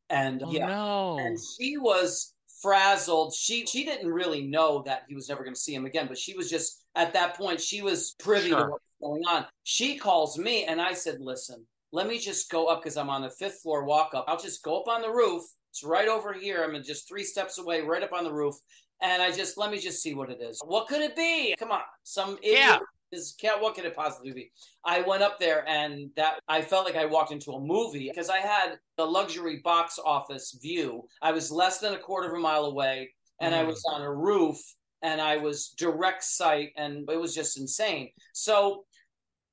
And 0.09 0.43
oh, 0.43 0.51
yeah. 0.51 0.67
no. 0.67 1.17
and 1.17 1.37
she 1.57 1.77
was 1.77 2.33
frazzled. 2.61 3.33
She 3.33 3.65
she 3.65 3.83
didn't 3.83 4.11
really 4.11 4.41
know 4.41 4.83
that 4.85 5.03
he 5.07 5.15
was 5.15 5.29
never 5.29 5.43
going 5.43 5.55
to 5.55 5.59
see 5.59 5.73
him 5.73 5.85
again 5.85 6.07
but 6.07 6.17
she 6.17 6.35
was 6.35 6.49
just 6.49 6.83
at 6.95 7.13
that 7.13 7.35
point 7.35 7.59
she 7.59 7.81
was 7.81 8.15
privy 8.19 8.49
sure. 8.49 8.65
to 8.65 8.71
what 8.71 8.81
going 9.03 9.23
on. 9.25 9.45
She 9.63 9.97
calls 9.97 10.37
me 10.37 10.65
and 10.65 10.81
I 10.81 10.93
said, 10.93 11.19
listen, 11.19 11.65
let 11.91 12.07
me 12.07 12.17
just 12.17 12.49
go 12.49 12.67
up 12.67 12.81
because 12.81 12.97
I'm 12.97 13.09
on 13.09 13.21
the 13.21 13.29
fifth 13.29 13.61
floor 13.61 13.85
walk 13.85 14.11
up. 14.13 14.25
I'll 14.27 14.39
just 14.39 14.63
go 14.63 14.81
up 14.81 14.87
on 14.87 15.01
the 15.01 15.11
roof. 15.11 15.43
It's 15.69 15.83
right 15.83 16.07
over 16.07 16.33
here. 16.33 16.63
I'm 16.63 16.81
just 16.83 17.07
three 17.07 17.23
steps 17.23 17.57
away, 17.57 17.81
right 17.81 18.03
up 18.03 18.13
on 18.13 18.23
the 18.23 18.33
roof. 18.33 18.55
And 19.01 19.21
I 19.21 19.31
just 19.31 19.57
let 19.57 19.71
me 19.71 19.79
just 19.79 20.01
see 20.01 20.13
what 20.13 20.29
it 20.29 20.41
is. 20.41 20.61
What 20.65 20.87
could 20.87 21.01
it 21.01 21.15
be? 21.15 21.55
Come 21.59 21.71
on, 21.71 21.81
some 22.03 22.37
idiot. 22.41 22.59
Yeah. 22.59 22.77
Is, 23.11 23.35
can 23.39 23.61
what 23.61 23.75
could 23.75 23.85
it 23.85 23.95
possibly 23.95 24.31
be? 24.31 24.51
I 24.83 25.01
went 25.01 25.21
up 25.21 25.39
there 25.39 25.67
and 25.69 26.09
that 26.15 26.39
I 26.47 26.63
felt 26.63 26.85
like 26.85 26.95
I 26.95 27.05
walked 27.05 27.31
into 27.31 27.51
a 27.51 27.59
movie 27.59 28.09
because 28.09 28.27
I 28.27 28.39
had 28.39 28.79
the 28.97 29.05
luxury 29.05 29.61
box 29.63 29.99
office 30.03 30.57
view. 30.59 31.03
I 31.21 31.31
was 31.31 31.51
less 31.51 31.77
than 31.77 31.93
a 31.93 31.99
quarter 31.99 32.29
of 32.29 32.33
a 32.33 32.39
mile 32.39 32.65
away 32.65 33.11
and 33.39 33.53
mm. 33.53 33.57
I 33.57 33.63
was 33.63 33.83
on 33.87 34.01
a 34.01 34.11
roof 34.11 34.57
and 35.03 35.21
I 35.21 35.37
was 35.37 35.75
direct 35.77 36.23
sight 36.23 36.69
and 36.75 37.07
it 37.09 37.19
was 37.19 37.35
just 37.35 37.59
insane. 37.59 38.09
So 38.33 38.85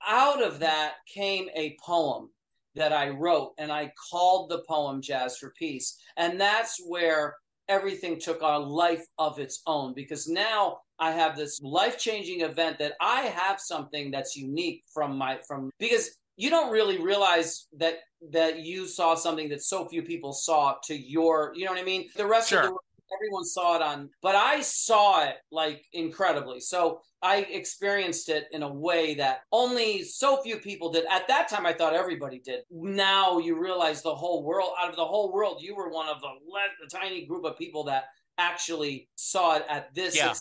out 0.07 0.43
of 0.43 0.59
that 0.61 0.95
came 1.13 1.49
a 1.55 1.77
poem 1.85 2.31
that 2.75 2.93
I 2.93 3.09
wrote, 3.09 3.53
and 3.59 3.73
I 3.73 3.93
called 4.11 4.51
the 4.51 4.63
poem 4.69 5.03
Jazz 5.03 5.37
for 5.37 5.53
Peace. 5.59 5.99
And 6.17 6.41
that's 6.41 6.81
where 6.87 7.37
everything 7.69 8.19
took 8.19 8.43
on 8.43 8.63
a 8.63 8.65
life 8.65 9.05
of 9.19 9.39
its 9.39 9.63
own 9.67 9.95
because 9.95 10.29
now 10.29 10.79
I 10.99 11.13
have 11.13 11.37
this 11.37 11.61
life 11.63 11.99
changing 11.99 12.41
event 12.41 12.79
that 12.79 12.95
I 13.01 13.23
have 13.23 13.61
something 13.61 14.11
that's 14.11 14.37
unique 14.37 14.83
from 14.93 15.17
my, 15.17 15.39
from, 15.47 15.71
because 15.79 16.11
you 16.37 16.51
don't 16.51 16.73
really 16.73 16.99
realize 16.99 17.67
that 17.77 18.01
that 18.33 18.61
you 18.61 18.87
saw 18.87 19.15
something 19.15 19.49
that 19.49 19.63
so 19.63 19.87
few 19.89 20.03
people 20.03 20.33
saw 20.33 20.77
to 20.83 20.95
your 20.95 21.53
you 21.55 21.65
know 21.65 21.71
what 21.71 21.81
i 21.81 21.85
mean 21.85 22.09
the 22.17 22.27
rest 22.27 22.49
sure. 22.49 22.61
of 22.61 22.67
the 22.67 22.77
everyone 23.15 23.45
saw 23.45 23.77
it 23.77 23.83
on, 23.83 24.11
but 24.23 24.35
I 24.35 24.61
saw 24.61 25.25
it 25.25 25.37
like 25.51 25.85
incredibly. 25.93 26.61
So 26.61 27.01
I 27.23 27.39
experienced 27.39 28.29
it 28.29 28.47
in 28.53 28.63
a 28.63 28.73
way 28.73 29.15
that 29.15 29.41
only 29.53 30.03
so 30.05 30.43
few 30.43 30.57
people 30.57 30.91
did. 30.91 31.05
At 31.11 31.29
that 31.29 31.49
time, 31.49 31.67
I 31.67 31.73
thought 31.73 31.95
everybody 31.95 32.39
did. 32.39 32.61
Now 32.71 33.39
you 33.39 33.61
realize 33.61 34.03
the 34.03 34.15
whole 34.15 34.43
world, 34.43 34.73
out 34.81 34.91
of 34.91 34.97
the 34.97 35.05
whole 35.05 35.33
world, 35.33 35.63
you 35.63 35.75
were 35.75 35.91
one 35.91 36.09
of 36.09 36.21
the, 36.21 36.29
le- 36.29 36.77
the 36.83 36.89
tiny 36.89 37.27
group 37.27 37.45
of 37.45 37.59
people 37.59 37.85
that 37.85 38.05
actually 38.39 39.09
saw 39.17 39.57
it 39.57 39.65
at 39.69 39.95
this. 39.95 40.17
Yeah. 40.17 40.35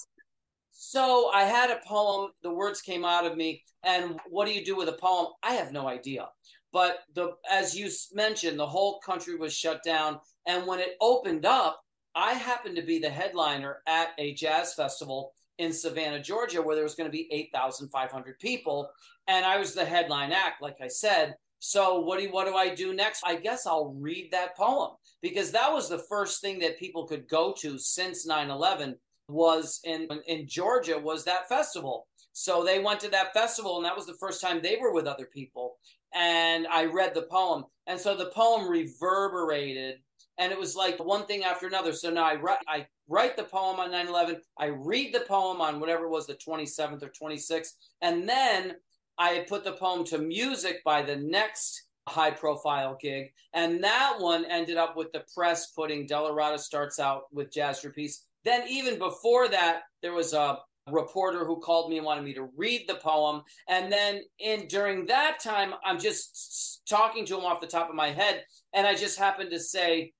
So 0.71 1.29
I 1.33 1.43
had 1.43 1.71
a 1.71 1.81
poem, 1.85 2.31
the 2.41 2.53
words 2.53 2.81
came 2.81 3.03
out 3.03 3.25
of 3.25 3.35
me. 3.35 3.63
And 3.83 4.19
what 4.29 4.45
do 4.45 4.53
you 4.53 4.63
do 4.63 4.75
with 4.75 4.87
a 4.89 4.93
poem? 4.93 5.27
I 5.43 5.53
have 5.53 5.73
no 5.73 5.87
idea. 5.87 6.29
But 6.71 6.99
the 7.15 7.33
as 7.49 7.75
you 7.77 7.89
mentioned, 8.13 8.59
the 8.59 8.65
whole 8.65 8.99
country 8.99 9.35
was 9.35 9.53
shut 9.53 9.83
down. 9.83 10.19
And 10.47 10.67
when 10.67 10.79
it 10.79 10.95
opened 11.01 11.45
up, 11.45 11.81
I 12.15 12.33
happened 12.33 12.75
to 12.75 12.81
be 12.81 12.99
the 12.99 13.09
headliner 13.09 13.81
at 13.87 14.09
a 14.17 14.33
jazz 14.33 14.73
festival 14.73 15.33
in 15.57 15.73
Savannah, 15.73 16.21
Georgia, 16.21 16.61
where 16.61 16.75
there 16.75 16.83
was 16.83 16.95
going 16.95 17.07
to 17.09 17.11
be 17.11 17.27
8,500 17.31 18.39
people. 18.39 18.89
And 19.27 19.45
I 19.45 19.57
was 19.57 19.73
the 19.73 19.85
headline 19.85 20.31
act, 20.31 20.61
like 20.61 20.77
I 20.81 20.87
said. 20.87 21.35
So 21.59 21.99
what 21.99 22.19
do 22.19 22.31
what 22.31 22.47
do 22.47 22.55
I 22.55 22.73
do 22.73 22.93
next? 22.93 23.21
I 23.25 23.35
guess 23.35 23.67
I'll 23.67 23.93
read 23.99 24.29
that 24.31 24.55
poem 24.55 24.91
because 25.21 25.51
that 25.51 25.71
was 25.71 25.89
the 25.89 26.03
first 26.09 26.41
thing 26.41 26.57
that 26.59 26.79
people 26.79 27.05
could 27.05 27.27
go 27.27 27.53
to 27.59 27.77
since 27.77 28.25
9/11 28.25 28.95
was 29.27 29.81
in 29.83 30.07
in 30.25 30.47
Georgia 30.47 30.97
was 30.97 31.25
that 31.25 31.49
festival. 31.49 32.07
So 32.31 32.63
they 32.63 32.79
went 32.79 33.01
to 33.01 33.09
that 33.09 33.33
festival 33.33 33.75
and 33.75 33.85
that 33.85 33.95
was 33.95 34.05
the 34.05 34.17
first 34.21 34.41
time 34.41 34.61
they 34.61 34.77
were 34.77 34.93
with 34.93 35.05
other 35.05 35.25
people 35.25 35.75
and 36.13 36.65
I 36.67 36.85
read 36.85 37.13
the 37.13 37.23
poem. 37.23 37.65
And 37.87 37.99
so 37.99 38.15
the 38.15 38.31
poem 38.31 38.69
reverberated 38.69 39.99
and 40.39 40.51
it 40.51 40.57
was 40.57 40.75
like 40.75 40.97
one 41.03 41.25
thing 41.25 41.43
after 41.43 41.67
another. 41.67 41.93
So 41.93 42.09
now 42.09 42.23
I 42.23 42.35
write, 42.35 42.59
I 42.67 42.87
write 43.07 43.37
the 43.37 43.43
poem 43.43 43.79
on 43.79 43.91
9/11. 43.91 44.39
I 44.57 44.67
read 44.67 45.13
the 45.13 45.19
poem 45.21 45.61
on 45.61 45.79
whatever 45.79 46.05
it 46.05 46.09
was, 46.09 46.25
the 46.25 46.35
27th 46.35 47.03
or 47.03 47.09
26th, 47.09 47.73
and 48.01 48.27
then 48.27 48.75
I 49.17 49.45
put 49.47 49.63
the 49.63 49.73
poem 49.73 50.05
to 50.05 50.17
music 50.17 50.83
by 50.83 51.01
the 51.01 51.17
next 51.17 51.83
high 52.07 52.31
profile 52.31 52.97
gig, 52.99 53.31
and 53.53 53.83
that 53.83 54.15
one 54.19 54.45
ended 54.45 54.77
up 54.77 54.95
with 54.95 55.11
the 55.11 55.25
press 55.35 55.71
putting 55.71 56.07
DellaRatta 56.07 56.57
starts 56.57 56.99
out 56.99 57.23
with 57.31 57.51
Jazz 57.51 57.85
Peace. 57.93 58.25
Then 58.45 58.67
even 58.67 58.97
before 58.97 59.49
that, 59.49 59.81
there 60.01 60.13
was 60.13 60.33
a 60.33 60.59
reporter 60.91 61.45
who 61.45 61.59
called 61.59 61.89
me 61.89 61.97
and 61.97 62.05
wanted 62.05 62.23
me 62.23 62.33
to 62.33 62.49
read 62.57 62.85
the 62.87 62.95
poem 62.95 63.43
and 63.67 63.91
then 63.91 64.21
in 64.39 64.67
during 64.67 65.05
that 65.05 65.39
time 65.39 65.73
i'm 65.85 65.99
just 65.99 66.81
talking 66.89 67.25
to 67.25 67.37
him 67.37 67.45
off 67.45 67.61
the 67.61 67.67
top 67.67 67.89
of 67.89 67.95
my 67.95 68.09
head 68.09 68.43
and 68.73 68.87
i 68.87 68.95
just 68.95 69.19
happened 69.19 69.51
to 69.51 69.59
say 69.59 70.11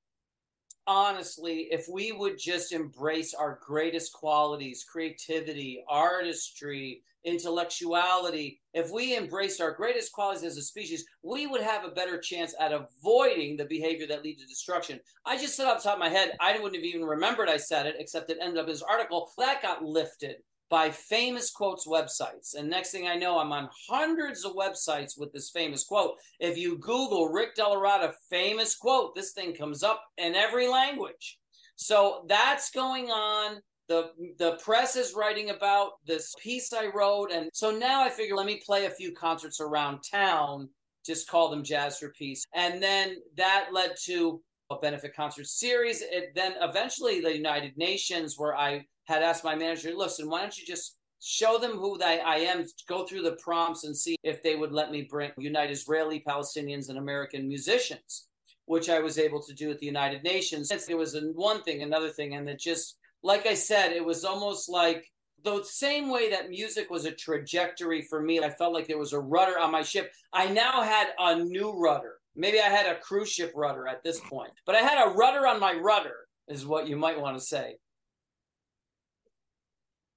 honestly, 0.90 1.68
if 1.70 1.86
we 1.88 2.12
would 2.12 2.40
just 2.40 2.72
embrace 2.72 3.36
our 3.36 3.60
greatest 3.64 4.12
qualities, 4.12 4.84
creativity, 4.92 5.84
artistry, 5.88 7.04
intellectuality, 7.24 8.60
if 8.74 8.90
we 8.90 9.16
embraced 9.16 9.62
our 9.62 9.72
greatest 9.72 10.12
qualities 10.12 10.44
as 10.44 10.58
a 10.58 10.64
species, 10.64 11.06
we 11.22 11.46
would 11.46 11.62
have 11.62 11.86
a 11.86 11.92
better 11.92 12.18
chance 12.18 12.56
at 12.60 12.72
avoiding 12.72 13.56
the 13.56 13.66
behavior 13.66 14.08
that 14.08 14.24
leads 14.24 14.42
to 14.42 14.48
destruction. 14.48 15.00
I 15.28 15.38
just 15.38 15.56
said 15.56 15.68
off 15.68 15.84
the 15.84 15.90
top 15.90 15.98
of 15.98 16.00
my 16.00 16.10
head, 16.10 16.36
I 16.42 16.54
wouldn't 16.54 16.76
have 16.76 16.84
even 16.84 17.06
remembered 17.06 17.50
I 17.50 17.58
said 17.58 17.86
it, 17.86 17.96
except 18.00 18.32
it 18.32 18.40
ended 18.42 18.58
up 18.58 18.66
in 18.66 18.74
this 18.74 18.82
article. 18.82 19.30
That 19.38 19.62
got 19.62 19.84
lifted 19.84 20.38
by 20.70 20.90
famous 20.92 21.52
quotes 21.52 21.88
websites. 21.88 22.56
And 22.56 22.70
next 22.70 22.92
thing 22.92 23.08
I 23.08 23.16
know, 23.16 23.40
I'm 23.40 23.52
on 23.52 23.70
hundreds 23.90 24.46
of 24.46 24.54
websites 24.54 25.18
with 25.18 25.34
this 25.34 25.50
famous 25.50 25.84
quote. 25.84 26.16
If 26.40 26.58
you 26.58 26.78
Google 26.78 27.30
Rick 27.30 27.56
DellaRatta 27.56 28.14
famous 28.30 28.76
quote, 28.76 29.16
this 29.16 29.32
thing 29.32 29.56
comes 29.56 29.84
up 29.84 30.04
in 30.18 30.36
every 30.36 30.68
language. 30.68 31.40
So 31.76 32.26
that's 32.28 32.72
going 32.72 33.10
on. 33.10 33.62
The, 33.88 34.12
the 34.38 34.60
press 34.64 34.96
is 34.96 35.16
writing 35.16 35.50
about 35.50 35.94
this 36.06 36.36
piece 36.40 36.72
I 36.72 36.88
wrote. 36.94 37.32
And 37.32 37.50
so 37.54 37.72
now 37.72 38.04
I 38.04 38.10
figure 38.10 38.36
let 38.36 38.46
me 38.46 38.62
play 38.64 38.86
a 38.86 38.92
few 38.92 39.14
concerts 39.14 39.60
around 39.60 40.02
town, 40.02 40.70
just 41.04 41.28
call 41.28 41.50
them 41.50 41.64
Jazz 41.64 41.98
for 41.98 42.10
Peace. 42.10 42.46
And 42.54 42.84
then 42.84 43.18
that 43.38 43.70
led 43.72 43.96
to 44.06 44.42
a 44.70 44.76
benefit 44.78 45.16
concert 45.16 45.48
series. 45.48 46.04
It 46.04 46.36
then 46.36 46.54
eventually 46.62 47.22
the 47.22 47.36
United 47.36 47.76
Nations, 47.78 48.36
where 48.38 48.56
I 48.56 48.86
had 49.10 49.24
asked 49.24 49.44
my 49.44 49.56
manager, 49.56 49.92
listen, 49.96 50.30
why 50.30 50.42
don't 50.42 50.56
you 50.56 50.66
just 50.66 50.98
show 51.20 51.58
them 51.58 51.72
who 51.72 52.00
I, 52.02 52.38
am, 52.38 52.64
go 52.88 53.06
through 53.06 53.24
the 53.24 53.38
prompts 53.44 53.84
and 53.84 53.98
see 53.98 54.16
if 54.24 54.44
they 54.44 54.56
would 54.56 54.72
let 54.72 54.92
me 54.92 55.08
bring 55.10 55.32
unite 55.38 55.72
Israeli, 55.72 56.24
Palestinians, 56.26 56.90
and 56.90 57.00
American 57.00 57.48
musicians, 57.48 58.28
which 58.66 58.88
I 58.88 59.00
was 59.00 59.18
able 59.18 59.42
to 59.42 59.54
do 59.54 59.72
at 59.72 59.80
the 59.80 59.88
United 59.88 60.24
Nations. 60.24 60.72
It 60.72 60.96
was 60.96 61.18
one 61.34 61.64
thing, 61.64 61.82
another 61.82 62.10
thing, 62.10 62.36
and 62.36 62.48
it 62.48 62.60
just, 62.60 62.98
like 63.24 63.48
I 63.48 63.56
said, 63.56 63.92
it 63.92 64.06
was 64.06 64.24
almost 64.24 64.70
like 64.70 65.12
the 65.44 65.64
same 65.64 66.12
way 66.12 66.30
that 66.30 66.52
music 66.52 66.92
was 66.92 67.06
a 67.06 67.12
trajectory 67.12 68.04
for 68.04 68.22
me. 68.22 68.40
I 68.42 68.52
felt 68.52 68.76
like 68.76 68.88
there 68.88 69.00
was 69.00 69.14
a 69.14 69.20
rudder 69.20 69.58
on 69.58 69.72
my 69.72 69.82
ship. 69.82 70.12
I 70.32 70.52
now 70.52 70.84
had 70.84 71.08
a 71.18 71.44
new 71.44 71.72
rudder. 71.72 72.18
Maybe 72.36 72.60
I 72.60 72.70
had 72.70 72.86
a 72.86 73.00
cruise 73.00 73.32
ship 73.32 73.54
rudder 73.56 73.88
at 73.88 74.04
this 74.04 74.20
point, 74.20 74.52
but 74.68 74.76
I 74.76 74.80
had 74.80 75.04
a 75.04 75.16
rudder 75.16 75.48
on 75.48 75.60
my 75.60 75.74
rudder, 75.74 76.16
is 76.48 76.68
what 76.68 76.88
you 76.88 76.96
might 76.96 77.20
want 77.20 77.38
to 77.38 77.44
say 77.44 77.78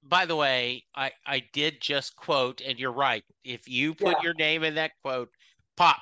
by 0.03 0.26
the 0.26 0.36
way, 0.36 0.84
I 0.94 1.12
I 1.26 1.44
did 1.53 1.80
just 1.80 2.16
quote, 2.16 2.61
and 2.61 2.78
you're 2.78 2.92
right. 2.92 3.24
If 3.44 3.68
you 3.68 3.94
put 3.94 4.16
yeah. 4.18 4.22
your 4.22 4.34
name 4.34 4.64
in 4.64 4.74
that 4.74 4.92
quote, 5.03 5.30
pop. 5.76 5.98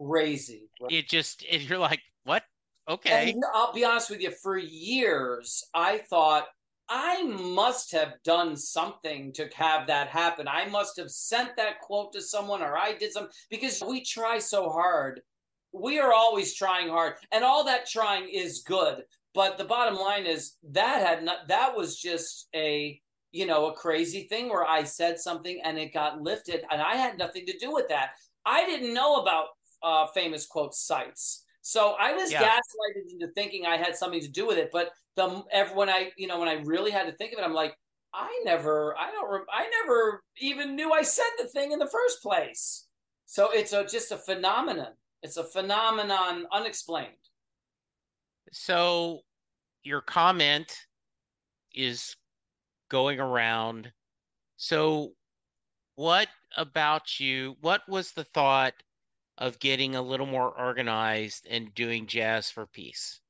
Crazy. 0.00 0.68
It 0.88 1.08
just 1.08 1.44
it, 1.48 1.62
you're 1.62 1.78
like, 1.78 2.00
what? 2.24 2.44
Okay. 2.88 3.32
And 3.32 3.44
I'll 3.52 3.72
be 3.72 3.84
honest 3.84 4.10
with 4.10 4.20
you, 4.20 4.30
for 4.30 4.56
years, 4.56 5.62
I 5.74 5.98
thought 5.98 6.46
I 6.88 7.22
must 7.24 7.92
have 7.92 8.14
done 8.24 8.56
something 8.56 9.32
to 9.34 9.48
have 9.54 9.86
that 9.88 10.08
happen. 10.08 10.48
I 10.48 10.66
must 10.66 10.96
have 10.96 11.10
sent 11.10 11.54
that 11.56 11.80
quote 11.80 12.12
to 12.14 12.22
someone 12.22 12.62
or 12.62 12.78
I 12.78 12.94
did 12.94 13.12
some 13.12 13.28
because 13.50 13.82
we 13.86 14.02
try 14.02 14.38
so 14.38 14.70
hard. 14.70 15.20
We 15.72 15.98
are 15.98 16.14
always 16.14 16.54
trying 16.54 16.88
hard, 16.88 17.14
and 17.30 17.44
all 17.44 17.62
that 17.64 17.86
trying 17.86 18.30
is 18.30 18.62
good. 18.66 19.02
But 19.34 19.58
the 19.58 19.64
bottom 19.64 19.96
line 19.96 20.24
is 20.24 20.56
that 20.70 21.06
had 21.06 21.22
not 21.22 21.46
that 21.48 21.76
was 21.76 22.00
just 22.00 22.48
a 22.54 22.98
you 23.32 23.46
know 23.46 23.66
a 23.66 23.74
crazy 23.74 24.24
thing 24.24 24.48
where 24.48 24.66
I 24.66 24.84
said 24.84 25.18
something 25.18 25.60
and 25.64 25.78
it 25.78 25.92
got 25.92 26.20
lifted, 26.20 26.64
and 26.70 26.80
I 26.80 26.96
had 26.96 27.18
nothing 27.18 27.46
to 27.46 27.58
do 27.58 27.72
with 27.72 27.88
that. 27.88 28.10
I 28.44 28.64
didn't 28.66 28.94
know 28.94 29.16
about 29.16 29.46
uh, 29.82 30.06
famous 30.08 30.46
quote 30.46 30.74
sites. 30.74 31.44
So 31.62 31.96
I 32.00 32.12
was 32.12 32.30
Yeah. 32.30 32.44
gaslighted 32.44 33.12
into 33.12 33.28
thinking 33.34 33.66
I 33.66 33.76
had 33.76 33.94
something 33.96 34.20
to 34.20 34.28
do 34.28 34.46
with 34.46 34.56
it. 34.58 34.70
But 34.72 34.90
the 35.16 35.28
when 35.74 35.88
I 35.88 36.10
you 36.16 36.26
know 36.26 36.38
when 36.38 36.48
I 36.48 36.54
really 36.64 36.90
had 36.90 37.06
to 37.06 37.12
think 37.12 37.32
of 37.32 37.38
it, 37.38 37.44
I'm 37.44 37.52
like, 37.52 37.76
I 38.14 38.40
never, 38.44 38.96
I 38.96 39.10
don't, 39.10 39.44
I 39.52 39.68
never 39.82 40.22
even 40.38 40.74
knew 40.76 40.92
I 40.92 41.02
said 41.02 41.28
the 41.38 41.46
thing 41.48 41.72
in 41.72 41.78
the 41.78 41.86
first 41.86 42.22
place. 42.22 42.86
So 43.26 43.50
it's 43.50 43.72
a 43.72 43.84
just 43.84 44.12
a 44.12 44.16
phenomenon. 44.16 44.94
It's 45.22 45.36
a 45.36 45.44
phenomenon 45.44 46.46
unexplained. 46.52 47.12
So 48.52 49.20
your 49.82 50.00
comment 50.00 50.86
is 51.74 52.16
going 52.88 53.20
around. 53.20 53.92
So 54.56 55.12
what 55.96 56.28
about 56.56 57.20
you? 57.20 57.56
What 57.60 57.88
was 57.88 58.12
the 58.12 58.24
thought 58.24 58.74
of 59.36 59.58
getting 59.58 59.94
a 59.94 60.02
little 60.02 60.26
more 60.26 60.50
organized 60.58 61.46
and 61.48 61.74
doing 61.74 62.06
jazz 62.06 62.50
for 62.50 62.66
peace? 62.66 63.20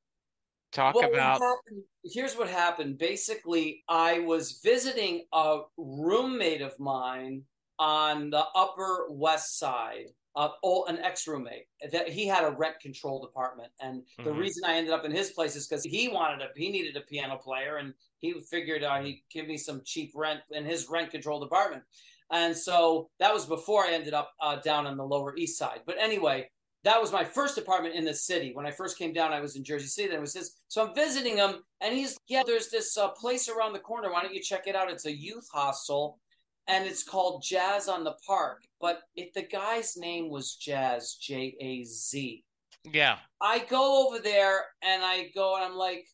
Talk 0.72 0.94
Well, 0.94 1.04
what 1.04 1.14
about 1.14 1.40
happened- 1.40 1.84
here's 2.04 2.36
what 2.36 2.48
happened. 2.48 2.98
Basically, 2.98 3.84
I 3.88 4.18
was 4.20 4.60
visiting 4.62 5.26
a 5.32 5.60
roommate 5.76 6.60
of 6.62 6.78
mine 6.78 7.44
on 7.78 8.30
the 8.30 8.44
Upper 8.54 9.06
West 9.10 9.58
Side. 9.58 10.08
Uh, 10.38 10.52
oh, 10.62 10.84
an 10.84 10.98
ex-roommate 10.98 11.66
that 11.90 12.08
he 12.08 12.24
had 12.24 12.44
a 12.44 12.50
rent 12.52 12.78
control 12.78 13.24
apartment, 13.24 13.72
and 13.80 14.06
the 14.18 14.30
Mhm. 14.30 14.38
reason 14.38 14.64
I 14.64 14.76
ended 14.76 14.92
up 14.92 15.04
in 15.04 15.10
his 15.10 15.32
place 15.32 15.56
is 15.56 15.66
because 15.66 15.82
he 15.82 16.06
wanted 16.06 16.40
a 16.42 16.52
he 16.54 16.70
needed 16.70 16.96
a 16.96 17.00
piano 17.00 17.36
player, 17.36 17.78
and 17.78 17.92
he 18.20 18.40
figured 18.42 18.84
uh, 18.84 19.02
he'd 19.02 19.24
give 19.30 19.48
me 19.48 19.56
some 19.56 19.82
cheap 19.84 20.12
rent 20.14 20.40
in 20.52 20.64
his 20.64 20.88
rent 20.88 21.10
control 21.10 21.42
apartment, 21.42 21.82
and 22.30 22.56
so 22.56 23.10
that 23.18 23.34
was 23.34 23.46
before 23.46 23.84
I 23.84 23.90
ended 23.90 24.14
up 24.14 24.32
uh, 24.40 24.56
down 24.60 24.86
on 24.86 24.96
the 24.96 25.04
Lower 25.04 25.36
East 25.36 25.58
Side. 25.58 25.80
But 25.84 25.96
anyway, 25.98 26.48
that 26.84 27.00
was 27.00 27.10
my 27.10 27.24
first 27.24 27.58
apartment 27.58 27.96
in 27.96 28.04
the 28.04 28.14
city. 28.14 28.54
When 28.54 28.64
I 28.64 28.70
first 28.70 28.96
came 28.96 29.12
down, 29.12 29.32
I 29.32 29.40
was 29.40 29.56
in 29.56 29.64
Jersey 29.64 29.88
City. 29.88 30.06
Then 30.06 30.18
it 30.18 30.20
was 30.20 30.34
his. 30.34 30.54
So 30.68 30.86
I'm 30.86 30.94
visiting 30.94 31.36
him, 31.36 31.64
and 31.80 31.92
he's 31.92 32.16
yeah. 32.28 32.44
There's 32.46 32.68
this 32.68 32.96
uh, 32.96 33.08
place 33.08 33.48
around 33.48 33.72
the 33.72 33.80
corner. 33.80 34.12
Why 34.12 34.22
don't 34.22 34.32
you 34.32 34.40
check 34.40 34.68
it 34.68 34.76
out? 34.76 34.88
It's 34.88 35.06
a 35.06 35.12
youth 35.12 35.48
hostel, 35.52 36.20
and 36.68 36.86
it's 36.86 37.02
called 37.02 37.42
Jazz 37.42 37.88
on 37.88 38.04
the 38.04 38.14
Park. 38.26 38.62
But 38.80 39.00
if 39.16 39.32
the 39.32 39.42
guy's 39.42 39.96
name 39.96 40.30
was 40.30 40.54
Jazz, 40.54 41.14
J 41.14 41.56
A 41.60 41.84
Z. 41.84 42.44
yeah. 42.92 43.16
I 43.40 43.60
go 43.60 44.06
over 44.06 44.18
there 44.20 44.66
and 44.82 45.02
I 45.02 45.30
go 45.34 45.56
and 45.56 45.64
I'm 45.64 45.74
like, 45.74 46.06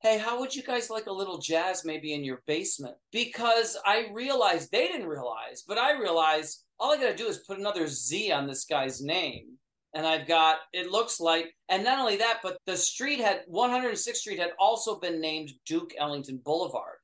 hey, 0.00 0.18
how 0.18 0.38
would 0.38 0.54
you 0.54 0.62
guys 0.62 0.90
like 0.90 1.06
a 1.06 1.12
little 1.12 1.38
jazz 1.38 1.84
maybe 1.84 2.12
in 2.14 2.22
your 2.22 2.42
basement? 2.46 2.94
Because 3.10 3.76
I 3.84 4.08
realized 4.12 4.70
they 4.70 4.86
didn't 4.86 5.08
realize, 5.08 5.64
but 5.66 5.78
I 5.78 5.98
realized 5.98 6.64
all 6.78 6.92
I 6.92 6.96
got 6.96 7.10
to 7.10 7.16
do 7.16 7.26
is 7.26 7.38
put 7.38 7.58
another 7.58 7.88
Z 7.88 8.30
on 8.30 8.46
this 8.46 8.64
guy's 8.64 9.00
name. 9.02 9.46
And 9.94 10.06
I've 10.06 10.28
got, 10.28 10.58
it 10.72 10.90
looks 10.90 11.18
like, 11.18 11.46
and 11.68 11.82
not 11.82 11.98
only 11.98 12.16
that, 12.18 12.40
but 12.42 12.58
the 12.66 12.76
street 12.76 13.20
had, 13.20 13.40
106th 13.52 14.16
Street 14.16 14.38
had 14.38 14.52
also 14.60 15.00
been 15.00 15.20
named 15.20 15.50
Duke 15.66 15.92
Ellington 15.98 16.40
Boulevard. 16.44 16.97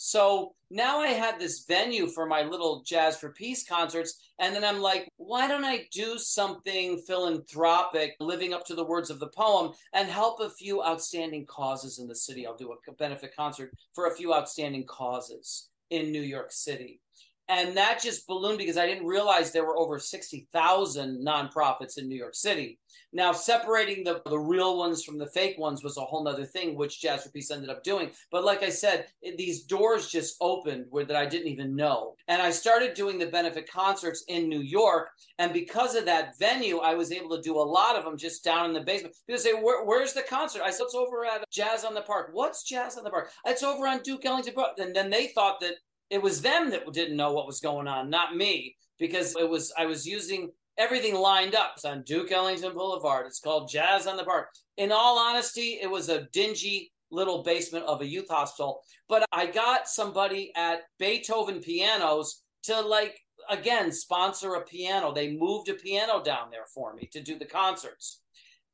So 0.00 0.54
now 0.70 1.00
I 1.00 1.08
had 1.08 1.40
this 1.40 1.64
venue 1.66 2.06
for 2.06 2.24
my 2.24 2.42
little 2.42 2.84
Jazz 2.86 3.16
for 3.16 3.32
Peace 3.32 3.66
concerts. 3.66 4.30
And 4.38 4.54
then 4.54 4.64
I'm 4.64 4.80
like, 4.80 5.10
why 5.16 5.48
don't 5.48 5.64
I 5.64 5.88
do 5.92 6.18
something 6.18 6.98
philanthropic, 6.98 8.14
living 8.20 8.54
up 8.54 8.64
to 8.66 8.76
the 8.76 8.84
words 8.84 9.10
of 9.10 9.18
the 9.18 9.26
poem, 9.26 9.72
and 9.92 10.08
help 10.08 10.38
a 10.38 10.50
few 10.50 10.84
outstanding 10.84 11.46
causes 11.46 11.98
in 11.98 12.06
the 12.06 12.14
city? 12.14 12.46
I'll 12.46 12.56
do 12.56 12.72
a 12.72 12.92
benefit 12.92 13.34
concert 13.36 13.72
for 13.92 14.06
a 14.06 14.14
few 14.14 14.32
outstanding 14.32 14.86
causes 14.86 15.68
in 15.90 16.12
New 16.12 16.22
York 16.22 16.52
City. 16.52 17.00
And 17.48 17.76
that 17.76 18.02
just 18.02 18.26
ballooned 18.26 18.58
because 18.58 18.76
I 18.76 18.86
didn't 18.86 19.06
realize 19.06 19.52
there 19.52 19.64
were 19.64 19.78
over 19.78 19.98
60,000 19.98 21.26
nonprofits 21.26 21.96
in 21.96 22.08
New 22.08 22.16
York 22.16 22.34
City. 22.34 22.78
Now, 23.12 23.32
separating 23.32 24.04
the, 24.04 24.20
the 24.26 24.38
real 24.38 24.76
ones 24.76 25.02
from 25.02 25.16
the 25.16 25.28
fake 25.28 25.56
ones 25.58 25.82
was 25.82 25.96
a 25.96 26.02
whole 26.02 26.24
nother 26.24 26.44
thing, 26.44 26.76
which 26.76 27.00
Jazz 27.00 27.26
Peace 27.32 27.50
ended 27.50 27.70
up 27.70 27.82
doing. 27.82 28.10
But 28.30 28.44
like 28.44 28.62
I 28.62 28.68
said, 28.68 29.06
it, 29.22 29.38
these 29.38 29.64
doors 29.64 30.10
just 30.10 30.36
opened 30.42 30.86
where 30.90 31.06
that 31.06 31.16
I 31.16 31.24
didn't 31.24 31.48
even 31.48 31.74
know. 31.74 32.16
And 32.28 32.42
I 32.42 32.50
started 32.50 32.92
doing 32.92 33.18
the 33.18 33.26
benefit 33.26 33.70
concerts 33.70 34.24
in 34.28 34.48
New 34.48 34.60
York. 34.60 35.08
And 35.38 35.54
because 35.54 35.94
of 35.94 36.04
that 36.04 36.38
venue, 36.38 36.78
I 36.78 36.94
was 36.94 37.10
able 37.10 37.34
to 37.34 37.42
do 37.42 37.56
a 37.56 37.62
lot 37.62 37.96
of 37.96 38.04
them 38.04 38.18
just 38.18 38.44
down 38.44 38.66
in 38.66 38.74
the 38.74 38.82
basement. 38.82 39.14
People 39.26 39.40
say, 39.40 39.54
Where, 39.54 39.84
Where's 39.84 40.12
the 40.12 40.22
concert? 40.22 40.62
I 40.62 40.70
said, 40.70 40.84
It's 40.84 40.94
over 40.94 41.24
at 41.24 41.48
Jazz 41.50 41.84
on 41.84 41.94
the 41.94 42.02
Park. 42.02 42.30
What's 42.32 42.62
Jazz 42.62 42.98
on 42.98 43.04
the 43.04 43.10
Park? 43.10 43.30
It's 43.46 43.62
over 43.62 43.86
on 43.86 44.02
Duke 44.02 44.26
Ellington. 44.26 44.54
And 44.78 44.94
then 44.94 45.08
they 45.08 45.28
thought 45.28 45.60
that 45.60 45.76
it 46.10 46.22
was 46.22 46.42
them 46.42 46.70
that 46.70 46.90
didn't 46.92 47.16
know 47.16 47.32
what 47.32 47.46
was 47.46 47.60
going 47.60 47.86
on, 47.86 48.10
not 48.10 48.36
me, 48.36 48.76
because 48.98 49.36
it 49.36 49.48
was 49.48 49.72
I 49.76 49.86
was 49.86 50.06
using 50.06 50.50
everything 50.78 51.14
lined 51.14 51.54
up. 51.54 51.72
It's 51.76 51.84
on 51.84 52.02
Duke 52.02 52.32
Ellington 52.32 52.74
Boulevard. 52.74 53.26
It's 53.26 53.40
called 53.40 53.70
Jazz 53.70 54.06
on 54.06 54.16
the 54.16 54.24
Park. 54.24 54.48
In 54.76 54.92
all 54.92 55.18
honesty, 55.18 55.78
it 55.82 55.90
was 55.90 56.08
a 56.08 56.26
dingy 56.32 56.92
little 57.10 57.42
basement 57.42 57.84
of 57.86 58.00
a 58.00 58.06
youth 58.06 58.28
hostel. 58.28 58.82
But 59.08 59.24
I 59.32 59.46
got 59.46 59.88
somebody 59.88 60.52
at 60.56 60.80
Beethoven 60.98 61.60
Pianos 61.60 62.42
to 62.64 62.80
like 62.80 63.18
again 63.48 63.92
sponsor 63.92 64.54
a 64.54 64.64
piano. 64.64 65.12
They 65.12 65.36
moved 65.36 65.68
a 65.68 65.74
piano 65.74 66.22
down 66.22 66.50
there 66.50 66.66
for 66.74 66.94
me 66.94 67.08
to 67.12 67.22
do 67.22 67.38
the 67.38 67.44
concerts. 67.44 68.20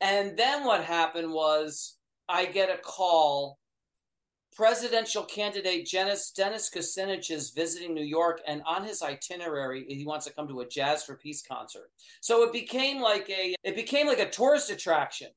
And 0.01 0.37
then 0.37 0.65
what 0.65 0.85
happened 0.85 1.33
was 1.33 1.97
I 2.29 2.47
get 2.47 2.71
a 2.71 2.79
call 2.79 3.59
presidential 4.55 5.25
candidate 5.25 5.89
Dennis, 5.91 6.31
Dennis 6.31 6.71
Kucinich 6.71 7.31
is 7.31 7.51
visiting 7.51 7.95
New 7.95 8.05
York, 8.05 8.41
and 8.47 8.63
on 8.67 8.85
his 8.85 9.03
itinerary, 9.03 9.85
he 9.89 10.07
wants 10.07 10.27
to 10.27 10.33
come 10.33 10.49
to 10.49 10.61
a 10.61 10.69
Jazz 10.69 11.05
for 11.05 11.17
Peace 11.17 11.43
concert. 11.47 11.91
So 12.21 12.43
it 12.45 12.53
became 12.53 13.01
like 13.01 13.29
a 13.31 13.55
it 13.65 13.77
became 13.77 14.07
like 14.07 14.21
a 14.21 14.31
tourist 14.31 14.71
attraction. 14.71 15.29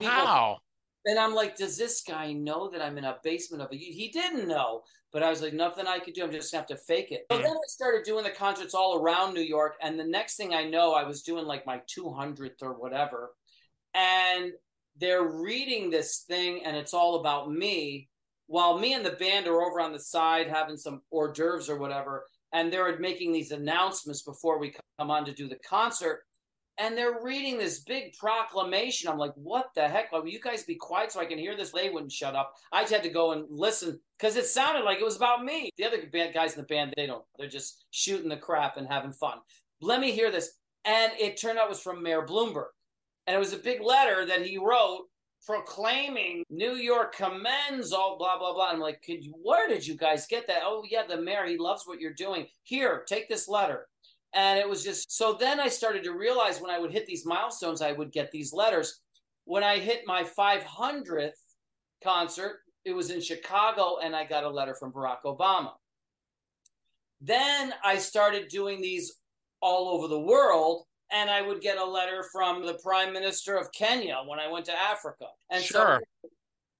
People- 0.00 0.14
Wow. 0.14 0.58
And 1.06 1.18
I'm 1.18 1.34
like, 1.34 1.54
does 1.54 1.76
this 1.76 2.02
guy 2.02 2.32
know 2.32 2.70
that 2.70 2.80
I'm 2.80 2.96
in 2.96 3.04
a 3.04 3.18
basement 3.22 3.62
of 3.62 3.70
a? 3.70 3.76
He 3.76 4.08
didn't 4.08 4.48
know, 4.48 4.84
but 5.12 5.22
I 5.22 5.28
was 5.28 5.42
like, 5.42 5.52
nothing 5.52 5.86
I 5.86 5.98
could 5.98 6.14
do. 6.14 6.24
I'm 6.24 6.32
just 6.32 6.50
gonna 6.50 6.62
have 6.62 6.68
to 6.68 6.78
fake 6.78 7.12
it. 7.12 7.26
So 7.30 7.36
hmm. 7.36 7.42
then 7.42 7.52
I 7.52 7.66
started 7.66 8.04
doing 8.04 8.24
the 8.24 8.30
concerts 8.30 8.74
all 8.74 8.96
around 8.96 9.34
New 9.34 9.42
York, 9.42 9.74
and 9.82 10.00
the 10.00 10.04
next 10.04 10.36
thing 10.36 10.54
I 10.54 10.64
know, 10.64 10.94
I 10.94 11.04
was 11.04 11.22
doing 11.22 11.44
like 11.44 11.66
my 11.66 11.82
200th 11.94 12.62
or 12.62 12.72
whatever, 12.72 13.34
and 13.92 14.52
they're 14.96 15.28
reading 15.28 15.90
this 15.90 16.24
thing, 16.26 16.64
and 16.64 16.74
it's 16.74 16.94
all 16.94 17.16
about 17.16 17.52
me 17.52 18.08
while 18.46 18.78
me 18.78 18.92
and 18.92 19.04
the 19.04 19.12
band 19.12 19.46
are 19.46 19.62
over 19.62 19.80
on 19.80 19.92
the 19.92 19.98
side 19.98 20.48
having 20.48 20.76
some 20.76 21.02
hors 21.10 21.32
d'oeuvres 21.32 21.68
or 21.68 21.78
whatever, 21.78 22.26
and 22.52 22.72
they're 22.72 22.98
making 22.98 23.32
these 23.32 23.50
announcements 23.50 24.22
before 24.22 24.58
we 24.58 24.74
come 24.98 25.10
on 25.10 25.24
to 25.24 25.32
do 25.32 25.48
the 25.48 25.58
concert, 25.68 26.22
and 26.78 26.96
they're 26.96 27.22
reading 27.22 27.56
this 27.56 27.80
big 27.80 28.16
proclamation. 28.18 29.08
I'm 29.08 29.18
like, 29.18 29.34
what 29.34 29.66
the 29.74 29.88
heck? 29.88 30.10
Will 30.12 30.26
you 30.26 30.40
guys 30.40 30.64
be 30.64 30.74
quiet 30.74 31.12
so 31.12 31.20
I 31.20 31.26
can 31.26 31.38
hear 31.38 31.56
this? 31.56 31.70
They 31.70 31.90
wouldn't 31.90 32.12
shut 32.12 32.34
up. 32.34 32.52
I 32.72 32.80
had 32.80 33.02
to 33.04 33.08
go 33.08 33.32
and 33.32 33.44
listen 33.48 34.00
because 34.18 34.36
it 34.36 34.46
sounded 34.46 34.84
like 34.84 34.98
it 34.98 35.04
was 35.04 35.16
about 35.16 35.44
me. 35.44 35.70
The 35.76 35.84
other 35.84 36.06
band 36.12 36.34
guys 36.34 36.54
in 36.54 36.60
the 36.60 36.66
band, 36.66 36.92
they 36.96 37.06
don't. 37.06 37.24
They're 37.38 37.48
just 37.48 37.84
shooting 37.90 38.28
the 38.28 38.36
crap 38.36 38.76
and 38.76 38.88
having 38.88 39.12
fun. 39.12 39.38
Let 39.80 40.00
me 40.00 40.10
hear 40.10 40.30
this. 40.30 40.52
And 40.84 41.12
it 41.18 41.40
turned 41.40 41.58
out 41.58 41.66
it 41.66 41.70
was 41.70 41.80
from 41.80 42.02
Mayor 42.02 42.26
Bloomberg. 42.26 42.66
And 43.26 43.36
it 43.36 43.38
was 43.38 43.52
a 43.52 43.58
big 43.58 43.80
letter 43.80 44.26
that 44.26 44.44
he 44.44 44.58
wrote 44.58 45.06
proclaiming 45.46 46.44
New 46.50 46.74
York 46.74 47.14
commends 47.14 47.92
all 47.92 48.16
blah 48.18 48.38
blah 48.38 48.54
blah. 48.54 48.70
I'm 48.70 48.80
like, 48.80 49.02
could 49.02 49.24
you, 49.24 49.34
where 49.42 49.68
did 49.68 49.86
you 49.86 49.96
guys 49.96 50.26
get 50.26 50.46
that? 50.46 50.62
Oh 50.64 50.82
yeah, 50.90 51.06
the 51.06 51.20
mayor, 51.20 51.46
he 51.46 51.58
loves 51.58 51.82
what 51.86 52.00
you're 52.00 52.12
doing. 52.12 52.46
Here, 52.62 53.04
take 53.06 53.28
this 53.28 53.48
letter. 53.48 53.86
And 54.34 54.58
it 54.58 54.68
was 54.68 54.82
just 54.82 55.12
so 55.12 55.34
then 55.38 55.60
I 55.60 55.68
started 55.68 56.02
to 56.04 56.12
realize 56.12 56.60
when 56.60 56.70
I 56.70 56.78
would 56.78 56.90
hit 56.90 57.06
these 57.06 57.24
milestones, 57.24 57.82
I 57.82 57.92
would 57.92 58.12
get 58.12 58.32
these 58.32 58.52
letters. 58.52 59.00
When 59.44 59.62
I 59.62 59.78
hit 59.78 60.02
my 60.06 60.24
500th 60.24 61.32
concert, 62.02 62.60
it 62.84 62.92
was 62.92 63.10
in 63.10 63.20
Chicago, 63.20 63.98
and 64.02 64.16
I 64.16 64.24
got 64.24 64.44
a 64.44 64.48
letter 64.48 64.74
from 64.74 64.92
Barack 64.92 65.22
Obama. 65.24 65.72
Then 67.20 67.72
I 67.82 67.98
started 67.98 68.48
doing 68.48 68.80
these 68.80 69.14
all 69.60 69.88
over 69.88 70.08
the 70.08 70.20
world, 70.20 70.84
and 71.10 71.30
I 71.30 71.42
would 71.42 71.60
get 71.60 71.78
a 71.78 71.84
letter 71.84 72.24
from 72.32 72.64
the 72.64 72.74
Prime 72.82 73.12
Minister 73.12 73.56
of 73.56 73.70
Kenya 73.72 74.22
when 74.26 74.38
I 74.38 74.48
went 74.48 74.66
to 74.66 74.72
Africa. 74.72 75.26
And 75.50 75.62
Sure. 75.62 76.00
so 76.22 76.28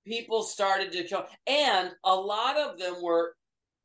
people 0.07 0.43
started 0.43 0.93
to 0.93 1.09
come, 1.09 1.25
and 1.47 1.93
a 2.05 2.15
lot 2.15 2.57
of 2.57 2.79
them 2.79 3.03
were 3.03 3.37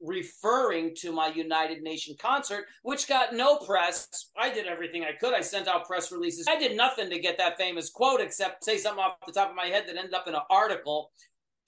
referring 0.02 0.96
to 0.96 1.12
my 1.12 1.28
United 1.28 1.82
Nation 1.82 2.16
concert, 2.18 2.66
which 2.84 3.08
got 3.08 3.34
no 3.34 3.58
press. 3.58 4.08
I 4.38 4.50
did 4.50 4.66
everything 4.66 5.04
I 5.04 5.12
could. 5.12 5.34
I 5.34 5.42
sent 5.42 5.68
out 5.68 5.86
press 5.86 6.12
releases. 6.12 6.48
I 6.48 6.58
did 6.58 6.78
nothing 6.78 7.10
to 7.10 7.20
get 7.20 7.38
that 7.38 7.58
famous 7.58 7.90
quote 7.90 8.22
except 8.22 8.64
say 8.64 8.78
something 8.78 9.04
off 9.04 9.18
the 9.26 9.34
top 9.34 9.50
of 9.50 9.56
my 9.56 9.66
head 9.66 9.86
that 9.88 9.98
ended 9.98 10.14
up 10.14 10.28
in 10.28 10.36
an 10.36 10.42
article. 10.50 11.12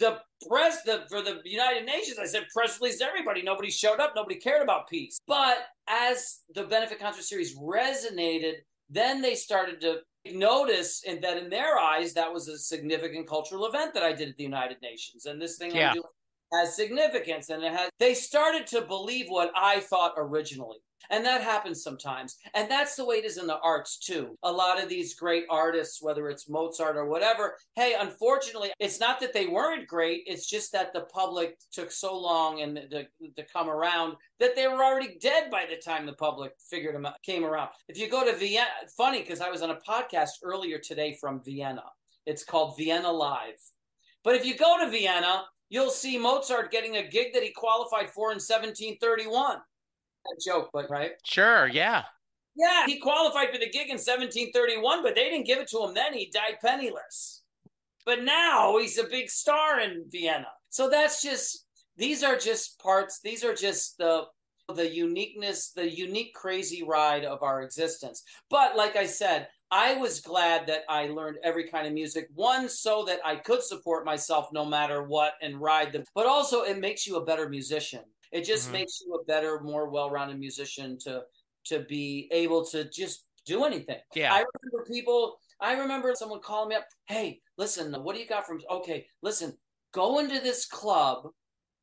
The 0.02 0.20
press, 0.50 0.82
the 0.82 1.06
for 1.10 1.22
the 1.22 1.40
United 1.46 1.86
Nations, 1.86 2.18
I 2.18 2.26
said 2.26 2.48
press 2.54 2.82
release 2.82 3.02
everybody. 3.02 3.44
Nobody 3.44 3.70
showed 3.70 4.00
up. 4.00 4.14
Nobody 4.16 4.36
cared 4.36 4.64
about 4.64 4.90
peace. 4.90 5.20
But 5.28 5.60
as 5.88 6.40
the 6.56 6.64
benefit 6.64 7.00
concert 7.00 7.24
series 7.24 7.56
resonated, 7.56 8.56
then 8.90 9.22
they 9.22 9.36
started 9.36 9.80
to 9.82 10.00
notice 10.26 11.04
and 11.08 11.24
that 11.24 11.38
in 11.38 11.50
their 11.50 11.78
eyes 11.78 12.14
that 12.14 12.34
was 12.34 12.48
a 12.48 12.58
significant 12.58 13.28
cultural 13.28 13.68
event 13.68 13.94
that 13.94 14.04
I 14.04 14.12
did 14.14 14.30
at 14.30 14.38
the 14.38 14.44
United 14.44 14.78
Nations 14.82 15.26
and 15.26 15.42
this 15.42 15.58
thing 15.58 15.76
Yeah. 15.76 15.90
I'm 15.90 15.94
doing 15.94 16.06
has 16.54 16.76
significance 16.76 17.50
and 17.50 17.64
it 17.64 17.72
has 17.72 17.90
they 18.00 18.14
started 18.14 18.68
to 18.68 18.82
believe 18.82 19.28
what 19.30 19.52
I 19.56 19.80
thought 19.80 20.14
originally 20.18 20.78
and 21.10 21.26
that 21.26 21.42
happens 21.42 21.84
sometimes 21.84 22.38
and 22.54 22.70
that's 22.70 22.96
the 22.96 23.06
way 23.06 23.18
it 23.18 23.26
is 23.26 23.38
in 23.38 23.48
the 23.48 23.60
arts 23.60 23.98
too 23.98 24.38
a 24.44 24.52
lot 24.52 24.82
of 24.82 24.90
these 24.90 25.16
great 25.16 25.46
artists 25.50 26.02
whether 26.02 26.30
it's 26.30 26.50
Mozart 26.50 26.96
or 26.96 27.06
whatever 27.06 27.58
hey 27.76 27.96
unfortunately 28.00 28.72
it's 28.80 29.00
not 29.00 29.20
that 29.20 29.34
they 29.34 29.48
weren't 29.48 29.88
great 29.88 30.24
it's 30.28 30.50
just 30.50 30.72
that 30.72 30.94
the 30.94 31.02
public 31.02 31.58
took 31.72 31.92
so 31.92 32.18
long 32.18 32.62
and 32.62 32.76
to, 32.92 33.06
to 33.36 33.44
come 33.52 33.70
around 33.70 34.16
that 34.42 34.56
they 34.56 34.68
were 34.68 34.84
already 34.84 35.18
dead 35.22 35.52
by 35.52 35.66
the 35.70 35.78
time 35.78 36.06
the 36.06 36.14
public 36.14 36.54
figured 36.70 36.96
them 36.96 37.06
out, 37.06 37.22
came 37.24 37.46
around. 37.46 37.70
If 37.88 37.98
you 37.98 38.10
go 38.10 38.26
to 38.26 38.36
Vienna, 38.36 38.66
funny 38.98 39.22
because 39.22 39.40
I 39.40 39.52
was 39.52 39.62
on 39.62 39.70
a 39.70 39.80
podcast 39.88 40.32
earlier 40.44 40.80
today 40.80 41.16
from 41.22 41.44
Vienna. 41.44 41.84
It's 42.26 42.44
called 42.44 42.76
Vienna 42.78 43.12
Live. 43.12 43.62
But 44.24 44.36
if 44.36 44.46
you 44.46 44.58
go 44.58 44.84
to 44.84 44.90
Vienna, 44.90 45.44
you'll 45.72 45.90
see 45.90 46.18
Mozart 46.18 46.70
getting 46.70 46.98
a 46.98 47.08
gig 47.08 47.34
that 47.34 47.42
he 47.42 47.52
qualified 47.52 48.12
for 48.12 48.32
in 48.32 48.36
1731. 48.36 49.56
A 49.56 50.42
joke, 50.46 50.70
but 50.72 50.92
right? 50.92 51.14
Sure, 51.24 51.68
yeah. 51.68 52.04
Yeah, 52.56 52.86
he 52.86 53.00
qualified 53.00 53.48
for 53.52 53.58
the 53.58 53.70
gig 53.72 53.88
in 53.88 53.98
1731, 53.98 55.02
but 55.02 55.16
they 55.16 55.30
didn't 55.30 55.48
give 55.48 55.60
it 55.60 55.70
to 55.70 55.80
him 55.80 55.94
then. 55.96 56.14
He 56.14 56.30
died 56.32 56.58
penniless. 56.62 57.42
But 58.06 58.24
now 58.24 58.78
he's 58.78 58.98
a 58.98 59.06
big 59.06 59.30
star 59.30 59.80
in 59.80 60.04
Vienna. 60.12 60.50
So 60.70 60.90
that's 60.90 61.24
just 61.24 61.66
these 61.96 62.24
are 62.24 62.38
just 62.38 62.78
parts, 62.80 63.20
these 63.24 63.44
are 63.44 63.56
just 63.56 63.98
the 63.98 64.26
the 64.76 64.90
uniqueness, 64.90 65.72
the 65.72 65.90
unique 65.90 66.34
crazy 66.34 66.84
ride 66.84 67.26
of 67.26 67.44
our 67.44 67.62
existence. 67.62 68.24
But 68.50 68.76
like 68.76 68.96
I 68.96 69.06
said, 69.06 69.48
I 69.72 69.96
was 69.96 70.20
glad 70.20 70.68
that 70.68 70.84
I 70.90 71.08
learned 71.08 71.38
every 71.44 71.68
kind 71.70 71.88
of 71.88 71.94
music. 71.94 72.28
One, 72.34 72.68
so 72.68 73.06
that 73.06 73.20
I 73.26 73.38
could 73.38 73.64
support 73.64 74.06
myself 74.06 74.50
no 74.52 74.66
matter 74.66 75.04
what 75.04 75.34
and 75.42 75.62
ride 75.62 75.94
them. 75.94 76.04
But 76.14 76.26
also, 76.26 76.64
it 76.64 76.78
makes 76.78 77.08
you 77.08 77.16
a 77.16 77.26
better 77.26 77.48
musician. 77.48 78.04
It 78.32 78.42
just 78.44 78.70
Mhm. 78.70 78.74
makes 78.74 79.02
you 79.02 79.14
a 79.16 79.24
better, 79.26 79.62
more 79.62 79.90
well-rounded 79.90 80.38
musician 80.40 80.98
to 81.00 81.26
to 81.64 81.82
be 81.82 82.28
able 82.32 82.66
to 82.66 82.86
just 82.90 83.28
do 83.46 83.66
anything. 83.66 84.02
Yeah. 84.16 84.34
I 84.34 84.44
remember 84.54 84.84
people. 84.92 85.40
I 85.60 85.74
remember 85.74 86.16
someone 86.16 86.42
calling 86.42 86.70
me 86.70 86.76
up. 86.76 86.88
Hey, 87.06 87.40
listen, 87.56 87.94
what 88.04 88.16
do 88.16 88.20
you 88.20 88.28
got 88.28 88.48
from? 88.48 88.60
Okay, 88.68 89.08
listen, 89.22 89.56
go 89.92 90.18
into 90.18 90.40
this 90.40 90.66
club. 90.66 91.32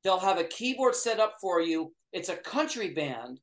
They'll 0.02 0.18
have 0.18 0.38
a 0.38 0.44
keyboard 0.44 0.96
set 0.96 1.20
up 1.20 1.36
for 1.40 1.60
you. 1.60 1.94
It's 2.12 2.28
a 2.28 2.36
country 2.36 2.92
band, 2.92 3.40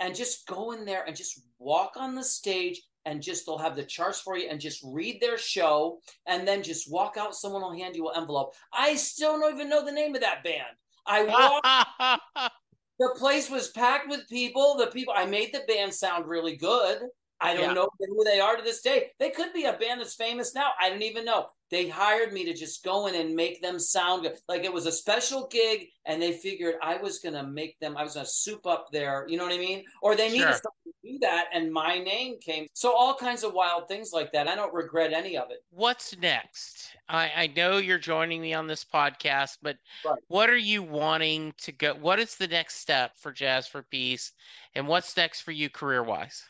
and 0.00 0.14
just 0.14 0.46
go 0.46 0.72
in 0.72 0.86
there 0.86 1.04
and 1.04 1.14
just 1.14 1.38
walk 1.58 1.96
on 1.96 2.14
the 2.14 2.24
stage 2.24 2.80
and 3.06 3.22
just 3.22 3.46
they'll 3.46 3.58
have 3.58 3.76
the 3.76 3.84
charts 3.84 4.20
for 4.20 4.36
you 4.36 4.48
and 4.48 4.60
just 4.60 4.82
read 4.84 5.20
their 5.20 5.38
show 5.38 5.98
and 6.26 6.46
then 6.46 6.62
just 6.62 6.90
walk 6.90 7.16
out. 7.18 7.34
Someone 7.34 7.62
will 7.62 7.72
hand 7.76 7.96
you 7.96 8.08
an 8.08 8.16
envelope. 8.20 8.54
I 8.72 8.94
still 8.96 9.38
don't 9.38 9.54
even 9.54 9.68
know 9.68 9.84
the 9.84 9.92
name 9.92 10.14
of 10.14 10.20
that 10.22 10.42
band. 10.44 10.76
I 11.06 11.22
walked 11.24 12.50
the 12.98 13.14
place 13.18 13.50
was 13.50 13.70
packed 13.70 14.08
with 14.08 14.28
people. 14.28 14.76
The 14.76 14.86
people 14.86 15.14
I 15.16 15.26
made 15.26 15.52
the 15.52 15.62
band 15.66 15.92
sound 15.92 16.26
really 16.28 16.56
good. 16.56 17.02
I 17.40 17.52
don't 17.52 17.64
Yeah. 17.64 17.72
know 17.74 17.88
who 17.98 18.24
they 18.24 18.40
are 18.40 18.56
to 18.56 18.62
this 18.62 18.80
day. 18.80 19.10
They 19.18 19.30
could 19.30 19.52
be 19.52 19.64
a 19.64 19.72
band 19.74 20.00
that's 20.00 20.14
famous 20.14 20.54
now. 20.54 20.70
I 20.80 20.88
didn't 20.88 21.02
even 21.02 21.24
know. 21.24 21.48
They 21.70 21.88
hired 21.88 22.32
me 22.32 22.44
to 22.44 22.54
just 22.54 22.84
go 22.84 23.06
in 23.08 23.16
and 23.16 23.34
make 23.34 23.60
them 23.60 23.78
sound 23.78 24.22
good. 24.22 24.38
Like 24.48 24.62
it 24.64 24.72
was 24.72 24.86
a 24.86 24.92
special 24.92 25.48
gig, 25.48 25.88
and 26.06 26.22
they 26.22 26.32
figured 26.32 26.76
I 26.80 26.96
was 26.96 27.18
gonna 27.18 27.42
make 27.42 27.78
them. 27.80 27.96
I 27.96 28.04
was 28.04 28.14
gonna 28.14 28.26
soup 28.26 28.66
up 28.66 28.90
their, 28.92 29.26
you 29.28 29.36
know 29.36 29.44
what 29.44 29.52
I 29.52 29.58
mean? 29.58 29.84
Or 30.00 30.14
they 30.14 30.30
needed 30.30 30.42
Sure. 30.46 30.52
to 30.52 30.70
do 31.04 31.18
that, 31.20 31.46
and 31.52 31.72
my 31.72 31.98
name 31.98 32.36
came. 32.40 32.66
So 32.72 32.94
all 32.94 33.14
kinds 33.14 33.44
of 33.44 33.52
wild 33.52 33.88
things 33.88 34.10
like 34.12 34.32
that. 34.32 34.48
I 34.48 34.54
don't 34.54 34.72
regret 34.72 35.12
any 35.12 35.36
of 35.36 35.50
it. 35.50 35.58
What's 35.70 36.16
next? 36.18 36.96
I, 37.08 37.30
I 37.36 37.46
know 37.48 37.76
you're 37.76 37.98
joining 37.98 38.40
me 38.40 38.54
on 38.54 38.66
this 38.66 38.84
podcast, 38.84 39.58
but 39.62 39.76
Right. 40.04 40.18
what 40.28 40.50
are 40.50 40.56
you 40.56 40.82
wanting 40.82 41.52
to 41.58 41.72
go? 41.72 41.94
What 41.94 42.18
is 42.18 42.36
the 42.36 42.48
next 42.48 42.76
step 42.76 43.12
for 43.16 43.32
Jazz 43.32 43.66
for 43.66 43.82
Peace? 43.82 44.32
And 44.74 44.88
what's 44.88 45.16
next 45.16 45.42
for 45.42 45.52
you 45.52 45.68
career 45.68 46.02
wise? 46.02 46.42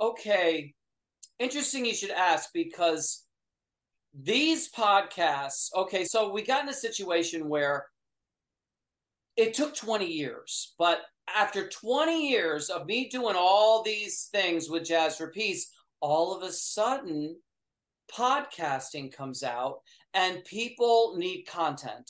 Okay. 0.00 0.74
Interesting 1.38 1.84
you 1.84 1.94
should 1.94 2.10
ask 2.10 2.50
because 2.54 3.26
these 4.18 4.70
podcasts, 4.72 5.68
okay, 5.74 6.04
so 6.04 6.32
we 6.32 6.42
got 6.42 6.62
in 6.62 6.68
a 6.70 6.74
situation 6.74 7.48
where 7.48 7.86
it 9.36 9.54
took 9.54 9.74
20 9.74 10.06
years, 10.06 10.74
but 10.78 11.02
after 11.34 11.68
20 11.68 12.30
years 12.30 12.70
of 12.70 12.86
me 12.86 13.08
doing 13.08 13.36
all 13.36 13.82
these 13.82 14.28
things 14.32 14.70
with 14.70 14.84
Jazz 14.84 15.16
for 15.16 15.30
Peace, 15.30 15.70
all 16.00 16.34
of 16.34 16.42
a 16.42 16.52
sudden 16.52 17.36
podcasting 18.12 19.12
comes 19.12 19.42
out 19.42 19.80
and 20.14 20.44
people 20.44 21.14
need 21.16 21.44
content. 21.44 22.08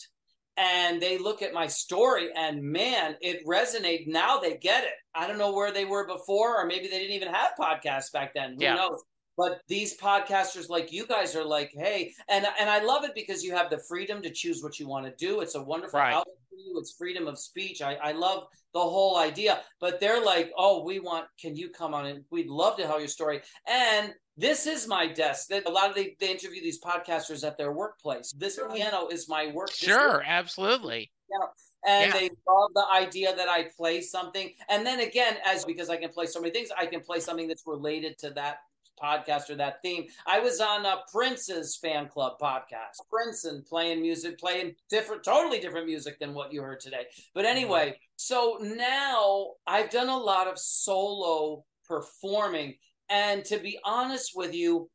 And 0.58 1.02
they 1.02 1.18
look 1.18 1.42
at 1.42 1.52
my 1.52 1.66
story 1.66 2.30
and 2.34 2.62
man 2.62 3.16
it 3.20 3.44
resonated 3.46 4.06
now 4.06 4.38
they 4.38 4.56
get 4.56 4.84
it. 4.84 4.94
I 5.14 5.26
don't 5.26 5.38
know 5.38 5.52
where 5.52 5.72
they 5.72 5.84
were 5.84 6.06
before 6.06 6.60
or 6.60 6.66
maybe 6.66 6.86
they 6.88 6.98
didn't 6.98 7.14
even 7.16 7.32
have 7.32 7.50
podcasts 7.58 8.10
back 8.12 8.32
then. 8.34 8.54
Who 8.54 8.62
Yeah. 8.64 8.74
knows 8.74 9.02
but 9.36 9.60
these 9.68 9.96
podcasters 9.98 10.68
like 10.68 10.92
you 10.92 11.06
guys 11.06 11.34
are 11.36 11.44
like 11.44 11.70
hey 11.74 12.12
and 12.28 12.46
and 12.60 12.68
i 12.70 12.82
love 12.82 13.04
it 13.04 13.14
because 13.14 13.42
you 13.42 13.54
have 13.54 13.70
the 13.70 13.78
freedom 13.88 14.22
to 14.22 14.30
choose 14.30 14.62
what 14.62 14.78
you 14.78 14.88
want 14.88 15.04
to 15.06 15.12
do 15.24 15.40
it's 15.40 15.54
a 15.54 15.62
wonderful 15.62 15.98
Right. 16.00 16.14
outlet 16.14 16.36
for 16.48 16.56
you 16.56 16.78
it's 16.78 16.92
freedom 16.92 17.26
of 17.26 17.38
speech 17.38 17.82
i 17.82 17.94
i 17.96 18.12
love 18.12 18.46
the 18.74 18.80
whole 18.80 19.16
idea 19.16 19.60
but 19.80 20.00
they're 20.00 20.22
like 20.22 20.50
oh 20.56 20.84
we 20.84 21.00
want 21.00 21.26
can 21.40 21.56
you 21.56 21.68
come 21.70 21.94
on 21.94 22.06
and 22.06 22.24
we'd 22.30 22.48
love 22.48 22.76
to 22.76 22.82
tell 22.84 22.98
your 22.98 23.08
story 23.08 23.40
and 23.68 24.12
this 24.38 24.66
is 24.66 24.86
my 24.86 25.06
desk. 25.06 25.48
That 25.48 25.66
a 25.66 25.70
lot 25.70 25.88
of 25.88 25.94
they, 25.96 26.14
they 26.20 26.30
interview 26.30 26.60
these 26.60 26.78
podcasters 26.78 27.42
at 27.42 27.56
their 27.56 27.72
workplace. 27.72 28.32
This 28.36 28.60
piano 28.74 29.08
is 29.10 29.30
my 29.30 29.46
work. 29.46 29.68
this 29.68 29.78
Sure, 29.78 30.22
absolutely. 30.26 31.10
yeah 31.30 31.46
and 31.86 32.12
Yeah. 32.12 32.18
they 32.20 32.28
love 32.46 32.70
the 32.74 32.84
idea 32.92 33.34
that 33.34 33.48
I 33.48 33.68
play 33.74 34.02
something. 34.02 34.52
And 34.68 34.84
then 34.84 35.00
again, 35.00 35.38
as 35.46 35.64
because 35.64 35.88
I 35.88 35.96
can 35.96 36.10
play 36.10 36.26
so 36.26 36.38
many 36.42 36.52
things, 36.52 36.68
I 36.76 36.84
can 36.84 37.00
play 37.00 37.18
something 37.20 37.48
that's 37.48 37.62
related 37.66 38.18
to 38.18 38.30
that 38.32 38.58
podcast 39.02 39.50
or 39.50 39.56
that 39.56 39.82
theme. 39.82 40.06
I 40.26 40.40
was 40.40 40.60
on 40.60 40.86
a 40.86 41.02
Prince's 41.12 41.76
fan 41.76 42.08
club 42.08 42.34
podcast. 42.40 43.08
Prince 43.10 43.44
and 43.44 43.64
playing 43.64 44.02
music, 44.02 44.38
playing 44.38 44.74
different, 44.90 45.24
totally 45.24 45.60
different 45.60 45.86
music 45.86 46.18
than 46.18 46.34
what 46.34 46.52
you 46.52 46.62
heard 46.62 46.80
today. 46.80 47.06
But 47.34 47.44
anyway, 47.44 47.98
so 48.16 48.58
now 48.60 49.52
I've 49.66 49.90
done 49.90 50.08
a 50.08 50.16
lot 50.16 50.48
of 50.48 50.58
solo 50.58 51.64
performing. 51.86 52.74
And 53.08 53.44
to 53.46 53.58
be 53.58 53.78
honest 53.84 54.32
with 54.34 54.54
you, 54.54 54.90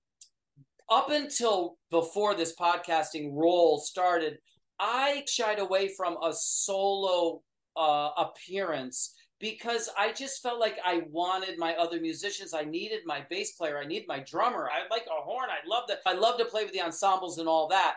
up 0.90 1.10
until 1.10 1.78
before 1.90 2.36
this 2.36 2.54
podcasting 2.56 3.32
role 3.34 3.80
started, 3.80 4.40
I 4.80 5.24
shied 5.28 5.60
away 5.60 5.90
from 5.96 6.18
a 6.22 6.34
solo 6.34 7.42
uh, 7.78 8.10
appearance 8.18 9.14
because 9.42 9.90
I 9.98 10.14
just 10.14 10.42
felt 10.42 10.60
like 10.60 10.78
I 10.86 11.02
wanted 11.10 11.58
my 11.58 11.74
other 11.76 12.00
musicians. 12.00 12.54
I 12.54 12.64
needed 12.64 13.02
my 13.06 13.26
bass 13.30 13.54
player. 13.54 13.80
I 13.80 13.86
need 13.86 14.06
my 14.08 14.20
drummer. 14.20 14.70
I 14.72 14.88
like 14.94 15.08
a 15.08 15.22
horn. 15.22 15.50
I 15.50 15.68
love 15.68 15.88
to. 15.88 15.98
I 16.06 16.14
love 16.14 16.38
to 16.38 16.46
play 16.46 16.64
with 16.64 16.74
the 16.74 16.82
ensembles 16.82 17.40
and 17.40 17.50
all 17.50 17.68
that. 17.70 17.96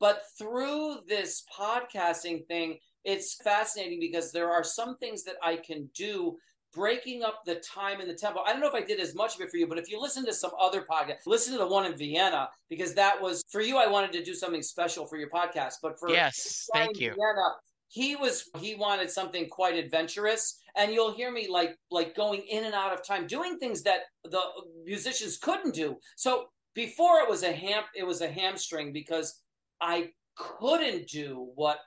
But 0.00 0.22
through 0.38 0.98
this 1.06 1.44
podcasting 1.56 2.46
thing, 2.46 2.78
it's 3.04 3.34
fascinating 3.42 4.00
because 4.00 4.32
there 4.32 4.50
are 4.50 4.64
some 4.64 4.96
things 4.96 5.24
that 5.24 5.36
I 5.42 5.56
can 5.56 5.88
do 5.94 6.36
breaking 6.74 7.22
up 7.22 7.44
the 7.46 7.56
time 7.56 8.00
and 8.00 8.10
the 8.10 8.14
tempo. 8.14 8.40
I 8.40 8.52
don't 8.52 8.60
know 8.60 8.68
if 8.68 8.74
I 8.74 8.82
did 8.82 8.98
as 9.00 9.14
much 9.14 9.36
of 9.36 9.40
it 9.40 9.50
for 9.50 9.56
you, 9.56 9.66
but 9.66 9.78
if 9.78 9.90
you 9.90 10.00
listen 10.00 10.26
to 10.26 10.34
some 10.34 10.50
other 10.60 10.82
podcast, 10.82 11.18
listen 11.26 11.52
to 11.52 11.58
the 11.58 11.66
one 11.66 11.86
in 11.86 11.96
Vienna 11.96 12.48
because 12.68 12.94
that 12.94 13.20
was 13.20 13.44
for 13.50 13.60
you. 13.60 13.78
I 13.78 13.86
wanted 13.86 14.12
to 14.12 14.24
do 14.24 14.34
something 14.34 14.62
special 14.62 15.06
for 15.06 15.16
your 15.16 15.30
podcast, 15.30 15.74
but 15.82 15.98
for 15.98 16.10
Yes, 16.10 16.68
thank 16.74 16.98
you. 16.98 17.10
Vienna, 17.10 17.54
he 17.94 18.16
was 18.16 18.50
he 18.58 18.74
wanted 18.74 19.08
something 19.08 19.48
quite 19.48 19.76
adventurous, 19.76 20.60
and 20.76 20.92
you'll 20.92 21.14
hear 21.14 21.30
me 21.30 21.46
like 21.48 21.78
like 21.92 22.16
going 22.16 22.40
in 22.50 22.64
and 22.64 22.74
out 22.74 22.92
of 22.92 23.06
time, 23.06 23.28
doing 23.28 23.56
things 23.56 23.84
that 23.84 24.00
the 24.24 24.40
musicians 24.84 25.38
couldn't 25.38 25.74
do. 25.74 25.96
So 26.16 26.46
before 26.74 27.20
it 27.20 27.30
was 27.30 27.44
a 27.44 27.52
ham, 27.52 27.84
it 27.94 28.04
was 28.04 28.20
a 28.20 28.28
hamstring 28.28 28.92
because 28.92 29.40
I 29.80 30.10
couldn't 30.36 31.06
do 31.06 31.52
what 31.54 31.78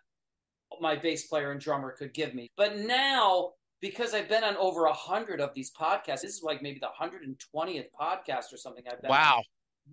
my 0.80 0.96
bass 0.96 1.28
player 1.28 1.52
and 1.52 1.60
drummer 1.60 1.92
could 1.92 2.14
give 2.14 2.34
me. 2.34 2.48
But 2.56 2.78
now, 2.78 3.52
because 3.82 4.14
I've 4.14 4.30
been 4.30 4.46
on 4.46 4.56
over 4.56 4.86
a 4.86 4.94
hundred 4.94 5.42
of 5.42 5.54
these 5.54 5.74
podcasts, 5.74 6.22
this 6.22 6.36
is 6.36 6.42
like 6.42 6.62
maybe 6.62 6.80
the 6.80 6.88
hundred 6.88 7.24
and 7.24 7.38
twentieth 7.38 7.88
podcast 8.00 8.54
or 8.54 8.58
something 8.58 8.86
I've 8.90 9.02
been. 9.02 9.12
on. 9.12 9.18
Wow. 9.18 9.42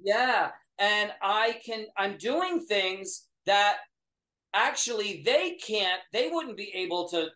Yeah, 0.01 0.51
and 0.79 1.11
I 1.21 1.59
can. 1.67 1.87
I'm 1.97 2.19
doing 2.19 2.65
things 2.67 3.27
that 3.47 3.79
actually 4.55 5.23
they 5.25 5.57
can't. 5.57 6.01
They 6.13 6.31
wouldn't 6.31 6.57
be 6.57 6.71
able 6.75 7.09
to 7.11 7.29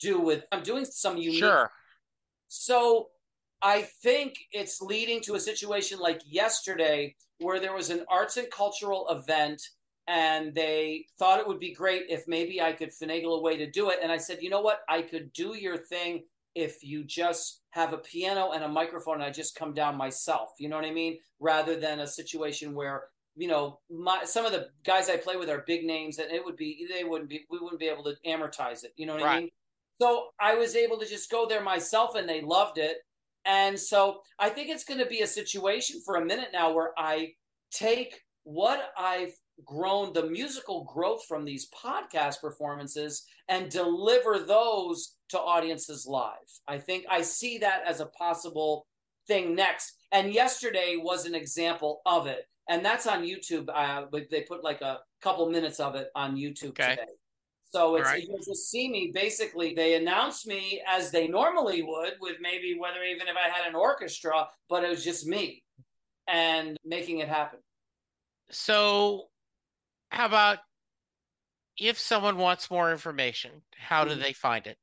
do 0.00 0.20
with 0.20 0.44
I'm 0.52 0.62
doing 0.62 0.84
some 0.84 1.16
unique 1.16 1.40
Sure. 1.40 1.70
so 2.48 3.08
I 3.62 3.82
think 4.02 4.34
it's 4.52 4.80
leading 4.82 5.20
to 5.22 5.34
a 5.34 5.40
situation 5.40 5.98
like 5.98 6.20
yesterday 6.26 7.16
where 7.38 7.58
there 7.58 7.74
was 7.74 7.90
an 7.90 8.04
arts 8.08 8.36
and 8.36 8.50
cultural 8.50 9.08
event 9.08 9.60
and 10.06 10.54
they 10.54 11.06
thought 11.18 11.40
it 11.40 11.48
would 11.48 11.58
be 11.58 11.74
great 11.74 12.04
if 12.08 12.28
maybe 12.28 12.60
I 12.60 12.72
could 12.72 12.90
finagle 12.90 13.38
a 13.38 13.42
way 13.42 13.56
to 13.56 13.68
do 13.68 13.90
it. 13.90 13.98
And 14.02 14.12
I 14.12 14.18
said, 14.18 14.38
you 14.40 14.50
know 14.50 14.60
what? 14.60 14.80
I 14.88 15.02
could 15.02 15.32
do 15.32 15.56
your 15.56 15.76
thing 15.76 16.24
if 16.54 16.84
you 16.84 17.02
just 17.04 17.62
have 17.70 17.92
a 17.92 17.98
piano 17.98 18.52
and 18.52 18.62
a 18.62 18.68
microphone 18.68 19.16
and 19.16 19.24
I 19.24 19.30
just 19.30 19.56
come 19.56 19.74
down 19.74 19.96
myself. 19.96 20.50
You 20.58 20.68
know 20.68 20.76
what 20.76 20.84
I 20.84 20.92
mean? 20.92 21.18
Rather 21.40 21.76
than 21.76 22.00
a 22.00 22.06
situation 22.06 22.74
where 22.74 23.04
you 23.36 23.48
know 23.48 23.80
my 23.90 24.24
some 24.24 24.46
of 24.46 24.52
the 24.52 24.68
guys 24.84 25.08
I 25.08 25.16
play 25.16 25.36
with 25.36 25.50
are 25.50 25.64
big 25.66 25.84
names 25.84 26.18
and 26.18 26.32
it 26.32 26.44
would 26.44 26.56
be 26.56 26.86
they 26.90 27.04
wouldn't 27.04 27.30
be 27.30 27.46
we 27.50 27.58
wouldn't 27.58 27.80
be 27.80 27.88
able 27.88 28.04
to 28.04 28.14
amortize 28.26 28.84
it. 28.84 28.92
You 28.96 29.06
know 29.06 29.14
what 29.14 29.22
I 29.22 29.40
mean? 29.40 29.50
So 30.00 30.28
I 30.40 30.54
was 30.54 30.76
able 30.76 30.98
to 30.98 31.06
just 31.06 31.30
go 31.30 31.46
there 31.46 31.62
myself 31.62 32.16
and 32.16 32.28
they 32.28 32.40
loved 32.42 32.78
it. 32.78 32.98
And 33.44 33.78
so 33.78 34.20
I 34.38 34.48
think 34.48 34.68
it's 34.68 34.84
going 34.84 35.00
to 35.00 35.06
be 35.06 35.20
a 35.20 35.26
situation 35.26 36.00
for 36.04 36.16
a 36.16 36.24
minute 36.24 36.48
now 36.52 36.74
where 36.74 36.90
I 36.98 37.32
take 37.70 38.20
what 38.42 38.92
I've 38.98 39.32
grown, 39.64 40.12
the 40.12 40.26
musical 40.26 40.84
growth 40.84 41.24
from 41.26 41.44
these 41.44 41.68
podcast 41.70 42.40
performances, 42.40 43.24
and 43.48 43.70
deliver 43.70 44.38
those 44.38 45.14
to 45.30 45.38
audiences 45.38 46.06
live. 46.06 46.34
I 46.68 46.78
think 46.78 47.06
I 47.10 47.22
see 47.22 47.58
that 47.58 47.82
as 47.86 48.00
a 48.00 48.06
possible 48.06 48.86
thing 49.26 49.54
next. 49.54 49.94
And 50.12 50.32
yesterday 50.32 50.96
was 50.98 51.26
an 51.26 51.34
example 51.34 52.02
of 52.04 52.26
it. 52.26 52.46
And 52.68 52.84
that's 52.84 53.06
on 53.06 53.22
YouTube. 53.22 53.68
Uh, 53.72 54.06
but 54.10 54.28
they 54.30 54.42
put 54.42 54.64
like 54.64 54.80
a 54.82 55.00
couple 55.20 55.48
minutes 55.50 55.80
of 55.80 55.94
it 55.94 56.08
on 56.14 56.36
YouTube 56.36 56.70
Okay. 56.70 56.90
today. 56.90 57.06
So 57.70 57.96
it's 57.96 58.08
right. 58.08 58.22
you'll 58.26 58.38
just 58.38 58.70
see 58.70 58.88
me 58.88 59.10
basically. 59.12 59.74
They 59.74 59.94
announce 59.94 60.46
me 60.46 60.82
as 60.88 61.10
they 61.10 61.28
normally 61.28 61.82
would, 61.82 62.14
with 62.20 62.36
maybe 62.40 62.76
whether 62.78 63.02
even 63.02 63.28
if 63.28 63.36
I 63.36 63.48
had 63.48 63.68
an 63.68 63.74
orchestra, 63.74 64.48
but 64.68 64.84
it 64.84 64.90
was 64.90 65.04
just 65.04 65.26
me 65.26 65.62
and 66.26 66.76
making 66.84 67.18
it 67.18 67.28
happen. 67.28 67.60
So, 68.50 69.28
how 70.10 70.26
about 70.26 70.58
if 71.76 71.98
someone 71.98 72.38
wants 72.38 72.70
more 72.70 72.90
information, 72.90 73.62
how 73.76 74.04
do 74.04 74.14
Mhm. 74.14 74.22
they 74.22 74.32
find 74.32 74.66
it? 74.66 74.78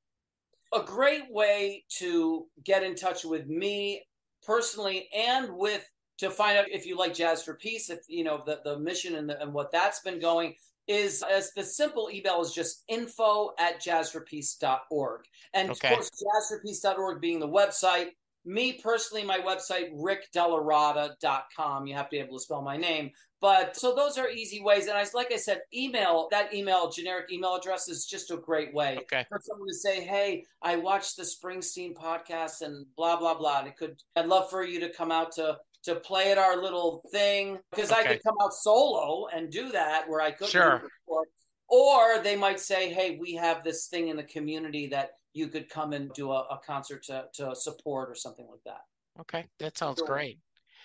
a 0.73 0.81
great 0.81 1.31
way 1.31 1.85
to 1.87 2.47
get 2.63 2.83
in 2.83 2.95
touch 2.95 3.23
with 3.23 3.45
me 3.47 4.03
personally 4.41 5.07
and 5.13 5.55
with 5.55 5.87
to 6.19 6.29
find 6.29 6.57
out 6.57 6.69
if 6.69 6.85
you 6.85 6.97
like 6.97 7.13
jazz 7.13 7.43
for 7.43 7.55
peace 7.55 7.89
if 7.89 7.99
you 8.07 8.23
know 8.23 8.41
the, 8.45 8.59
the 8.63 8.77
mission 8.79 9.15
and, 9.15 9.29
the, 9.29 9.41
and 9.41 9.53
what 9.53 9.71
that's 9.71 10.01
been 10.01 10.19
going 10.19 10.53
is 10.87 11.23
as 11.31 11.51
the 11.53 11.63
simple 11.63 12.09
email 12.11 12.41
is 12.41 12.51
just 12.51 12.83
info 12.87 13.51
at 13.59 13.81
jazzforpeace.org 13.81 15.21
and 15.53 15.69
Okay. 15.71 15.87
of 15.89 15.93
course 15.95 16.09
jazzforpeace.org 16.11 17.21
being 17.21 17.39
the 17.39 17.47
website 17.47 18.07
me 18.45 18.73
personally 18.73 19.23
my 19.23 19.39
website 19.39 19.89
rickdellaratta.com 19.97 21.87
you 21.87 21.95
have 21.95 22.07
to 22.09 22.11
be 22.11 22.19
able 22.19 22.37
to 22.37 22.43
spell 22.43 22.61
my 22.61 22.75
name 22.75 23.09
but 23.39 23.75
so 23.77 23.95
those 23.95 24.17
are 24.17 24.29
easy 24.29 24.61
ways 24.61 24.87
and 24.87 24.97
i 24.97 25.05
like 25.13 25.31
i 25.31 25.37
said 25.37 25.61
email 25.73 26.27
that 26.31 26.53
email 26.53 26.89
generic 26.91 27.31
email 27.31 27.55
address 27.55 27.87
is 27.87 28.05
just 28.05 28.31
a 28.31 28.37
great 28.37 28.73
way 28.73 28.97
Okay. 29.03 29.25
for 29.29 29.39
someone 29.41 29.67
to 29.67 29.73
say, 29.73 30.01
"Hey, 30.01 30.45
I 30.61 30.75
watched 30.75 31.15
the 31.17 31.23
Springsteen 31.23 31.93
podcast 31.95 32.61
and 32.61 32.85
blah 32.95 33.17
blah 33.17 33.33
blah." 33.37 33.59
And 33.59 33.67
it 33.69 33.77
could, 33.77 34.01
I'd 34.15 34.27
love 34.27 34.49
for 34.49 34.63
you 34.63 34.79
to 34.81 34.89
come 34.89 35.11
out 35.11 35.31
to 35.33 35.57
to 35.83 35.95
play 35.95 36.31
at 36.31 36.37
our 36.37 36.61
little 36.61 37.03
thing 37.11 37.59
because 37.71 37.91
I 37.91 38.03
could 38.03 38.23
come 38.23 38.35
out 38.41 38.53
solo 38.53 39.27
and 39.27 39.51
do 39.51 39.71
that 39.71 40.07
where 40.09 40.21
I 40.21 40.31
couldn't. 40.31 40.51
Sure. 40.51 40.79
before. 41.05 41.23
Or 41.69 42.19
they 42.21 42.35
might 42.35 42.59
say, 42.59 42.91
"Hey, 42.93 43.17
we 43.19 43.33
have 43.35 43.63
this 43.63 43.87
thing 43.87 44.09
in 44.09 44.17
the 44.17 44.23
community 44.23 44.87
that 44.87 45.11
you 45.33 45.47
could 45.47 45.69
come 45.69 45.93
and 45.93 46.11
do 46.13 46.31
a, 46.31 46.41
a 46.41 46.59
concert 46.65 47.03
to 47.05 47.25
to 47.35 47.55
support 47.55 48.09
or 48.09 48.15
something 48.15 48.47
like 48.49 48.63
that." 48.65 48.81
Okay, 49.21 49.45
that 49.59 49.77
sounds 49.77 49.99
Sure. 49.99 50.07
great. 50.07 50.39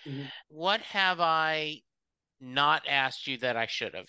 Mhm. 0.04 0.30
What 0.48 0.80
have 0.82 1.20
I 1.20 1.82
not 2.40 2.82
asked 2.88 3.26
you 3.26 3.36
that 3.38 3.56
I 3.56 3.66
should 3.66 3.94
have? 3.94 4.08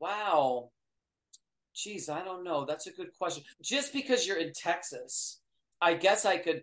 Wow. 0.00 0.70
Geez, 1.74 2.08
I 2.08 2.22
don't 2.22 2.44
know. 2.44 2.64
That's 2.64 2.86
a 2.86 2.92
good 2.92 3.12
question. 3.16 3.44
Just 3.62 3.92
because 3.92 4.26
you're 4.26 4.38
in 4.38 4.52
Texas, 4.52 5.41
I 5.82 5.94
guess 5.94 6.24
I 6.24 6.38
could 6.38 6.62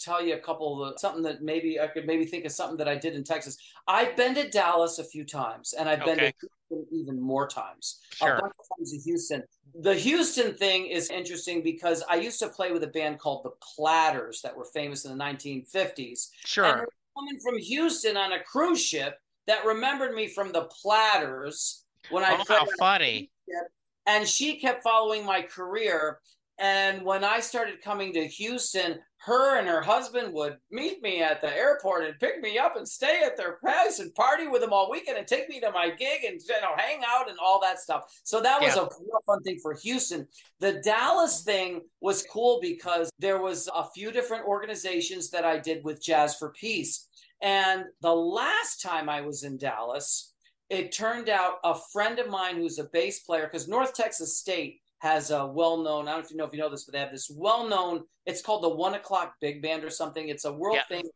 tell 0.00 0.24
you 0.24 0.34
a 0.34 0.38
couple 0.38 0.82
of 0.82 0.98
something 0.98 1.22
that 1.24 1.42
maybe 1.42 1.78
I 1.78 1.86
could 1.86 2.06
maybe 2.06 2.24
think 2.24 2.46
of 2.46 2.52
something 2.52 2.78
that 2.78 2.88
I 2.88 2.96
did 2.96 3.14
in 3.14 3.22
Texas. 3.22 3.58
I've 3.86 4.16
been 4.16 4.34
to 4.36 4.48
Dallas 4.48 4.98
a 4.98 5.04
few 5.04 5.24
times, 5.24 5.74
and 5.74 5.86
I've 5.86 6.02
been 6.04 6.16
to 6.18 6.32
Houston 6.70 6.86
even 6.90 7.20
more 7.20 7.46
times. 7.46 8.00
Sure. 8.14 8.36
A 8.36 8.40
bunch 8.40 8.54
of 8.58 8.76
times 8.78 8.92
to 8.92 8.98
Houston. 8.98 9.42
The 9.82 9.94
Houston 9.94 10.54
thing 10.54 10.86
is 10.86 11.10
interesting 11.10 11.62
because 11.62 12.02
I 12.08 12.14
used 12.16 12.38
to 12.40 12.48
play 12.48 12.72
with 12.72 12.82
a 12.84 12.88
band 12.88 13.18
called 13.18 13.44
the 13.44 13.50
Platters 13.76 14.40
that 14.42 14.56
were 14.56 14.64
famous 14.72 15.04
in 15.04 15.16
the 15.16 15.22
1950s. 15.22 16.30
Sure. 16.46 16.64
there 16.64 16.74
was 16.76 16.86
a 16.86 17.20
woman 17.20 17.40
from 17.40 17.58
Houston 17.58 18.16
on 18.16 18.32
a 18.32 18.42
cruise 18.42 18.82
ship 18.82 19.18
that 19.46 19.66
remembered 19.66 20.14
me 20.14 20.26
from 20.26 20.52
the 20.52 20.62
Platters 20.82 21.84
when 22.10 22.24
I 22.24 22.32
Oh, 22.40 22.44
played 22.44 22.58
how 22.60 22.66
funny. 22.78 23.30
ship, 23.46 23.70
and 24.06 24.26
she 24.26 24.58
kept 24.58 24.82
following 24.82 25.26
my 25.26 25.42
career. 25.42 26.20
And 26.58 27.04
when 27.04 27.24
I 27.24 27.40
started 27.40 27.82
coming 27.82 28.12
to 28.12 28.26
Houston, 28.26 29.00
her 29.16 29.58
and 29.58 29.66
her 29.66 29.80
husband 29.80 30.32
would 30.34 30.58
meet 30.70 31.02
me 31.02 31.22
at 31.22 31.40
the 31.40 31.52
airport 31.52 32.04
and 32.04 32.18
pick 32.20 32.40
me 32.42 32.58
up 32.58 32.76
and 32.76 32.86
stay 32.86 33.22
at 33.24 33.36
their 33.36 33.54
place 33.54 33.98
and 33.98 34.14
party 34.14 34.46
with 34.46 34.60
them 34.60 34.72
all 34.72 34.90
weekend 34.90 35.18
and 35.18 35.26
take 35.26 35.48
me 35.48 35.58
to 35.60 35.72
my 35.72 35.90
gig 35.90 36.24
and 36.24 36.40
you 36.40 36.60
know 36.60 36.74
hang 36.76 37.00
out 37.08 37.28
and 37.28 37.38
all 37.42 37.60
that 37.60 37.80
stuff. 37.80 38.04
So 38.22 38.40
that 38.42 38.60
was 38.60 38.76
Yeah. 38.76 38.82
a 38.82 38.84
real 38.84 39.22
fun 39.26 39.42
thing 39.42 39.58
for 39.60 39.74
Houston. 39.74 40.28
The 40.60 40.74
Dallas 40.74 41.42
thing 41.42 41.80
was 42.00 42.24
cool 42.30 42.60
because 42.60 43.10
there 43.18 43.40
was 43.40 43.68
a 43.74 43.88
few 43.90 44.12
different 44.12 44.46
organizations 44.46 45.30
that 45.30 45.44
I 45.44 45.58
did 45.58 45.82
with 45.84 46.02
Jazz 46.02 46.36
for 46.36 46.50
Peace. 46.52 47.08
And 47.40 47.86
the 48.00 48.14
last 48.14 48.80
time 48.80 49.08
I 49.08 49.22
was 49.22 49.42
in 49.42 49.56
Dallas, 49.56 50.34
it 50.70 50.92
turned 50.92 51.28
out 51.28 51.58
a 51.64 51.74
friend 51.92 52.18
of 52.18 52.28
mine 52.28 52.56
who's 52.56 52.78
a 52.78 52.84
bass 52.84 53.20
player, 53.20 53.44
because 53.44 53.68
North 53.68 53.94
Texas 53.94 54.38
State 54.38 54.80
has 55.00 55.30
a 55.30 55.46
well-known, 55.46 56.08
I 56.08 56.12
don't 56.12 56.20
know 56.20 56.24
if 56.24 56.30
you 56.30 56.36
know 56.38 56.44
if 56.46 56.52
you 56.52 56.58
know 56.58 56.70
this, 56.70 56.84
but 56.84 56.92
they 56.92 56.98
have 57.00 57.12
this 57.12 57.30
well-known, 57.30 58.04
it's 58.26 58.40
called 58.42 58.62
the 58.62 58.68
one 58.70 58.94
o'clock 58.94 59.34
big 59.40 59.60
band 59.62 59.84
or 59.84 59.90
something. 59.90 60.28
It's 60.28 60.44
a 60.44 60.52
world 60.52 60.76
Yeah. 60.76 60.84
famous 60.88 61.10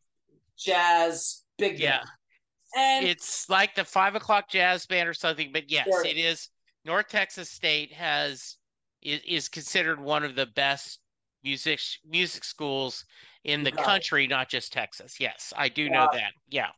jazz 0.58 1.44
big 1.56 1.78
Yeah. 1.78 2.02
And 2.76 3.06
It's 3.06 3.48
like 3.48 3.74
the 3.74 3.84
five 3.84 4.14
o'clock 4.14 4.48
jazz 4.50 4.84
band 4.86 5.08
or 5.08 5.14
something, 5.14 5.52
but 5.52 5.70
yes, 5.70 5.86
Sure. 5.86 6.04
it 6.04 6.18
is. 6.18 6.50
North 6.84 7.08
Texas 7.08 7.50
State 7.50 7.92
has 7.92 8.56
is, 9.00 9.20
is 9.26 9.48
considered 9.48 10.00
one 10.00 10.24
of 10.24 10.34
the 10.34 10.46
best 10.46 11.00
music 11.44 11.80
music 12.04 12.42
schools 12.44 13.04
in 13.44 13.62
the 13.62 13.70
Got 13.70 13.80
it. 13.80 13.84
country, 13.86 14.26
not 14.26 14.48
just 14.50 14.72
Texas. 14.72 15.18
Yes, 15.20 15.52
I 15.56 15.68
do 15.68 15.88
know 15.88 16.04
it. 16.04 16.12
that. 16.12 16.32
Yeah. 16.48 16.68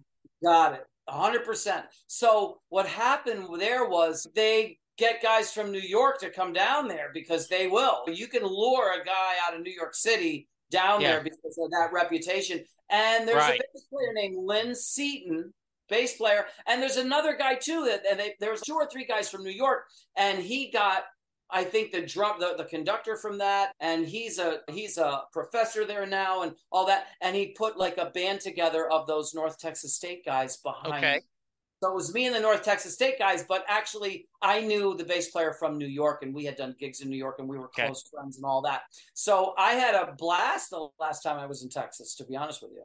Got 0.44 0.74
it. 0.74 0.86
100%. 1.08 1.82
So 2.06 2.60
what 2.68 2.86
happened 2.86 3.48
there 3.58 3.88
was 3.88 4.26
they 4.34 4.78
get 4.98 5.22
guys 5.22 5.52
from 5.52 5.70
New 5.72 5.80
York 5.80 6.18
to 6.20 6.30
come 6.30 6.52
down 6.52 6.88
there 6.88 7.10
because 7.14 7.48
they 7.48 7.66
will. 7.66 8.02
You 8.06 8.28
can 8.28 8.44
lure 8.44 8.92
a 9.00 9.04
guy 9.04 9.34
out 9.46 9.54
of 9.54 9.62
New 9.62 9.72
York 9.72 9.94
City 9.94 10.48
down 10.70 11.00
Yeah. 11.00 11.12
there 11.12 11.24
because 11.24 11.58
of 11.58 11.70
that 11.70 11.90
reputation. 11.92 12.64
And 12.90 13.26
there's 13.26 13.38
Right. 13.38 13.60
a 13.60 13.64
bass 13.72 13.84
player 13.90 14.12
named 14.12 14.36
Lynn 14.38 14.74
Seaton, 14.74 15.54
bass 15.88 16.16
player, 16.16 16.46
and 16.66 16.82
there's 16.82 16.96
another 16.96 17.34
guy 17.34 17.54
too 17.54 17.84
that 17.86 18.04
and 18.08 18.20
they, 18.20 18.34
there 18.40 18.50
was 18.50 18.60
two 18.60 18.74
or 18.74 18.86
three 18.86 19.04
guys 19.04 19.30
from 19.30 19.42
New 19.42 19.50
York, 19.50 19.84
and 20.16 20.38
he 20.38 20.70
got 20.70 21.04
I 21.52 21.64
think 21.64 21.90
the 21.90 22.02
drum 22.06 22.38
the, 22.38 22.54
the 22.56 22.64
conductor 22.64 23.16
from 23.16 23.38
that 23.38 23.72
and 23.80 24.06
he's 24.06 24.38
a 24.38 24.60
he's 24.70 24.98
a 24.98 25.24
professor 25.32 25.84
there 25.84 26.06
now 26.06 26.42
and 26.42 26.54
all 26.70 26.86
that 26.86 27.08
and 27.22 27.34
he 27.34 27.48
put 27.58 27.76
like 27.76 27.98
a 27.98 28.06
band 28.10 28.40
together 28.40 28.88
of 28.88 29.08
those 29.08 29.34
North 29.34 29.58
Texas 29.58 29.96
State 29.96 30.24
guys 30.24 30.58
behind 30.58 31.04
Okay. 31.04 31.20
So 31.82 31.90
it 31.90 31.94
was 31.94 32.12
me 32.12 32.26
and 32.26 32.34
the 32.34 32.40
North 32.40 32.62
Texas 32.62 32.92
State 32.94 33.18
guys, 33.18 33.44
but 33.48 33.64
actually 33.66 34.26
I 34.42 34.60
knew 34.60 34.94
the 34.94 35.04
bass 35.04 35.30
player 35.30 35.54
from 35.54 35.78
New 35.78 35.86
York 35.86 36.22
and 36.22 36.34
we 36.34 36.44
had 36.44 36.56
done 36.56 36.76
gigs 36.78 37.00
in 37.00 37.08
New 37.08 37.16
York 37.16 37.36
and 37.38 37.48
we 37.48 37.56
were 37.58 37.66
Okay. 37.66 37.86
close 37.86 38.06
friends 38.12 38.36
and 38.36 38.44
all 38.44 38.60
that. 38.62 38.82
So 39.14 39.54
I 39.56 39.72
had 39.72 39.94
a 39.94 40.12
blast 40.18 40.70
the 40.70 40.88
last 40.98 41.22
time 41.22 41.38
I 41.38 41.46
was 41.46 41.62
in 41.62 41.70
Texas, 41.70 42.14
to 42.16 42.24
be 42.24 42.36
honest 42.36 42.60
with 42.62 42.72
you. 42.72 42.84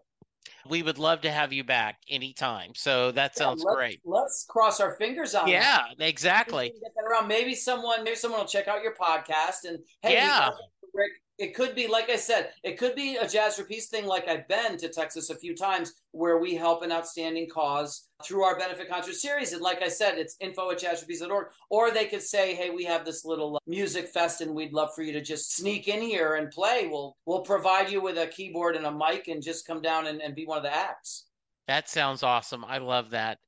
We 0.70 0.82
would 0.82 0.98
love 0.98 1.22
to 1.22 1.32
have 1.32 1.52
you 1.52 1.64
back 1.64 1.98
anytime. 2.10 2.72
So 2.74 3.12
that 3.12 3.36
sounds 3.36 3.62
Yeah, 3.64 3.70
let's- 3.72 3.76
great. 3.76 4.02
Let's 4.06 4.46
cross 4.48 4.80
our 4.80 4.96
fingers 4.96 5.36
on. 5.36 5.48
Yeah, 5.50 5.84
We 6.00 6.06
exactly. 6.06 6.74
that 6.82 7.04
around. 7.04 7.28
Maybe 7.28 7.54
someone, 7.54 8.04
maybe 8.04 8.16
someone 8.16 8.40
will 8.40 8.48
check 8.48 8.68
out 8.70 8.82
your 8.82 8.96
podcast 8.96 9.66
and 9.66 9.80
hey, 10.04 10.14
Yeah. 10.14 10.52
Rick. 10.94 11.12
It 11.38 11.54
could 11.54 11.76
be, 11.76 11.88
like 11.88 12.10
I 12.10 12.16
said, 12.16 12.52
it 12.64 12.78
could 12.78 12.96
be 12.96 13.18
a 13.18 13.28
Jazz 13.28 13.58
for 13.58 13.66
Peace 13.66 13.90
thing. 13.90 14.06
Like 14.06 14.28
I've 14.30 14.48
been 14.48 14.78
to 14.78 14.88
Texas 14.88 15.30
a 15.30 15.36
few 15.36 15.54
times, 15.56 15.94
where 16.12 16.38
we 16.38 16.56
help 16.56 16.82
an 16.82 16.94
outstanding 16.94 17.50
cause 17.50 18.08
through 18.24 18.44
our 18.44 18.58
benefit 18.58 18.90
concert 18.90 19.16
series. 19.16 19.52
And 19.52 19.62
like 19.62 19.82
I 19.82 19.90
said, 19.90 20.18
it's 20.18 20.38
info 20.40 20.72
at 20.72 20.80
jazzforpeace.org. 20.80 21.48
Or 21.70 21.92
they 21.92 22.06
could 22.06 22.22
say, 22.22 22.56
hey, 22.56 22.70
we 22.70 22.86
have 22.86 23.04
this 23.04 23.26
little 23.26 23.58
uh, 23.58 23.60
music 23.68 24.08
fest, 24.08 24.40
and 24.40 24.56
we'd 24.56 24.72
love 24.72 24.90
for 24.96 25.02
you 25.02 25.12
to 25.12 25.22
just 25.22 25.56
sneak 25.56 25.90
in 25.90 26.02
here 26.02 26.36
and 26.36 26.50
play. 26.52 26.88
We'll 26.90 27.18
we'll 27.26 27.42
provide 27.42 27.92
you 27.92 28.02
with 28.02 28.18
a 28.18 28.28
keyboard 28.28 28.78
and 28.78 28.86
a 28.86 28.92
mic, 28.92 29.28
and 29.28 29.44
just 29.44 29.68
come 29.68 29.82
down 29.82 30.08
and, 30.08 30.22
and 30.22 30.36
be 30.36 30.46
one 30.46 30.58
of 30.58 30.64
the 30.64 30.74
acts. 30.74 31.26
That 31.68 31.90
sounds 31.90 32.24
awesome. 32.24 32.64
I 32.64 32.78
love 32.78 33.10
that. 33.10 33.40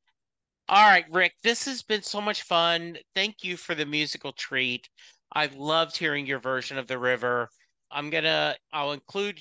All 0.69 0.89
right, 0.89 1.05
Rick, 1.09 1.35
this 1.43 1.63
has 1.65 1.81
been 1.81 2.01
so 2.01 2.19
much 2.19 2.41
fun. 2.43 2.97
Thank 3.15 3.43
you 3.43 3.55
for 3.55 3.73
the 3.73 3.85
musical 3.85 4.33
treat. 4.33 4.89
I 5.31 5.49
loved 5.55 5.95
hearing 5.95 6.25
your 6.25 6.39
version 6.39 6.77
of 6.77 6.87
the 6.87 6.97
river. 6.97 7.49
I'm 7.91 8.09
gonna 8.09 8.55
I'll 8.71 8.91
include 8.91 9.39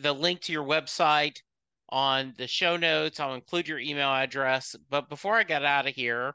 the 0.00 0.12
link 0.12 0.40
to 0.42 0.52
your 0.52 0.64
website 0.64 1.40
on 1.88 2.34
the 2.36 2.46
show 2.46 2.76
notes. 2.76 3.20
I'll 3.20 3.34
include 3.34 3.68
your 3.68 3.78
email 3.78 4.10
address. 4.10 4.76
But 4.90 5.08
before 5.08 5.36
I 5.36 5.42
get 5.42 5.64
out 5.64 5.86
of 5.86 5.94
here, 5.94 6.34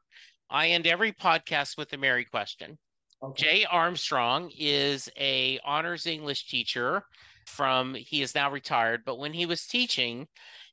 I 0.49 0.70
end 0.70 0.88
every 0.88 1.11
podcast 1.11 1.78
with 1.78 1.93
a 1.93 1.97
Mary 1.97 2.26
question. 2.26 2.78
Okay. 3.22 3.43
Jay 3.43 3.66
Armstrong 3.66 4.51
is 4.57 5.09
a 5.18 5.59
honors 5.64 6.05
English 6.05 6.47
teacher 6.47 7.03
from 7.45 7.93
he 7.93 8.22
is 8.22 8.36
now 8.36 8.51
retired, 8.51 9.03
but 9.05 9.20
when 9.20 9.34
he 9.34 9.45
was 9.45 9.66
teaching, 9.66 10.28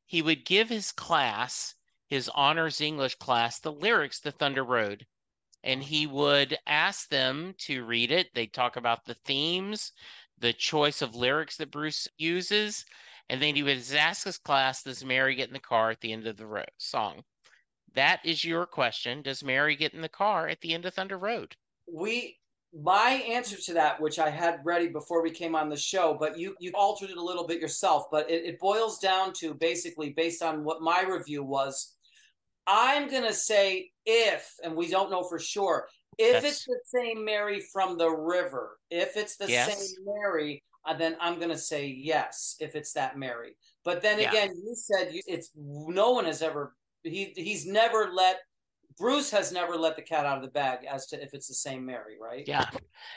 he 0.06 0.22
would 0.22 0.44
give 0.44 0.68
his 0.68 0.92
class, 0.92 1.74
his 2.08 2.28
honors 2.34 2.80
English 2.80 3.14
class, 3.16 3.60
the 3.60 3.72
lyrics 3.72 4.20
to 4.20 4.32
Thunder 4.32 4.64
Road. 4.64 5.06
And 5.62 5.82
he 5.82 6.06
would 6.06 6.58
ask 6.66 7.08
them 7.10 7.54
to 7.58 7.84
read 7.84 8.10
it. 8.10 8.28
They'd 8.34 8.52
talk 8.52 8.76
about 8.76 9.04
the 9.04 9.14
themes, 9.26 9.92
the 10.40 10.52
choice 10.52 11.02
of 11.02 11.14
lyrics 11.14 11.56
that 11.56 11.70
Bruce 11.70 12.08
uses, 12.18 12.84
and 13.28 13.40
then 13.40 13.54
he 13.54 13.62
would 13.62 13.82
ask 13.94 14.24
his 14.24 14.38
class, 14.38 14.82
Does 14.82 15.04
Mary 15.04 15.34
get 15.34 15.48
in 15.48 15.54
the 15.54 15.60
car 15.60 15.90
at 15.90 16.00
the 16.00 16.12
end 16.12 16.26
of 16.26 16.36
the 16.36 16.46
ro- 16.46 16.64
song? 16.78 17.22
That 17.94 18.20
is 18.24 18.44
your 18.44 18.66
question. 18.66 19.22
Does 19.22 19.42
Mary 19.42 19.76
get 19.76 19.94
in 19.94 20.00
the 20.00 20.08
car 20.08 20.48
at 20.48 20.60
the 20.60 20.74
end 20.74 20.86
of 20.86 20.94
Thunder 20.94 21.18
Road? 21.18 21.56
We 21.92 22.38
my 22.72 23.10
answer 23.28 23.56
to 23.56 23.74
that, 23.74 24.00
which 24.00 24.20
I 24.20 24.30
had 24.30 24.60
ready 24.64 24.88
before 24.88 25.22
we 25.22 25.30
came 25.30 25.56
on 25.56 25.68
the 25.68 25.76
show, 25.76 26.16
but 26.18 26.38
you 26.38 26.54
you 26.60 26.70
altered 26.74 27.10
it 27.10 27.16
a 27.16 27.22
little 27.22 27.46
bit 27.46 27.60
yourself. 27.60 28.04
But 28.10 28.30
it, 28.30 28.44
it 28.44 28.60
boils 28.60 28.98
down 28.98 29.32
to 29.40 29.54
basically 29.54 30.10
based 30.10 30.42
on 30.42 30.64
what 30.64 30.82
my 30.82 31.02
review 31.02 31.42
was. 31.42 31.96
I'm 32.66 33.10
gonna 33.10 33.32
say 33.32 33.90
if, 34.06 34.54
and 34.62 34.76
we 34.76 34.88
don't 34.88 35.10
know 35.10 35.24
for 35.24 35.40
sure, 35.40 35.88
if 36.18 36.42
That's... 36.42 36.46
it's 36.46 36.64
the 36.66 36.80
same 36.84 37.24
Mary 37.24 37.60
from 37.72 37.96
the 37.98 38.10
river, 38.10 38.78
if 38.90 39.16
it's 39.16 39.36
the 39.36 39.48
yes. 39.48 39.74
same 39.74 40.04
Mary, 40.04 40.62
uh, 40.84 40.94
then 40.94 41.16
I'm 41.20 41.38
gonna 41.38 41.58
say 41.58 41.86
yes. 41.86 42.56
If 42.60 42.74
it's 42.74 42.92
that 42.94 43.18
Mary, 43.18 43.56
but 43.84 44.02
then 44.02 44.18
yeah. 44.18 44.30
again, 44.30 44.50
you 44.50 44.74
said 44.74 45.10
it's 45.26 45.50
no 45.56 46.10
one 46.10 46.24
has 46.24 46.42
ever 46.42 46.74
he 47.02 47.32
he's 47.36 47.66
never 47.66 48.10
let 48.12 48.38
Bruce 48.98 49.30
has 49.30 49.52
never 49.52 49.76
let 49.76 49.96
the 49.96 50.02
cat 50.02 50.26
out 50.26 50.36
of 50.36 50.42
the 50.42 50.50
bag 50.50 50.80
as 50.88 51.06
to 51.06 51.22
if 51.22 51.32
it's 51.32 51.48
the 51.48 51.54
same 51.54 51.84
Mary, 51.86 52.16
right? 52.20 52.44
Yeah. 52.46 52.68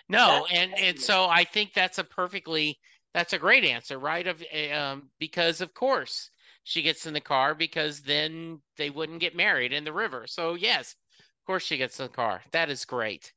No, 0.07 0.45
that's 0.49 0.59
and 0.59 0.79
and 0.79 0.99
so 0.99 1.27
I 1.27 1.43
think 1.43 1.73
that's 1.73 1.97
a 1.97 2.03
perfectly 2.03 2.79
that's 3.13 3.33
a 3.33 3.39
great 3.39 3.65
answer, 3.65 3.99
right? 3.99 4.25
Of 4.25 4.43
eh, 4.51 4.71
um 4.71 5.09
because 5.19 5.61
of 5.61 5.73
course 5.73 6.29
she 6.63 6.81
gets 6.81 7.05
in 7.05 7.13
the 7.13 7.21
car 7.21 7.53
because 7.53 8.01
then 8.01 8.61
they 8.77 8.89
wouldn't 8.89 9.19
get 9.19 9.35
married 9.35 9.73
in 9.73 9.83
the 9.83 9.93
river. 9.93 10.25
So 10.27 10.53
yes, 10.53 10.95
of 11.43 11.47
course 11.47 11.63
she 11.63 11.75
gets 11.75 11.97
the 11.97 12.07
car. 12.07 12.41
That 12.51 12.69
is 12.69 12.85
great. 12.85 13.33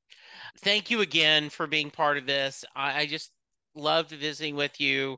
Thank 0.61 0.93
you 0.93 1.01
again 1.01 1.51
for 1.51 1.67
being 1.67 1.91
part 1.91 2.19
of 2.19 2.25
this. 2.25 2.65
I, 2.77 3.01
I 3.01 3.07
just 3.07 3.33
loved 3.75 4.11
visiting 4.11 4.55
with 4.55 4.81
you. 4.81 5.17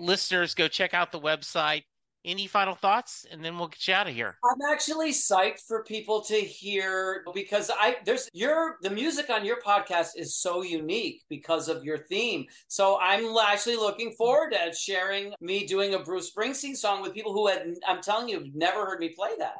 Listeners, 0.00 0.52
go 0.52 0.66
check 0.66 0.94
out 0.94 1.12
the 1.12 1.20
website 1.20 1.84
any 2.24 2.46
final 2.46 2.74
thoughts 2.74 3.26
and 3.30 3.44
then 3.44 3.58
we'll 3.58 3.68
get 3.68 3.86
you 3.86 3.94
out 3.94 4.08
of 4.08 4.14
here 4.14 4.38
i'm 4.44 4.72
actually 4.72 5.10
psyched 5.10 5.60
for 5.68 5.84
people 5.84 6.22
to 6.22 6.36
hear 6.36 7.22
because 7.34 7.70
i 7.78 7.96
there's 8.06 8.28
your 8.32 8.78
the 8.80 8.88
music 8.88 9.28
on 9.28 9.44
your 9.44 9.60
podcast 9.60 10.08
is 10.16 10.34
so 10.34 10.62
unique 10.62 11.22
because 11.28 11.68
of 11.68 11.84
your 11.84 11.98
theme 11.98 12.46
so 12.66 12.98
i'm 13.00 13.36
actually 13.46 13.76
looking 13.76 14.10
forward 14.12 14.52
to 14.52 14.74
sharing 14.74 15.34
me 15.42 15.66
doing 15.66 15.94
a 15.94 15.98
bruce 15.98 16.32
springsteen 16.34 16.74
song 16.74 17.02
with 17.02 17.12
people 17.12 17.34
who 17.34 17.46
had 17.46 17.74
i'm 17.86 18.00
telling 18.00 18.28
you 18.28 18.50
never 18.54 18.86
heard 18.86 19.00
me 19.00 19.10
play 19.10 19.30
that 19.38 19.56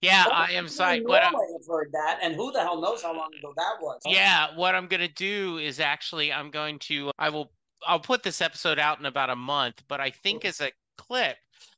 yeah, 0.00 0.24
I 0.32 0.52
am 0.52 0.68
sorry. 0.68 1.00
What 1.00 1.22
i 1.22 1.26
have 1.26 1.34
heard 1.68 1.90
that, 1.92 2.20
and 2.22 2.34
who 2.34 2.52
the 2.52 2.60
hell 2.60 2.80
knows 2.80 3.02
how 3.02 3.14
long 3.14 3.30
ago 3.38 3.52
that 3.56 3.76
was? 3.80 4.00
Yeah, 4.06 4.48
what 4.56 4.74
I'm 4.74 4.86
going 4.86 5.00
to 5.00 5.08
do 5.08 5.58
is 5.58 5.80
actually 5.80 6.32
I'm 6.32 6.50
going 6.50 6.78
to 6.80 7.10
I 7.18 7.30
will 7.30 7.52
I'll 7.86 8.00
put 8.00 8.22
this 8.22 8.40
episode 8.40 8.78
out 8.78 9.00
in 9.00 9.06
about 9.06 9.30
a 9.30 9.36
month, 9.36 9.82
but 9.88 10.00
I 10.00 10.10
think 10.10 10.44
as 10.44 10.60
a 10.60 10.70
clip, 10.96 11.36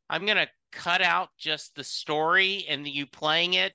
I'm 0.08 0.26
gonna 0.26 0.48
cut 0.72 1.02
out 1.02 1.30
just 1.38 1.74
the 1.74 1.84
story 1.84 2.64
and 2.68 2.86
you 2.86 3.06
playing 3.06 3.54
it 3.54 3.72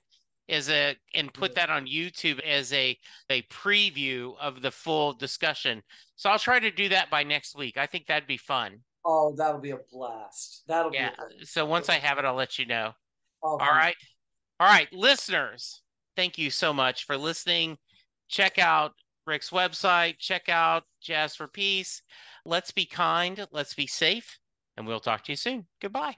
as 0.48 0.70
a 0.70 0.96
and 1.14 1.32
put 1.34 1.54
that 1.54 1.70
on 1.70 1.86
YouTube 1.86 2.40
as 2.40 2.72
a 2.72 2.96
a 3.30 3.42
preview 3.42 4.34
of 4.40 4.62
the 4.62 4.70
full 4.70 5.12
discussion. 5.12 5.82
So 6.14 6.30
I'll 6.30 6.38
try 6.38 6.60
to 6.60 6.70
do 6.70 6.88
that 6.90 7.10
by 7.10 7.22
next 7.24 7.56
week. 7.56 7.76
I 7.76 7.86
think 7.86 8.06
that'd 8.06 8.28
be 8.28 8.36
fun. 8.36 8.78
Oh, 9.04 9.34
that'll 9.36 9.60
be 9.60 9.70
a 9.70 9.78
blast. 9.92 10.64
That'll 10.66 10.90
be 10.90 10.98
yeah. 10.98 11.10
So 11.42 11.64
once 11.64 11.88
I 11.88 11.94
have 11.94 12.18
it, 12.18 12.24
I'll 12.24 12.34
let 12.34 12.58
you 12.58 12.66
know. 12.66 12.92
Oh, 13.42 13.58
All 13.58 13.58
right. 13.58 13.94
All 14.58 14.66
right, 14.66 14.90
listeners. 14.90 15.82
Thank 16.16 16.38
you 16.38 16.48
so 16.50 16.72
much 16.72 17.04
for 17.04 17.18
listening. 17.18 17.76
Check 18.28 18.58
out 18.58 18.94
Rick's 19.26 19.50
website. 19.50 20.18
Check 20.18 20.48
out 20.48 20.84
Jazz 21.02 21.36
for 21.36 21.46
Peace. 21.46 22.00
Let's 22.46 22.70
be 22.70 22.86
kind. 22.86 23.46
Let's 23.52 23.74
be 23.74 23.86
safe. 23.86 24.38
And 24.78 24.86
we'll 24.86 25.00
talk 25.00 25.24
to 25.24 25.32
you 25.32 25.36
soon. 25.36 25.66
Goodbye. 25.82 26.16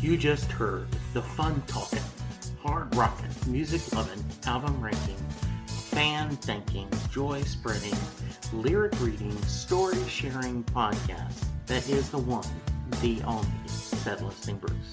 You 0.00 0.16
just 0.16 0.50
heard 0.52 0.86
the 1.12 1.22
fun 1.22 1.60
talking, 1.66 1.98
hard 2.62 2.94
rocking, 2.94 3.30
music 3.48 3.92
loving, 3.92 4.24
album 4.46 4.80
ranking, 4.80 5.16
fan 5.98 6.30
thinking, 6.36 6.88
joy 7.10 7.42
spreading, 7.42 7.98
lyric 8.52 8.92
reading, 9.00 9.36
story 9.42 9.98
sharing 10.06 10.62
podcast 10.62 11.44
that 11.66 11.88
is 11.88 12.08
the 12.10 12.18
one, 12.18 12.46
the 13.02 13.20
only, 13.24 13.48
Set 13.66 14.22
Lusting 14.22 14.58
Bruce. 14.58 14.90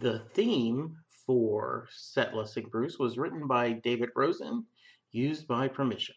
The 0.00 0.24
theme 0.34 0.96
for 1.24 1.86
Set 1.92 2.34
Lusting 2.34 2.66
Bruce 2.72 2.98
was 2.98 3.18
written 3.18 3.46
by 3.46 3.74
David 3.74 4.08
Rosen, 4.16 4.66
used 5.12 5.46
by 5.46 5.68
permission. 5.68 6.16